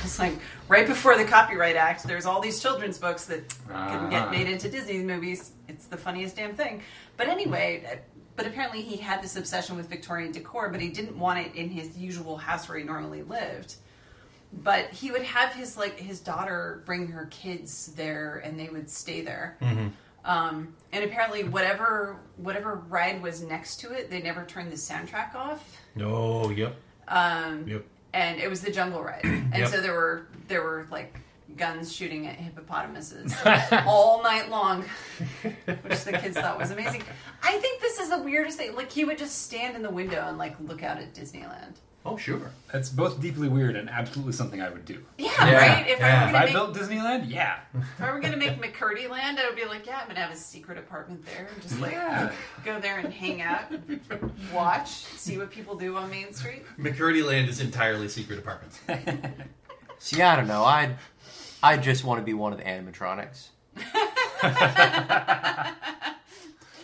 It's 0.03 0.19
like 0.19 0.33
right 0.69 0.85
before 0.87 1.17
the 1.17 1.25
Copyright 1.25 1.75
Act. 1.75 2.03
There's 2.03 2.25
all 2.25 2.39
these 2.39 2.61
children's 2.61 2.97
books 2.99 3.25
that 3.25 3.49
couldn't 3.67 4.11
get 4.11 4.27
Ah. 4.27 4.29
made 4.31 4.47
into 4.47 4.69
Disney 4.69 4.99
movies. 4.99 5.51
It's 5.67 5.87
the 5.87 5.97
funniest 5.97 6.35
damn 6.35 6.55
thing. 6.55 6.83
But 7.17 7.27
anyway, 7.27 8.01
but 8.35 8.45
apparently 8.47 8.81
he 8.81 8.97
had 8.97 9.21
this 9.23 9.35
obsession 9.35 9.77
with 9.77 9.87
Victorian 9.89 10.31
decor, 10.31 10.69
but 10.69 10.81
he 10.81 10.89
didn't 10.89 11.17
want 11.17 11.39
it 11.39 11.55
in 11.55 11.69
his 11.69 11.97
usual 11.97 12.37
house 12.37 12.67
where 12.67 12.77
he 12.77 12.83
normally 12.83 13.23
lived. 13.23 13.75
But 14.53 14.91
he 14.91 15.11
would 15.11 15.23
have 15.23 15.53
his 15.53 15.75
like 15.77 15.97
his 15.99 16.19
daughter 16.19 16.81
bring 16.85 17.07
her 17.07 17.25
kids 17.27 17.93
there, 17.95 18.41
and 18.45 18.59
they 18.59 18.69
would 18.69 18.89
stay 18.89 19.21
there. 19.21 19.57
Um, 20.23 20.73
and 20.91 21.03
apparently, 21.03 21.43
whatever 21.43 22.17
whatever 22.37 22.75
ride 22.89 23.21
was 23.21 23.41
next 23.43 23.77
to 23.81 23.91
it, 23.91 24.09
they 24.09 24.21
never 24.21 24.43
turned 24.45 24.71
the 24.71 24.75
soundtrack 24.75 25.35
off 25.35 25.77
Oh, 26.01 26.49
yep. 26.49 26.75
um, 27.07 27.67
Yep. 27.67 27.85
and 28.13 28.39
it 28.39 28.49
was 28.49 28.61
the 28.61 28.71
jungle 28.71 29.03
ride, 29.03 29.21
and 29.23 29.53
Yep. 29.55 29.69
so 29.69 29.81
there 29.81 29.93
were 29.93 30.27
there 30.47 30.63
were 30.63 30.87
like 30.89 31.19
guns 31.57 31.93
shooting 31.93 32.27
at 32.27 32.35
hippopotamuses 32.35 33.33
all 33.85 34.21
night 34.23 34.49
long, 34.49 34.83
which 35.41 36.03
the 36.03 36.13
kids 36.13 36.35
thought 36.37 36.57
was 36.57 36.71
amazing. 36.71 37.03
I 37.43 37.57
think 37.57 37.81
this 37.81 37.99
is 37.99 38.09
the 38.09 38.19
weirdest 38.19 38.57
thing. 38.57 38.75
Like 38.75 38.91
he 38.91 39.05
would 39.05 39.17
just 39.17 39.43
stand 39.43 39.75
in 39.75 39.81
the 39.83 39.89
window 39.89 40.25
and 40.27 40.37
like 40.37 40.55
look 40.59 40.83
out 40.83 40.97
at 40.97 41.13
Disneyland. 41.13 41.75
Oh, 42.07 42.17
sure. 42.17 42.51
That's 42.71 42.89
both 42.89 43.19
deeply 43.19 43.47
weird 43.47 43.75
and 43.75 43.89
absolutely 43.89 44.33
something 44.33 44.61
I 44.61 44.69
would 44.69 44.85
do. 44.85 45.03
Yeah, 45.17 45.31
Yeah, 45.39 45.55
right. 45.79 45.87
If 45.89 45.97
yeah. 45.99 46.05
I 46.05 46.23
were 46.25 46.29
If 46.29 46.35
I 46.35 46.45
make, 46.45 46.53
built 46.53 46.75
Disneyland, 46.75 47.25
yeah. 47.31 47.59
if 47.73 47.99
I 48.01 48.11
were 48.11 48.19
gonna 48.19 48.37
make 48.37 48.61
McCurdy 48.61 49.09
Land, 49.09 49.39
I 49.39 49.47
would 49.47 49.55
be 49.55 49.65
like, 49.65 49.87
yeah, 49.87 50.01
I'm 50.03 50.07
gonna 50.07 50.19
have 50.19 50.31
a 50.31 50.35
secret 50.37 50.77
apartment 50.77 51.25
there 51.25 51.47
and 51.51 51.61
just 51.63 51.79
like 51.79 51.93
Yeah. 51.93 52.31
go 52.63 52.79
there 52.79 52.99
and 52.99 53.11
hang 53.11 53.41
out, 53.41 53.63
watch, 54.53 54.89
see 54.89 55.39
what 55.39 55.49
people 55.49 55.75
do 55.75 55.95
on 55.97 56.11
Main 56.11 56.31
Street. 56.31 56.63
McCurdy 56.77 57.25
Land 57.25 57.49
is 57.49 57.59
entirely 57.59 58.07
secret 58.07 58.37
apartments. 58.37 58.79
See, 59.97 60.21
I 60.21 60.35
don't 60.35 60.47
know. 60.47 60.63
I 60.63 60.95
I 61.63 61.77
just 61.77 62.03
want 62.03 62.19
to 62.21 62.25
be 62.25 62.33
one 62.33 62.51
of 62.53 62.59
the 62.59 62.65
animatronics. 62.65 63.49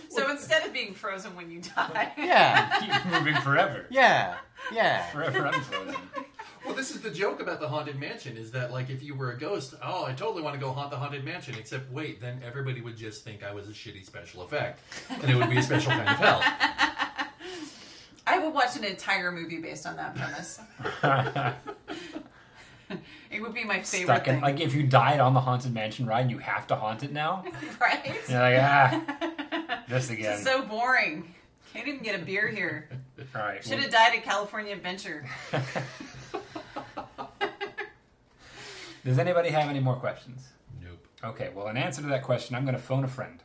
So 0.10 0.30
instead 0.30 0.66
of 0.66 0.74
being 0.74 0.94
frozen 0.94 1.34
when 1.38 1.50
you 1.50 1.62
die, 1.62 2.12
Yeah, 2.18 2.80
Keep 2.82 3.06
moving 3.14 3.36
forever. 3.42 3.86
yeah, 3.90 4.36
yeah. 4.74 5.06
Forever 5.12 5.46
unfrozen. 5.46 5.96
Well, 6.66 6.76
this 6.76 6.92
is 6.92 7.00
the 7.00 7.10
joke 7.10 7.42
about 7.42 7.62
the 7.62 7.70
haunted 7.70 7.98
mansion 7.98 8.36
is 8.36 8.52
that 8.52 8.74
like 8.74 8.90
if 8.90 9.02
you 9.02 9.16
were 9.16 9.32
a 9.32 9.40
ghost, 9.40 9.74
oh, 9.82 10.04
I 10.04 10.12
totally 10.12 10.42
want 10.44 10.56
to 10.56 10.60
go 10.60 10.74
haunt 10.74 10.92
the 10.92 10.98
haunted 10.98 11.24
mansion. 11.24 11.56
Except 11.58 11.90
wait, 11.94 12.20
then 12.20 12.42
everybody 12.46 12.82
would 12.82 12.98
just 12.98 13.24
think 13.24 13.42
I 13.42 13.54
was 13.54 13.70
a 13.70 13.72
shitty 13.72 14.06
special 14.06 14.42
effect, 14.42 14.82
and 15.10 15.30
it 15.32 15.36
would 15.38 15.50
be 15.50 15.60
a 15.60 15.64
special 15.64 15.94
kind 15.94 16.10
of 16.10 16.18
hell. 16.18 16.42
I 18.28 18.38
would 18.38 18.54
watch 18.54 18.76
an 18.76 18.84
entire 18.84 19.32
movie 19.32 19.62
based 19.62 19.88
on 19.88 19.96
that 19.96 20.14
premise. 20.14 20.60
It 23.32 23.42
would 23.42 23.54
be 23.54 23.64
my 23.64 23.82
favorite 23.82 24.06
stuck 24.06 24.28
in 24.28 24.36
thing. 24.36 24.42
like 24.42 24.60
if 24.60 24.76
you 24.76 24.84
died 24.84 25.22
on 25.22 25.34
the 25.34 25.40
haunted 25.40 25.74
mansion 25.74 26.06
ride, 26.06 26.30
you 26.30 26.38
have 26.40 26.68
to 26.68 26.76
haunt 26.76 27.02
it 27.02 27.14
now. 27.14 27.46
right? 27.82 28.14
You're 28.28 28.40
like 28.40 28.60
ah, 28.60 29.84
this 29.90 30.10
again. 30.10 30.34
It's 30.34 30.44
so 30.44 30.62
boring. 30.64 31.34
Can't 31.74 31.88
even 31.88 32.04
get 32.04 32.20
a 32.20 32.24
beer 32.24 32.50
here. 32.50 32.90
All 33.34 33.42
right. 33.42 33.64
Should 33.64 33.76
well- 33.76 33.82
have 33.84 33.92
died 33.92 34.16
at 34.18 34.24
California 34.24 34.74
Adventure. 34.74 35.26
Does 39.04 39.18
anybody 39.18 39.50
have 39.50 39.70
any 39.70 39.80
more 39.80 39.96
questions? 39.96 40.50
Nope. 40.84 41.08
Okay, 41.24 41.50
well, 41.56 41.68
in 41.70 41.78
answer 41.78 42.02
to 42.02 42.08
that 42.10 42.24
question, 42.24 42.56
I'm 42.56 42.64
going 42.66 42.76
to 42.76 42.82
phone 42.82 43.04
a 43.04 43.08
friend. 43.08 43.42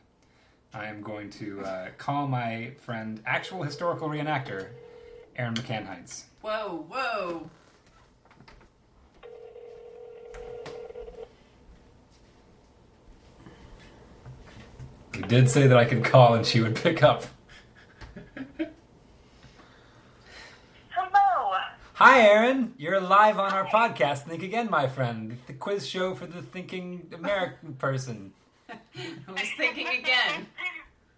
I 0.73 0.85
am 0.85 1.01
going 1.01 1.29
to 1.31 1.61
uh, 1.61 1.87
call 1.97 2.27
my 2.27 2.71
friend, 2.81 3.21
actual 3.25 3.63
historical 3.63 4.07
reenactor, 4.09 4.67
Aaron 5.35 5.55
McCann 5.55 5.87
Heinz. 5.87 6.25
Whoa, 6.41 6.85
whoa. 6.89 7.49
He 15.17 15.23
did 15.23 15.49
say 15.49 15.65
that 15.65 15.75
I 15.75 15.85
could 15.85 16.03
call 16.03 16.35
and 16.35 16.45
she 16.45 16.61
would 16.61 16.75
pick 16.75 17.01
up. 17.01 17.25
Hello. 20.89 21.57
Hi, 21.95 22.21
Aaron. 22.21 22.75
You're 22.77 23.01
live 23.01 23.39
on 23.39 23.51
our 23.51 23.65
podcast. 23.65 24.27
Think 24.27 24.43
again, 24.43 24.69
my 24.69 24.85
friend. 24.85 25.39
The 25.47 25.53
quiz 25.53 25.87
show 25.87 26.13
for 26.13 26.27
the 26.27 26.43
thinking 26.43 27.09
American 27.11 27.73
person. 27.73 28.33
I 28.69 28.75
was 29.27 29.41
thinking 29.57 29.87
again. 29.87 30.45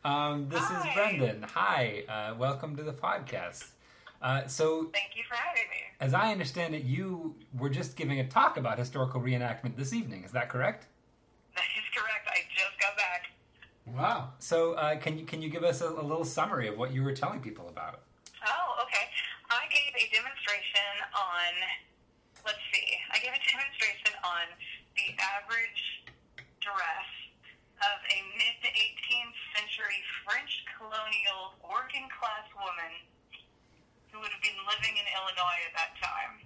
Um, 0.05 0.47
this 0.47 0.63
is 0.63 0.77
Brendan. 0.95 1.45
Hi. 1.53 2.05
Uh, 2.07 2.35
welcome 2.37 2.77
to 2.77 2.83
the 2.83 2.93
podcast. 2.93 3.65
Uh, 4.21 4.47
so, 4.47 4.89
Thank 4.93 5.17
you 5.17 5.23
for 5.27 5.35
having 5.35 5.63
me. 5.69 5.77
as 5.99 6.13
I 6.13 6.31
understand 6.31 6.73
it, 6.73 6.85
you 6.85 7.35
were 7.57 7.69
just 7.69 7.97
giving 7.97 8.21
a 8.21 8.27
talk 8.29 8.55
about 8.55 8.79
historical 8.79 9.19
reenactment 9.19 9.75
this 9.75 9.91
evening. 9.91 10.23
Is 10.23 10.31
that 10.31 10.47
correct? 10.47 10.87
That 11.55 11.65
is 11.77 11.83
correct. 11.93 12.29
I 12.29 12.39
just 12.55 12.79
got 12.79 12.95
back. 12.95 13.28
Wow. 13.95 14.33
So, 14.39 14.73
uh, 14.73 14.97
can 14.97 15.17
you 15.17 15.25
can 15.25 15.41
you 15.41 15.49
give 15.49 15.63
us 15.63 15.81
a, 15.81 15.89
a 15.89 16.03
little 16.03 16.25
summary 16.25 16.67
of 16.67 16.77
what 16.77 16.93
you 16.93 17.03
were 17.03 17.13
telling 17.13 17.39
people 17.41 17.67
about? 17.69 18.01
Oh, 18.45 18.83
okay. 18.83 19.05
I 19.49 19.65
gave 19.73 19.91
a 19.97 20.05
demonstration 20.13 20.93
on, 21.11 21.51
let's 22.45 22.61
see, 22.69 22.87
I 23.09 23.17
gave 23.17 23.33
a 23.33 23.43
demonstration 23.49 24.13
on 24.21 24.45
the 24.93 25.17
average 25.17 26.05
dress 26.61 27.09
of 27.81 27.97
a 28.05 28.19
mid 28.37 28.61
18th 28.61 29.37
century 29.57 29.99
French 30.21 30.63
colonial 30.77 31.57
working 31.65 32.05
class 32.13 32.45
woman 32.53 32.93
who 34.11 34.19
would 34.21 34.29
have 34.29 34.43
been 34.43 34.59
living 34.69 34.95
in 34.95 35.05
Illinois 35.17 35.59
at 35.65 35.73
that 35.73 35.91
time. 35.97 36.45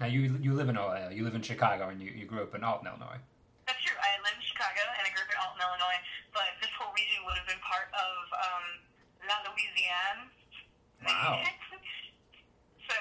Now, 0.00 0.06
you 0.10 0.36
you 0.42 0.52
live 0.52 0.68
in 0.68 0.76
Ohio. 0.76 1.10
You 1.10 1.24
live 1.24 1.34
in 1.34 1.42
Chicago, 1.42 1.88
and 1.88 2.02
you, 2.02 2.10
you 2.10 2.26
grew 2.26 2.42
up 2.42 2.54
in 2.54 2.64
Alton, 2.64 2.88
Illinois. 2.88 3.22
That's 3.72 3.88
true. 3.88 3.96
I 3.96 4.20
live 4.20 4.36
in 4.36 4.44
Chicago 4.44 4.84
and 4.84 5.08
I 5.08 5.08
grew 5.16 5.24
up 5.24 5.32
in 5.32 5.38
Alton, 5.40 5.64
Illinois, 5.64 5.96
but 6.36 6.60
this 6.60 6.68
whole 6.76 6.92
region 6.92 7.24
would 7.24 7.40
have 7.40 7.48
been 7.48 7.64
part 7.64 7.88
of 7.96 8.20
um, 8.36 8.64
La 9.24 9.40
Louisiane. 9.48 10.28
Wow. 11.00 11.40
so, 12.84 12.94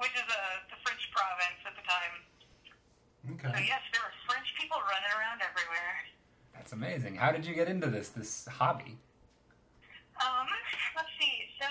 which 0.00 0.16
is 0.16 0.24
a 0.24 0.42
the 0.72 0.80
French 0.80 1.04
province 1.12 1.60
at 1.68 1.76
the 1.76 1.84
time. 1.84 2.14
Okay. 3.36 3.52
So 3.52 3.60
yes, 3.60 3.84
there 3.92 4.00
were 4.00 4.16
French 4.24 4.48
people 4.56 4.80
running 4.88 5.12
around 5.12 5.44
everywhere. 5.44 6.08
That's 6.56 6.72
amazing. 6.72 7.20
How 7.20 7.28
did 7.28 7.44
you 7.44 7.52
get 7.52 7.68
into 7.68 7.92
this 7.92 8.08
this 8.08 8.48
hobby? 8.48 8.96
Um, 10.16 10.48
let's 10.96 11.12
see. 11.20 11.44
So 11.60 11.68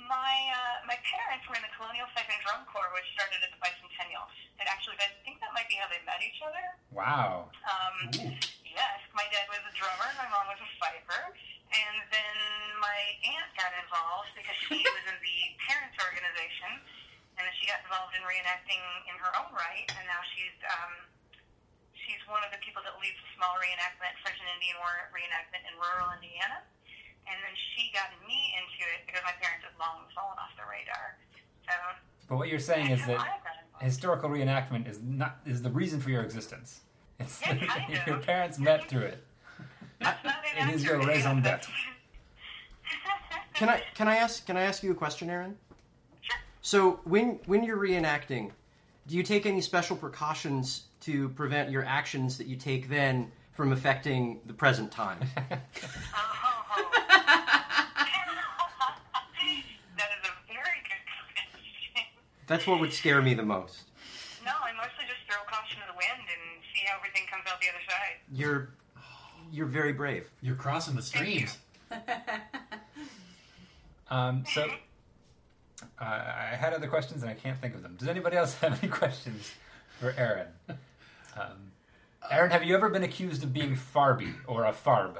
my 0.00 0.32
uh, 0.48 0.88
my 0.88 0.96
parents 1.16 1.44
were 1.48 1.56
in 1.56 1.64
the 1.64 1.72
Colonial 1.72 2.04
Second 2.12 2.36
Drum 2.44 2.68
Corps, 2.68 2.92
which 2.92 3.08
started 3.16 3.40
at 3.40 3.48
the 3.48 3.60
Bicentennial. 3.60 4.28
And 4.60 4.68
actually, 4.68 5.00
I 5.00 5.08
think 5.24 5.40
that 5.40 5.52
might 5.56 5.68
be 5.72 5.80
how 5.80 5.88
they 5.88 6.00
met 6.04 6.20
each 6.20 6.40
other. 6.44 6.64
Wow. 6.92 7.48
Um, 7.64 8.12
yes, 8.68 8.98
my 9.16 9.24
dad 9.32 9.48
was 9.48 9.64
a 9.64 9.72
drummer, 9.72 10.08
my 10.20 10.28
mom 10.28 10.52
was 10.52 10.60
a 10.60 10.70
fifer, 10.76 11.32
and 11.72 11.96
then 12.12 12.36
my 12.78 13.00
aunt 13.32 13.48
got 13.56 13.72
involved 13.80 14.36
because 14.36 14.56
she 14.68 14.84
was 14.96 15.04
in 15.08 15.16
the 15.24 15.38
parents' 15.64 15.96
organization, 15.96 16.84
and 17.40 17.42
then 17.48 17.54
she 17.56 17.64
got 17.64 17.80
involved 17.88 18.12
in 18.12 18.22
reenacting 18.28 18.84
in 19.08 19.16
her 19.16 19.32
own 19.40 19.50
right, 19.56 19.88
and 19.96 20.04
now 20.04 20.20
she's 20.36 20.56
um, 20.68 20.92
she's 22.04 22.20
one 22.28 22.44
of 22.44 22.52
the 22.52 22.60
people 22.62 22.80
that 22.84 22.96
leads 23.00 23.18
a 23.18 23.28
small 23.34 23.56
reenactment, 23.58 24.14
French 24.22 24.38
and 24.40 24.48
Indian 24.56 24.78
War 24.78 25.10
reenactment 25.10 25.64
in 25.66 25.74
rural 25.80 26.12
Indiana, 26.16 26.62
and 27.28 27.36
then 27.42 27.54
she 27.74 27.90
got 27.92 28.08
me 28.26 28.54
into 28.58 28.82
it 28.94 29.06
because 29.06 29.22
my 29.24 29.32
parents 29.42 29.64
had 29.64 29.74
long 29.78 30.04
fallen 30.14 30.36
off 30.38 30.50
the 30.56 30.62
radar. 30.70 31.16
So 31.66 31.74
But 32.28 32.36
what 32.38 32.48
you're 32.48 32.58
saying 32.60 32.90
is 32.90 33.00
that 33.06 33.18
how 33.18 33.24
I 33.24 33.38
got 33.42 33.56
involved. 33.64 33.84
historical 33.84 34.30
reenactment 34.30 34.88
is 34.88 35.00
not 35.02 35.38
is 35.46 35.62
the 35.62 35.70
reason 35.70 36.00
for 36.00 36.10
your 36.10 36.22
existence. 36.22 36.80
It's 37.18 37.40
Yeah, 37.40 37.56
kind 37.66 37.94
of. 37.94 38.06
your 38.06 38.18
parents 38.18 38.58
met 38.58 38.88
through 38.88 39.02
it. 39.12 39.24
That's 40.00 40.24
not 40.24 40.36
It 40.58 40.74
is 40.74 40.84
your 40.84 40.98
raison 41.04 41.42
d'etre. 41.42 41.72
Can 43.54 43.68
I 43.70 43.82
can 43.94 44.06
I 44.06 44.16
ask 44.16 44.44
can 44.46 44.56
I 44.58 44.62
ask 44.62 44.82
you 44.82 44.92
a 44.92 44.94
question, 44.94 45.30
Aaron? 45.30 45.56
Sure. 46.20 46.36
So 46.60 47.00
when 47.04 47.40
when 47.46 47.64
you're 47.64 47.78
reenacting, 47.78 48.50
do 49.06 49.16
you 49.16 49.22
take 49.22 49.46
any 49.46 49.62
special 49.62 49.96
precautions 49.96 50.84
to 51.00 51.30
prevent 51.30 51.70
your 51.70 51.82
actions 51.84 52.36
that 52.36 52.46
you 52.48 52.56
take 52.56 52.90
then 52.90 53.32
from 53.54 53.72
affecting 53.72 54.40
the 54.44 54.52
present 54.52 54.92
time? 54.92 55.20
that 55.36 55.60
oh, 56.14 56.66
is 59.96 60.28
a 60.28 60.34
very 60.52 60.80
good 60.84 61.02
question. 61.08 62.04
That's 62.46 62.66
what 62.66 62.80
would 62.80 62.92
scare 62.92 63.20
me 63.22 63.34
the 63.34 63.42
most. 63.42 63.82
No, 64.44 64.52
I 64.62 64.72
mostly 64.76 65.04
just 65.08 65.26
throw 65.28 65.42
caution 65.46 65.80
to 65.80 65.86
the 65.92 65.96
wind 65.96 66.22
and 66.28 66.62
see 66.72 66.82
how 66.86 66.98
everything 66.98 67.22
comes 67.30 67.44
out 67.50 67.60
the 67.60 67.68
other 67.68 67.84
side. 67.88 68.20
You're 68.32 68.70
you're 69.52 69.66
very 69.66 69.92
brave. 69.92 70.30
You're 70.40 70.56
crossing 70.56 70.96
the 70.96 71.02
streams. 71.02 71.58
Um, 74.08 74.44
so 74.52 74.70
uh, 76.00 76.04
I 76.04 76.56
had 76.56 76.72
other 76.72 76.86
questions 76.86 77.22
and 77.22 77.30
I 77.30 77.34
can't 77.34 77.60
think 77.60 77.74
of 77.74 77.82
them. 77.82 77.96
Does 77.98 78.08
anybody 78.08 78.36
else 78.36 78.54
have 78.60 78.82
any 78.82 78.90
questions 78.90 79.52
for 79.98 80.14
Aaron? 80.16 80.48
Um, 80.68 81.72
Aaron, 82.30 82.50
have 82.50 82.64
you 82.64 82.74
ever 82.74 82.88
been 82.88 83.02
accused 83.02 83.42
of 83.42 83.52
being 83.52 83.74
farby 83.74 84.32
or 84.46 84.64
a 84.64 84.72
farb? 84.72 85.16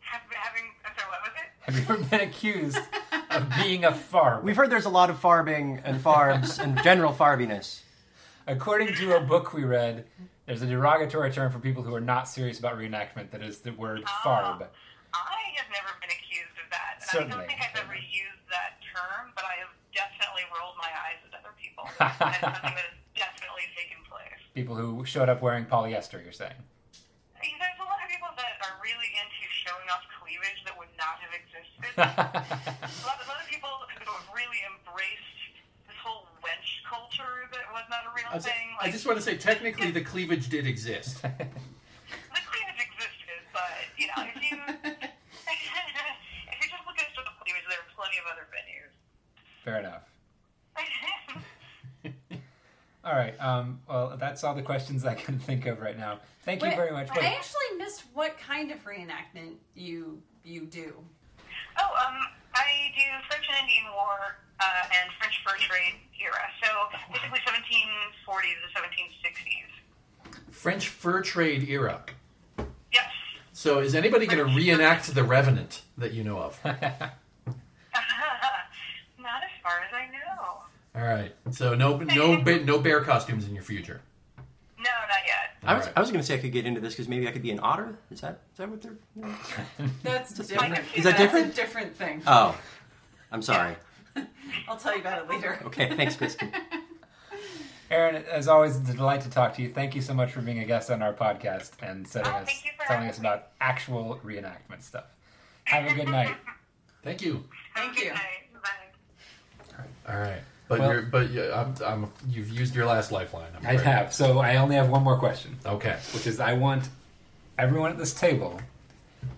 Have, 0.00 0.20
having, 0.30 0.64
I'm 0.84 0.92
sorry, 0.96 1.10
what 1.10 1.22
was 1.22 1.32
it? 1.36 1.48
Have 1.60 1.76
you 1.76 1.82
ever 1.82 2.04
been 2.04 2.28
accused 2.28 2.78
of 3.30 3.48
being 3.62 3.84
a 3.84 3.92
farb? 3.92 4.42
We've 4.42 4.56
heard 4.56 4.70
there's 4.70 4.86
a 4.86 4.90
lot 4.90 5.10
of 5.10 5.18
farming 5.18 5.82
and 5.84 6.00
farms 6.00 6.58
and 6.58 6.80
general 6.82 7.12
farbiness. 7.12 7.82
According 8.46 8.94
to 8.96 9.16
a 9.16 9.20
book 9.20 9.52
we 9.52 9.64
read, 9.64 10.04
there's 10.46 10.62
a 10.62 10.66
derogatory 10.66 11.30
term 11.30 11.52
for 11.52 11.58
people 11.58 11.82
who 11.82 11.94
are 11.94 12.00
not 12.00 12.26
serious 12.26 12.58
about 12.58 12.76
reenactment 12.76 13.30
that 13.30 13.42
is 13.42 13.60
the 13.60 13.70
word 13.70 14.02
ah, 14.06 14.20
farb. 14.24 14.66
I 15.14 15.54
have 15.54 15.70
never 15.70 15.94
been 16.02 16.10
accused 16.10 16.58
of 16.58 16.66
that. 16.74 16.98
And 16.98 17.06
I 17.06 17.12
Certainly. 17.12 17.36
don't 17.38 17.46
think 17.46 17.60
I've 17.62 17.78
ever 17.86 17.94
used 17.94 18.44
that 18.50 18.82
term, 18.82 19.30
but 19.38 19.46
I 19.46 19.62
have 19.62 19.70
definitely 19.94 20.42
rolled 20.50 20.74
my 20.82 20.90
eyes 20.90 21.22
at 21.22 21.38
other 21.38 21.54
people. 21.54 21.86
and 22.02 22.34
something 22.42 22.74
that 22.74 22.90
has 22.90 22.98
definitely 23.14 23.70
taken 23.78 24.02
place. 24.10 24.42
People 24.54 24.74
who 24.74 25.06
showed 25.06 25.30
up 25.30 25.38
wearing 25.38 25.66
polyester, 25.66 26.18
you're 26.18 26.34
saying. 26.34 26.58
I 26.58 27.38
mean, 27.46 27.54
There's 27.62 27.78
a 27.78 27.86
lot 27.86 28.02
of 28.02 28.10
people 28.10 28.34
that 28.34 28.58
are 28.66 28.74
really 28.82 29.10
into 29.14 29.46
showing 29.62 29.86
off 29.94 30.02
cleavage 30.18 30.66
that 30.66 30.74
would 30.74 30.90
not 30.98 31.20
have 31.96 31.96
a, 31.96 33.06
lot, 33.06 33.18
a 33.24 33.28
lot 33.28 33.40
of 33.40 33.46
people 33.48 33.68
who 33.68 34.10
have 34.10 34.28
really 34.34 34.58
embraced 34.68 35.54
this 35.86 35.96
whole 36.02 36.26
wench 36.42 36.82
culture 36.88 37.48
that 37.52 37.60
was 37.72 37.84
not 37.90 38.00
a 38.06 38.10
real 38.14 38.26
I, 38.30 38.34
was- 38.36 38.44
thing. 38.44 38.76
I 38.80 38.90
just 38.90 39.06
want 39.06 39.18
to 39.18 39.24
say, 39.24 39.36
technically, 39.36 39.90
the 39.90 40.00
cleavage 40.02 40.48
did 40.48 40.66
exist. 40.66 41.22
the 41.22 41.28
cleavage 41.28 42.80
existed, 42.80 43.40
but 43.52 43.70
you 43.98 44.06
know, 44.08 44.24
if 44.34 44.42
you 44.42 44.56
if 44.84 46.56
you 46.60 46.68
just 46.68 46.84
look 46.86 46.98
at 46.98 47.06
the 47.14 47.22
cleavage, 47.42 47.64
there 47.68 47.78
are 47.78 47.90
plenty 47.94 48.18
of 48.18 48.24
other 48.30 48.46
venues. 48.50 48.92
Fair 49.64 49.78
enough. 49.80 50.02
All 53.04 53.14
right. 53.14 53.34
Um, 53.40 53.80
well, 53.88 54.16
that's 54.18 54.44
all 54.44 54.54
the 54.54 54.60
questions 54.62 55.04
I 55.06 55.14
can 55.14 55.38
think 55.38 55.64
of 55.66 55.80
right 55.80 55.96
now. 55.98 56.20
Thank 56.44 56.62
you 56.62 56.68
Wait, 56.68 56.76
very 56.76 56.92
much. 56.92 57.08
I 57.10 57.24
actually 57.34 57.78
missed 57.78 58.02
what 58.12 58.36
kind 58.38 58.70
of 58.70 58.84
reenactment 58.84 59.54
you 59.74 60.20
you 60.44 60.66
do. 60.66 60.94
Oh, 61.78 62.06
um, 62.06 62.16
I 62.54 62.92
do 62.96 63.02
French 63.28 63.46
and 63.48 63.58
Indian 63.62 63.92
War 63.92 64.36
uh, 64.60 64.82
and 65.00 65.10
French 65.18 65.40
fur 65.44 65.56
trade 65.56 65.94
era, 66.20 66.50
so 66.62 66.68
basically 67.12 67.40
1740s 67.40 68.58
to 68.62 68.68
1760s. 68.76 69.70
French 70.50 70.88
fur 70.88 71.22
trade 71.22 71.68
era. 71.68 72.04
Yes. 72.92 73.10
So, 73.52 73.78
is 73.78 73.94
anybody 73.94 74.26
going 74.26 74.46
to 74.46 74.54
reenact 74.56 75.14
the 75.14 75.24
Revenant 75.24 75.82
that 75.98 76.12
you 76.12 76.24
know 76.24 76.38
of? 76.38 76.58
Not 76.64 76.80
as 79.42 79.50
far 79.62 79.80
as 79.80 79.92
I 79.92 80.06
know. 80.06 80.60
All 80.94 81.02
right. 81.02 81.34
So, 81.50 81.74
no, 81.74 81.98
no, 81.98 82.36
no 82.64 82.78
bear 82.78 83.02
costumes 83.02 83.46
in 83.46 83.54
your 83.54 83.64
future. 83.64 84.00
No, 85.62 85.68
not 85.68 85.72
yet. 85.72 85.72
I 85.72 85.74
was, 85.74 85.82
Alright. 85.82 85.96
I 85.96 86.00
was 86.00 86.10
going 86.10 86.20
to 86.20 86.26
say 86.26 86.34
I 86.34 86.38
could 86.38 86.52
get 86.52 86.66
into 86.66 86.80
this 86.80 86.94
because 86.94 87.08
maybe 87.08 87.28
I 87.28 87.32
could 87.32 87.42
be 87.42 87.50
an 87.50 87.60
otter. 87.60 87.98
Is 88.10 88.20
that 88.22 88.40
is 88.52 88.58
that 88.58 88.68
what 88.68 88.82
they're? 88.82 88.96
That's 90.02 90.32
different. 90.34 90.78
Is 90.94 91.04
that 91.04 91.16
That's 91.16 91.18
different? 91.18 91.52
a 91.52 91.56
different 91.56 91.96
thing. 91.96 92.22
Oh, 92.26 92.58
I'm 93.32 93.42
sorry. 93.42 93.76
I'll 94.68 94.76
tell 94.76 94.94
you 94.94 95.00
about 95.00 95.22
it 95.22 95.28
later. 95.30 95.60
Okay, 95.66 95.94
thanks, 95.96 96.16
Kristen. 96.16 96.52
Aaron, 97.90 98.22
as 98.30 98.46
always, 98.46 98.76
it's 98.76 98.88
a 98.90 98.94
delight 98.94 99.20
to 99.22 99.30
talk 99.30 99.54
to 99.54 99.62
you. 99.62 99.68
Thank 99.68 99.96
you 99.96 100.00
so 100.00 100.14
much 100.14 100.30
for 100.30 100.40
being 100.40 100.60
a 100.60 100.64
guest 100.64 100.90
on 100.92 101.02
our 101.02 101.12
podcast 101.12 101.72
and 101.82 102.06
oh, 102.06 102.10
setting 102.10 102.32
Oh, 102.32 102.36
us, 102.36 102.46
thank 102.46 102.64
you 102.64 102.70
for 102.78 102.86
telling 102.86 103.02
having 103.02 103.10
us 103.10 103.18
me. 103.20 103.26
about 103.28 103.48
actual 103.60 104.20
reenactment 104.24 104.80
stuff. 104.82 105.06
Have 105.64 105.90
a 105.90 105.94
good 105.94 106.08
night. 106.08 106.36
Thank 107.02 107.20
you. 107.20 107.42
Thank 107.74 107.98
you. 108.00 108.10
night. 108.10 108.20
Bye. 108.62 109.84
All 110.12 110.18
right, 110.20 110.40
but 110.70 110.78
Well- 110.78 110.92
you're 110.92 111.02
but 111.02 111.30
you, 111.30 111.52
I'm, 111.52 111.74
I'm 111.84 112.06
you've 112.28 112.48
used 112.48 112.74
your 112.76 112.86
last 112.86 113.10
lifeline. 113.12 113.50
I'm 113.58 113.66
I 113.66 113.72
afraid. 113.72 113.86
have. 113.86 114.14
So 114.14 114.38
I 114.38 114.56
only 114.56 114.76
have 114.76 114.88
one 114.88 115.02
more 115.02 115.18
question, 115.18 115.58
Okay. 115.66 115.96
which 116.14 116.26
is 116.26 116.38
I 116.40 116.52
want 116.54 116.88
everyone 117.58 117.90
at 117.90 117.98
this 117.98 118.14
table, 118.14 118.60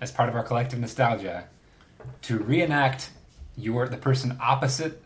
as 0.02 0.12
part 0.12 0.28
of 0.28 0.36
our 0.36 0.42
collective 0.44 0.78
nostalgia, 0.78 1.44
to 2.22 2.38
reenact 2.38 3.10
your 3.56 3.88
the 3.88 3.96
person 3.96 4.36
opposite 4.40 5.02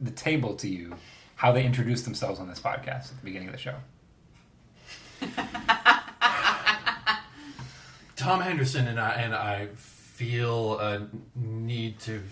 the 0.00 0.10
table 0.10 0.54
to 0.56 0.68
you 0.68 0.94
how 1.36 1.52
they 1.52 1.64
introduced 1.64 2.04
themselves 2.04 2.40
on 2.40 2.48
this 2.48 2.60
podcast 2.60 3.10
at 3.10 3.16
the 3.20 3.24
beginning 3.24 3.48
of 3.48 3.52
the 3.52 3.58
show. 3.60 3.74
Tom 8.16 8.40
Henderson 8.40 8.88
and 8.88 8.98
I 8.98 9.10
and 9.12 9.34
I 9.34 9.66
feel 9.76 10.78
a 10.80 11.06
need 11.36 11.98
to 12.00 12.22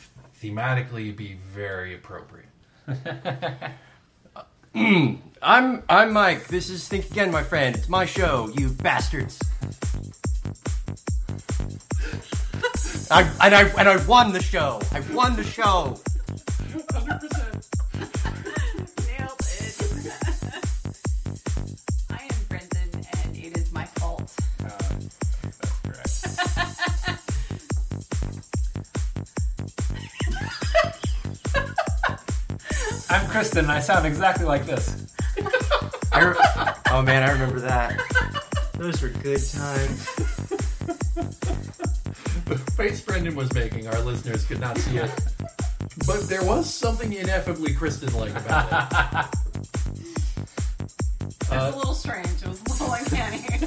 thematically 0.43 1.15
be 1.17 1.35
very 1.53 1.95
appropriate. 1.95 2.46
I'm 5.43 5.83
I'm 5.89 6.13
Mike. 6.13 6.47
This 6.47 6.71
is 6.71 6.87
Think 6.87 7.11
Again, 7.11 7.33
my 7.33 7.43
friend. 7.43 7.75
It's 7.75 7.89
my 7.89 8.07
show, 8.07 8.49
you 8.57 8.69
bastards. 8.71 9.41
I 13.11 13.23
and 13.43 13.53
I 13.55 13.63
and 13.79 13.89
I 13.89 14.05
won 14.07 14.33
the 14.33 14.43
show. 14.43 14.81
I 14.93 15.01
won 15.13 15.35
the 15.35 15.43
show. 15.43 15.99
Kristen, 33.37 33.65
and 33.65 33.71
I 33.71 33.81
sound 33.81 34.07
exactly 34.07 34.47
like 34.47 34.65
this. 34.65 35.05
I 36.11 36.25
re- 36.25 36.37
oh 36.91 37.03
man, 37.03 37.23
I 37.23 37.33
remember 37.33 37.61
that. 37.61 38.01
Those 38.79 39.03
were 39.03 39.11
good 39.11 39.45
times. 39.45 40.07
The 42.47 42.57
face 42.79 43.03
Brendan 43.03 43.35
was 43.35 43.53
making, 43.53 43.89
our 43.89 44.01
listeners 44.01 44.47
could 44.47 44.59
not 44.59 44.79
see 44.79 44.97
it, 44.97 45.11
but 46.07 46.23
there 46.31 46.47
was 46.47 46.73
something 46.73 47.13
ineffably 47.13 47.75
Kristen-like 47.75 48.31
about 48.31 48.73
it. 48.73 49.39
It 51.29 51.51
was 51.51 51.75
a 51.75 51.77
little 51.77 51.93
strange. 51.93 52.41
It 52.41 52.49
was 52.49 52.63
a 52.63 52.73
little 52.73 52.93
uncanny. 52.95 53.45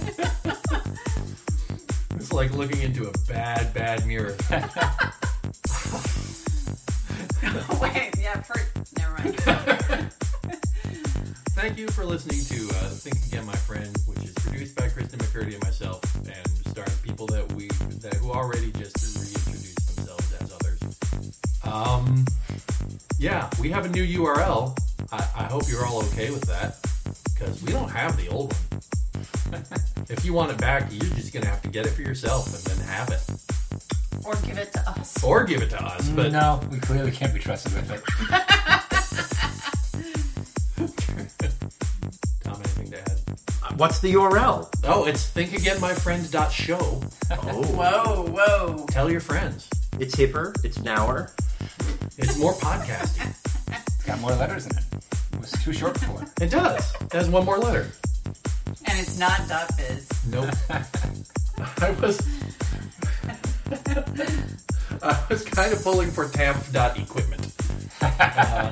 It's 2.16 2.34
like 2.34 2.52
looking 2.54 2.82
into 2.82 3.08
a 3.08 3.12
bad, 3.28 3.72
bad 3.74 4.08
mirror. 4.08 4.36
yeah, 8.30 8.42
for 8.42 8.62
never 8.98 9.14
mind. 9.18 10.12
Thank 11.52 11.78
you 11.78 11.88
for 11.90 12.06
listening 12.06 12.42
to 12.46 12.76
uh, 12.76 12.90
Think 12.90 13.18
Again, 13.28 13.46
My 13.46 13.56
Friend, 13.56 13.96
which 14.06 14.24
is 14.24 14.34
produced 14.36 14.76
by 14.76 14.88
Kristen 14.88 15.20
McCurdy 15.20 15.54
and 15.54 15.64
myself, 15.64 16.02
and 16.16 16.48
starring 16.68 16.92
people 17.04 17.26
that 17.28 17.52
we 17.54 17.68
that 18.00 18.14
who 18.16 18.32
already 18.32 18.72
just 18.72 18.96
reintroduced 19.18 19.96
themselves 19.96 20.34
as 20.42 20.54
others. 20.54 20.82
Um, 21.64 22.26
yeah, 23.18 23.50
we 23.60 23.70
have 23.72 23.86
a 23.86 23.90
new 23.90 24.06
URL. 24.06 24.78
I, 25.12 25.18
I 25.18 25.44
hope 25.46 25.64
you're 25.68 25.86
all 25.86 26.04
okay 26.06 26.30
with 26.30 26.44
that 26.44 26.78
because 27.34 27.62
we 27.64 27.72
don't 27.72 27.90
have 27.90 28.16
the 28.16 28.28
old 28.30 28.54
one. 28.54 29.64
if 30.10 30.24
you 30.24 30.34
want 30.34 30.52
it 30.52 30.58
back, 30.60 30.92
you're 30.92 31.16
just 31.16 31.34
gonna 31.34 31.48
have 31.48 31.62
to 31.64 31.70
get 31.70 31.86
it 31.86 31.90
for 31.90 32.04
yourself 32.04 32.48
and 32.48 32.64
then 32.78 32.88
have 32.88 33.10
it, 33.10 33.24
or 34.30 34.36
give 34.46 34.58
it 34.60 34.72
to 34.74 34.90
us. 34.90 35.24
or 35.24 35.44
give 35.44 35.62
it 35.62 35.70
to 35.72 35.84
us. 35.84 36.08
But 36.10 36.32
no, 36.32 36.62
we 36.72 36.80
clearly 36.80 37.12
can't 37.12 37.34
be 37.34 37.40
trusted 37.40 37.74
with 37.74 37.92
it. 37.92 38.04
Tom, 42.44 42.56
anything 42.56 42.92
to 42.92 43.00
add? 43.00 43.78
What's 43.80 44.00
the 44.00 44.14
URL? 44.14 44.68
Oh, 44.84 45.06
it's 45.06 45.32
thinkagainmyfriend.show. 45.32 47.04
Oh, 47.32 47.38
Whoa, 47.76 48.26
whoa. 48.32 48.86
Tell 48.90 49.10
your 49.10 49.22
friends. 49.22 49.70
it's 50.00 50.16
hipper. 50.16 50.54
It's 50.64 50.80
nower. 50.84 51.32
It's 52.18 52.38
more 52.38 52.54
podcasting. 52.54 53.34
It's 53.72 54.04
got 54.04 54.20
more 54.20 54.32
letters 54.32 54.66
in 54.66 54.78
it. 54.78 54.84
It 55.34 55.40
was 55.40 55.52
too 55.52 55.74
short 55.74 55.94
before. 55.96 56.26
It 56.42 56.52
does. 56.52 56.94
It 57.02 57.14
has 57.14 57.30
one 57.30 57.46
more 57.46 57.58
letter. 57.58 57.88
And 58.86 59.00
it's 59.00 59.18
not 59.20 59.48
dot 59.50 59.70
biz. 59.78 60.08
Nope. 60.30 60.50
I 61.82 61.92
was. 62.02 62.20
I 65.04 65.26
was 65.30 65.44
kind 65.46 65.72
of 65.72 65.84
pulling 65.84 66.10
for 66.10 66.28
tamp.equipment. 66.28 67.54
Uh, 68.02 68.72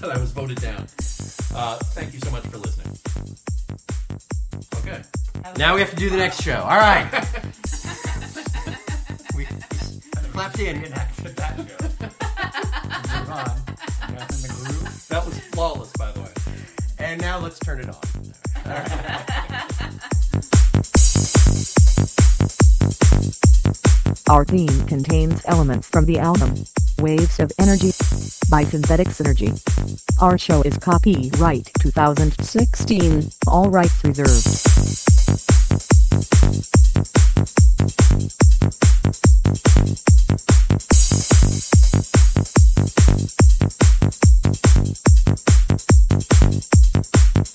but 0.00 0.10
I 0.10 0.18
was 0.18 0.32
voted 0.32 0.60
down. 0.60 0.84
Uh, 1.54 1.78
thank 1.94 2.12
you 2.12 2.18
so 2.18 2.32
much 2.32 2.44
for 2.46 2.58
listening. 2.58 2.98
Okay. 4.76 5.00
Now 5.58 5.74
we 5.74 5.80
have 5.80 5.90
to 5.90 5.96
do 5.96 6.10
the 6.10 6.16
next 6.16 6.42
show. 6.42 6.60
All 6.60 6.70
right. 6.70 7.08
we 9.36 9.46
clapped 10.32 10.58
in. 10.58 10.84
Enacted 10.84 11.36
that 11.36 11.56
show. 11.56 11.78
Move 13.18 13.30
on. 13.30 13.62
You 14.08 14.16
know, 14.16 14.22
it's 14.28 14.44
in 14.44 14.48
the 14.48 14.54
groove. 14.56 15.08
That 15.08 15.24
was 15.24 15.38
flawless, 15.38 15.92
by 15.92 16.10
the 16.10 16.20
way. 16.20 16.32
And 16.98 17.20
now 17.20 17.38
let's 17.38 17.60
turn 17.60 17.80
it 17.80 17.88
on. 17.88 17.94
Our 24.30 24.44
theme 24.44 24.86
contains 24.86 25.42
elements 25.46 25.88
from 25.88 26.04
the 26.04 26.20
album, 26.20 26.54
Waves 27.00 27.40
of 27.40 27.50
Energy, 27.58 27.90
by 28.48 28.62
Synthetic 28.62 29.08
Synergy. 29.08 29.58
Our 30.22 30.38
show 30.38 30.62
is 30.62 30.78
copyright 30.78 31.68
2016, 31.80 33.28
all 33.48 33.70
rights 33.70 34.04
reserved. 34.04 34.70